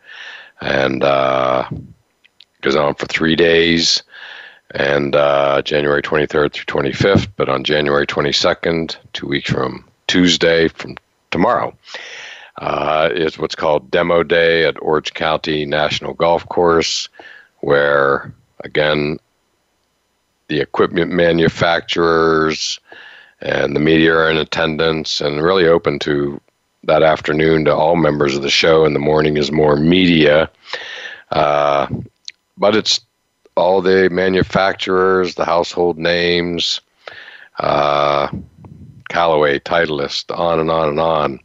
and 0.61 1.03
uh, 1.03 1.67
goes 2.61 2.75
on 2.75 2.95
for 2.95 3.05
three 3.05 3.35
days 3.35 4.03
and 4.73 5.15
uh, 5.15 5.61
January 5.63 6.01
23rd 6.01 6.53
through 6.53 6.83
25th. 6.83 7.27
But 7.35 7.49
on 7.49 7.63
January 7.63 8.07
22nd, 8.07 8.95
two 9.13 9.27
weeks 9.27 9.49
from 9.49 9.85
Tuesday, 10.07 10.67
from 10.69 10.95
tomorrow, 11.29 11.75
uh, 12.57 13.09
is 13.11 13.37
what's 13.37 13.55
called 13.55 13.91
Demo 13.91 14.23
Day 14.23 14.65
at 14.65 14.81
Orange 14.81 15.13
County 15.13 15.65
National 15.65 16.13
Golf 16.13 16.47
Course, 16.47 17.09
where 17.59 18.33
again, 18.63 19.19
the 20.47 20.59
equipment 20.59 21.11
manufacturers 21.11 22.79
and 23.39 23.75
the 23.75 23.79
media 23.79 24.13
are 24.13 24.29
in 24.29 24.37
attendance 24.37 25.21
and 25.21 25.41
really 25.41 25.67
open 25.67 25.97
to 25.99 26.39
that 26.83 27.03
afternoon 27.03 27.65
to 27.65 27.75
all 27.75 27.95
members 27.95 28.35
of 28.35 28.41
the 28.41 28.49
show. 28.49 28.85
In 28.85 28.93
the 28.93 28.99
morning 28.99 29.37
is 29.37 29.51
more 29.51 29.75
media. 29.75 30.49
Uh, 31.31 31.87
but 32.57 32.75
it's 32.75 32.99
all 33.55 33.81
the 33.81 34.09
manufacturers, 34.09 35.35
the 35.35 35.45
household 35.45 35.97
names, 35.97 36.81
uh, 37.59 38.27
Callaway, 39.09 39.59
Titleist, 39.59 40.35
on 40.37 40.59
and 40.59 40.71
on 40.71 40.89
and 40.89 40.99
on, 40.99 41.39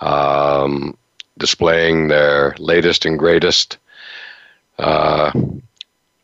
um, 0.00 0.96
displaying 1.38 2.08
their 2.08 2.54
latest 2.58 3.04
and 3.04 3.18
greatest 3.18 3.78
uh, 4.78 5.32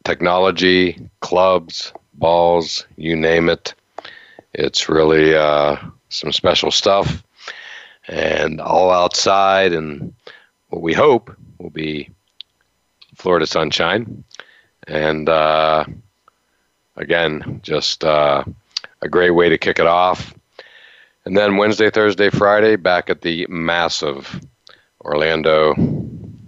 technology, 0.09 0.99
clubs, 1.21 1.93
balls, 2.15 2.87
you 2.97 3.15
name 3.15 3.51
it. 3.51 3.75
It's 4.55 4.89
really 4.89 5.35
uh, 5.37 5.77
some 6.09 6.33
special 6.33 6.71
stuff, 6.71 7.23
and 8.09 8.59
all 8.59 8.91
outside, 8.91 9.75
and 9.75 10.15
what 10.71 10.81
we 10.81 10.95
hope 10.95 11.37
will 11.59 11.69
be 11.69 12.09
Florida 13.17 13.47
sunshine. 13.47 14.25
And 14.87 15.29
uh, 15.29 15.85
again, 16.97 17.61
just 17.63 18.03
uh, 18.03 18.45
a 19.03 19.09
great 19.11 19.33
way 19.33 19.51
to 19.51 19.59
kick 19.59 19.79
it 19.79 19.87
off. 19.87 20.33
And 21.27 21.37
then 21.37 21.59
Wednesday, 21.59 21.91
Thursday, 21.91 22.31
Friday, 22.31 22.77
back 22.77 23.11
at 23.11 23.21
the 23.21 23.47
massive 23.51 24.41
Orlando 25.03 25.75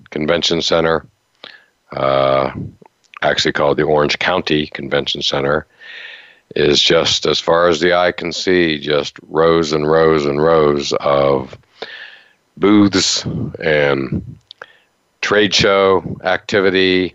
Convention 0.08 0.62
Center. 0.62 1.06
Uh, 1.92 2.52
actually 3.22 3.52
called 3.52 3.76
the 3.76 3.82
Orange 3.82 4.18
County 4.18 4.66
Convention 4.68 5.22
Center, 5.22 5.66
is 6.56 6.80
just 6.80 7.26
as 7.26 7.38
far 7.38 7.68
as 7.68 7.80
the 7.80 7.94
eye 7.94 8.12
can 8.12 8.32
see, 8.32 8.78
just 8.78 9.18
rows 9.28 9.72
and 9.72 9.88
rows 9.88 10.26
and 10.26 10.42
rows 10.42 10.92
of 10.94 11.56
booths 12.56 13.24
and 13.62 14.38
trade 15.20 15.54
show 15.54 16.18
activity. 16.24 17.14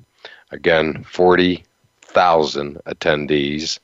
Again, 0.51 1.03
40,000 1.03 2.77
attendees, 2.85 3.79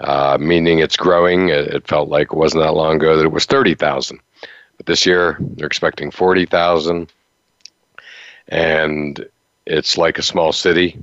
uh, 0.00 0.38
meaning 0.40 0.80
it's 0.80 0.96
growing. 0.96 1.50
It, 1.50 1.68
it, 1.68 1.86
felt 1.86 2.08
like 2.08 2.28
it 2.32 2.36
wasn't 2.36 2.64
that 2.64 2.74
long 2.74 2.96
ago 2.96 3.16
that 3.16 3.24
it 3.24 3.32
was 3.32 3.44
30,000. 3.44 4.18
But 4.76 4.86
this 4.86 5.06
year, 5.06 5.36
they're 5.40 5.66
expecting 5.66 6.10
40,000. 6.10 7.12
And 8.48 9.28
it's 9.66 9.96
like 9.96 10.18
a 10.18 10.22
small 10.22 10.52
city 10.52 10.98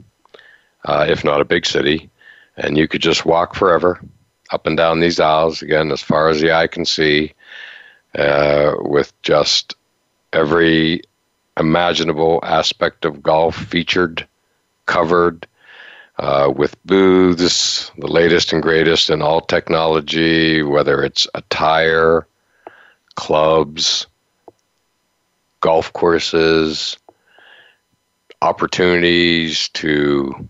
uh, 0.86 1.06
if 1.08 1.24
not 1.24 1.42
a 1.42 1.46
big 1.46 1.66
city, 1.66 2.10
and 2.58 2.78
you 2.78 2.88
could 2.88 3.02
just 3.02 3.26
walk 3.26 3.56
forever 3.56 4.00
up 4.52 4.68
and 4.68 4.78
down 4.78 5.00
these 5.00 5.20
aisles 5.20 5.62
again 5.62 5.92
as 5.92 6.02
far 6.02 6.30
as 6.30 6.42
the 6.42 6.52
eye 6.52 6.68
can 6.68 6.86
see, 6.86 7.34
uh, 8.16 8.74
with 8.80 9.14
just 9.22 9.76
every 10.34 11.02
imaginable 11.58 12.40
aspect 12.44 13.06
of 13.06 13.24
golf 13.24 13.56
featured, 13.56 14.28
covered. 14.86 15.48
Uh, 16.20 16.54
with 16.56 16.76
booths, 16.86 17.90
the 17.98 18.06
latest 18.06 18.54
and 18.54 18.62
greatest 18.62 19.10
in 19.10 19.24
all 19.24 19.42
technology, 19.42 20.62
whether 20.62 21.04
it's 21.04 21.26
attire, 21.34 22.28
clubs, 23.16 24.06
golf 25.62 25.92
courses, 25.94 26.98
opportunities 28.42 29.70
to 29.70 30.48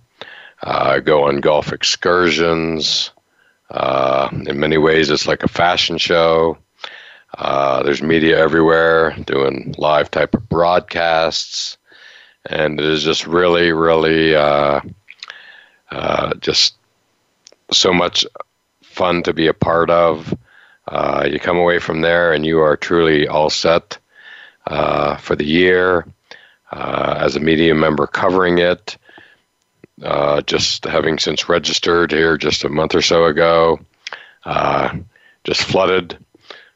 uh, 0.63 0.99
go 0.99 1.27
on 1.27 1.41
golf 1.41 1.73
excursions. 1.73 3.11
Uh, 3.69 4.29
in 4.47 4.59
many 4.59 4.77
ways, 4.77 5.09
it's 5.09 5.27
like 5.27 5.43
a 5.43 5.47
fashion 5.47 5.97
show. 5.97 6.57
Uh, 7.37 7.81
there's 7.83 8.01
media 8.01 8.37
everywhere 8.37 9.15
doing 9.25 9.73
live 9.77 10.11
type 10.11 10.33
of 10.35 10.49
broadcasts, 10.49 11.77
and 12.45 12.79
it 12.79 12.85
is 12.85 13.03
just 13.03 13.25
really, 13.25 13.71
really 13.71 14.35
uh, 14.35 14.81
uh, 15.89 16.33
just 16.35 16.75
so 17.71 17.93
much 17.93 18.25
fun 18.83 19.23
to 19.23 19.33
be 19.33 19.47
a 19.47 19.53
part 19.53 19.89
of. 19.89 20.33
Uh, 20.87 21.25
you 21.31 21.39
come 21.39 21.57
away 21.57 21.79
from 21.79 22.01
there 22.01 22.33
and 22.33 22.45
you 22.45 22.59
are 22.59 22.75
truly 22.75 23.27
all 23.27 23.49
set 23.49 23.97
for 24.67 25.35
the 25.35 25.45
year. 25.45 26.05
as 26.71 27.35
a 27.37 27.39
media 27.39 27.73
member 27.73 28.05
covering 28.05 28.57
it, 28.57 28.97
uh, 30.03 30.41
just 30.41 30.85
having 30.85 31.17
since 31.19 31.49
registered 31.49 32.11
here 32.11 32.37
just 32.37 32.63
a 32.63 32.69
month 32.69 32.95
or 32.95 33.01
so 33.01 33.25
ago, 33.25 33.79
uh, 34.45 34.95
just 35.43 35.63
flooded 35.63 36.17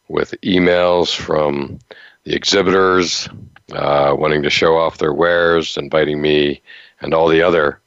with 0.08 0.36
emails 0.44 1.16
from 1.16 1.80
the 2.24 2.36
exhibitors 2.36 3.28
uh, 3.74 4.16
wanting 4.18 4.44
to 4.44 4.50
show 4.50 4.78
off 4.78 4.98
their 4.98 5.14
wares, 5.14 5.78
inviting 5.78 6.22
me 6.22 6.62
and 7.02 7.14
all 7.14 7.28
the 7.28 7.42
other 7.42 7.80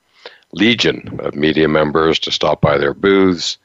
legion 0.53 1.21
of 1.23 1.35
media 1.35 1.69
members 1.69 2.19
to 2.19 2.33
stop 2.33 2.61
by 2.61 2.79
their 2.79 2.95
booths, 2.95 3.59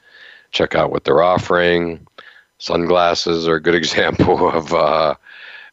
check 0.51 0.75
out 0.75 0.91
what 0.91 1.03
they're 1.03 1.23
offering. 1.23 2.05
Sunglasses 2.59 3.47
are 3.47 3.55
a 3.55 3.61
good 3.61 3.75
example 3.83 4.49
of, 4.49 4.73
uh, 4.73 5.15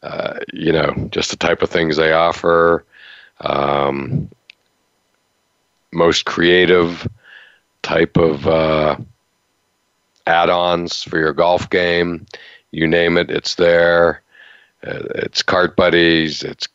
uh, 0.03 0.39
you 0.53 0.73
know, 0.73 0.93
just 1.11 1.31
the 1.31 1.37
type 1.37 1.63
of 1.63 1.71
things 1.71 1.97
they 1.97 2.13
offer. 2.13 2.85
Um, 3.41 4.31
most 5.93 6.25
creative 6.25 7.09
type 7.83 8.17
of 8.17 8.47
uh, 8.47 8.97
add-ons 10.27 11.03
for 11.03 11.19
your 11.19 11.33
golf 11.33 11.69
game. 11.71 12.27
You 12.71 12.87
name 12.87 13.17
it, 13.17 13.31
it's 13.31 13.57
there. 13.57 14.23
Uh, 14.87 15.03
it's 15.17 15.43
cart 15.43 15.77
buddies. 15.77 16.43
It's 16.43 16.69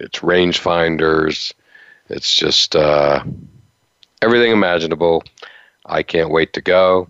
it's 0.00 0.20
rangefinders. 0.20 1.52
It's 2.08 2.34
just 2.34 2.74
uh, 2.74 3.22
everything 4.22 4.52
imaginable. 4.52 5.22
I 5.86 6.02
can't 6.02 6.30
wait 6.30 6.52
to 6.54 6.60
go. 6.60 7.08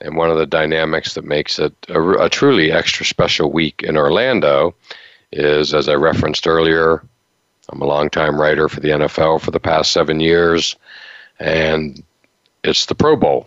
And 0.00 0.16
one 0.16 0.30
of 0.30 0.36
the 0.36 0.46
dynamics 0.46 1.14
that 1.14 1.24
makes 1.24 1.58
it 1.58 1.72
a, 1.88 2.24
a 2.24 2.28
truly 2.28 2.72
extra 2.72 3.06
special 3.06 3.50
week 3.50 3.82
in 3.82 3.96
Orlando 3.96 4.74
is, 5.32 5.72
as 5.72 5.88
I 5.88 5.94
referenced 5.94 6.46
earlier, 6.46 7.02
I'm 7.70 7.80
a 7.80 7.86
longtime 7.86 8.38
writer 8.38 8.68
for 8.68 8.80
the 8.80 8.90
NFL 8.90 9.40
for 9.40 9.50
the 9.50 9.60
past 9.60 9.92
seven 9.92 10.20
years 10.20 10.76
and 11.38 12.02
it's 12.62 12.86
the 12.86 12.94
Pro 12.94 13.16
Bowl 13.16 13.46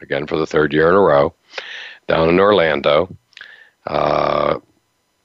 again 0.00 0.26
for 0.26 0.36
the 0.36 0.46
third 0.46 0.72
year 0.72 0.88
in 0.88 0.94
a 0.94 1.00
row. 1.00 1.34
down 2.06 2.28
in 2.28 2.40
Orlando. 2.40 3.14
Uh, 3.86 4.58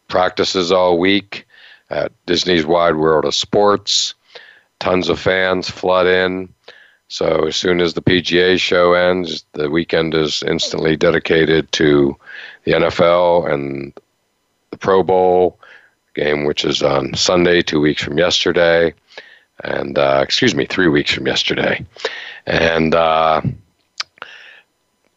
practices 0.07 0.71
all 0.71 0.99
week 0.99 1.47
at 1.89 2.11
Disney's 2.25 2.65
Wide 2.65 2.95
World 2.95 3.25
of 3.25 3.33
Sports. 3.33 4.13
Tons 4.79 5.09
of 5.09 5.19
fans 5.19 5.69
flood 5.69 6.07
in. 6.07 6.53
So 7.07 7.47
as 7.47 7.55
soon 7.55 7.79
as 7.79 7.93
the 7.93 8.01
PGA 8.01 8.59
show 8.59 8.93
ends, 8.93 9.45
the 9.53 9.69
weekend 9.69 10.13
is 10.13 10.43
instantly 10.43 10.97
dedicated 10.97 11.71
to 11.73 12.17
the 12.63 12.73
NFL 12.73 13.51
and 13.51 13.93
the 14.71 14.77
Pro 14.77 15.03
Bowl 15.03 15.59
game, 16.15 16.45
which 16.45 16.65
is 16.65 16.81
on 16.81 17.13
Sunday, 17.13 17.61
two 17.61 17.79
weeks 17.79 18.03
from 18.03 18.17
yesterday, 18.17 18.93
and 19.63 19.97
uh, 19.97 20.21
excuse 20.23 20.55
me, 20.55 20.65
three 20.65 20.87
weeks 20.87 21.13
from 21.13 21.27
yesterday, 21.27 21.85
and 22.45 22.95
uh, 22.95 23.41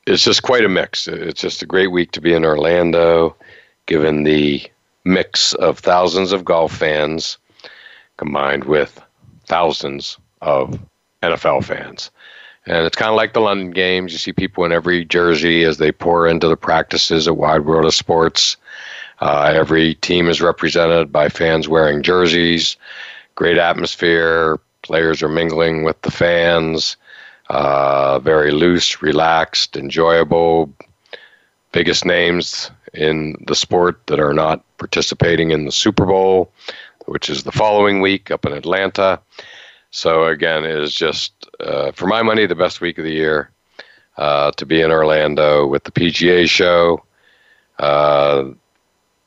it's 0.06 0.24
just 0.24 0.42
quite 0.42 0.64
a 0.64 0.68
mix. 0.68 1.08
It's 1.08 1.40
just 1.40 1.62
a 1.62 1.66
great 1.66 1.88
week 1.88 2.12
to 2.12 2.20
be 2.20 2.32
in 2.32 2.44
Orlando, 2.44 3.36
given 3.86 4.24
the 4.24 4.62
mix 5.04 5.54
of 5.54 5.78
thousands 5.78 6.32
of 6.32 6.44
golf 6.44 6.72
fans 6.72 7.38
combined 8.16 8.64
with 8.64 9.00
thousands 9.46 10.18
of 10.42 10.78
NFL 11.22 11.64
fans. 11.64 12.10
And 12.66 12.84
it's 12.84 12.96
kind 12.96 13.10
of 13.10 13.16
like 13.16 13.32
the 13.32 13.40
London 13.40 13.70
games. 13.70 14.12
You 14.12 14.18
see 14.18 14.32
people 14.32 14.64
in 14.64 14.72
every 14.72 15.04
jersey 15.04 15.62
as 15.62 15.78
they 15.78 15.92
pour 15.92 16.26
into 16.26 16.48
the 16.48 16.56
practices 16.56 17.28
at 17.28 17.36
Wide 17.36 17.64
World 17.64 17.84
of 17.84 17.94
Sports. 17.94 18.56
Uh, 19.20 19.52
every 19.54 19.94
team 19.94 20.28
is 20.28 20.42
represented 20.42 21.12
by 21.12 21.28
fans 21.28 21.68
wearing 21.68 22.02
jerseys. 22.02 22.76
Great 23.36 23.58
atmosphere. 23.58 24.58
Players 24.82 25.22
are 25.22 25.28
mingling 25.28 25.84
with 25.84 26.00
the 26.02 26.10
fans. 26.10 26.96
Uh, 27.48 28.18
very 28.18 28.50
loose, 28.50 29.02
relaxed, 29.02 29.76
enjoyable. 29.76 30.72
Biggest 31.70 32.04
names 32.04 32.70
in 32.94 33.36
the 33.46 33.54
sport 33.54 34.00
that 34.06 34.18
are 34.18 34.32
not 34.32 34.64
participating 34.78 35.50
in 35.50 35.66
the 35.66 35.72
Super 35.72 36.06
Bowl, 36.06 36.50
which 37.04 37.28
is 37.28 37.44
the 37.44 37.52
following 37.52 38.00
week 38.00 38.30
up 38.30 38.46
in 38.46 38.52
Atlanta. 38.52 39.20
So 39.90 40.24
again, 40.24 40.64
it 40.64 40.78
is 40.78 40.94
just 40.94 41.32
uh, 41.60 41.92
for 41.92 42.06
my 42.06 42.22
money 42.22 42.46
the 42.46 42.54
best 42.54 42.80
week 42.80 42.96
of 42.96 43.04
the 43.04 43.12
year 43.12 43.50
uh, 44.16 44.50
to 44.52 44.64
be 44.64 44.80
in 44.80 44.90
Orlando 44.90 45.66
with 45.66 45.84
the 45.84 45.92
PGA 45.92 46.48
show 46.48 47.04
uh, 47.78 48.44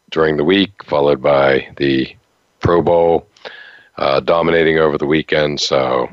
during 0.10 0.38
the 0.38 0.43
week, 0.43 0.84
followed 0.84 1.22
by 1.22 1.70
the 1.78 2.16
Pro 2.60 2.82
Bowl 2.82 3.28
uh, 4.00 4.22
dominating 4.22 4.80
over 4.80 4.97
the 4.97 5.06
weekend. 5.06 5.60
So 5.60 6.10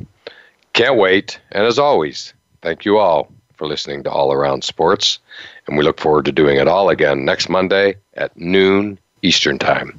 can't 0.72 0.96
wait. 0.98 1.40
And 1.52 1.64
as 1.64 1.78
always, 1.78 2.34
thank 2.60 2.84
you 2.84 2.98
all 2.98 3.32
for 3.54 3.66
listening 3.66 4.02
to 4.02 4.10
All 4.10 4.32
Around 4.32 4.64
Sports. 4.64 5.20
And 5.66 5.78
we 5.78 5.84
look 5.84 6.00
forward 6.00 6.26
to 6.26 6.32
doing 6.32 6.58
it 6.58 6.68
all 6.68 6.90
again 6.90 7.24
next 7.24 7.48
Monday 7.48 7.96
at 8.14 8.36
noon 8.36 8.98
Eastern 9.22 9.58
Time. 9.58 9.98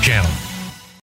Channel. 0.01 0.50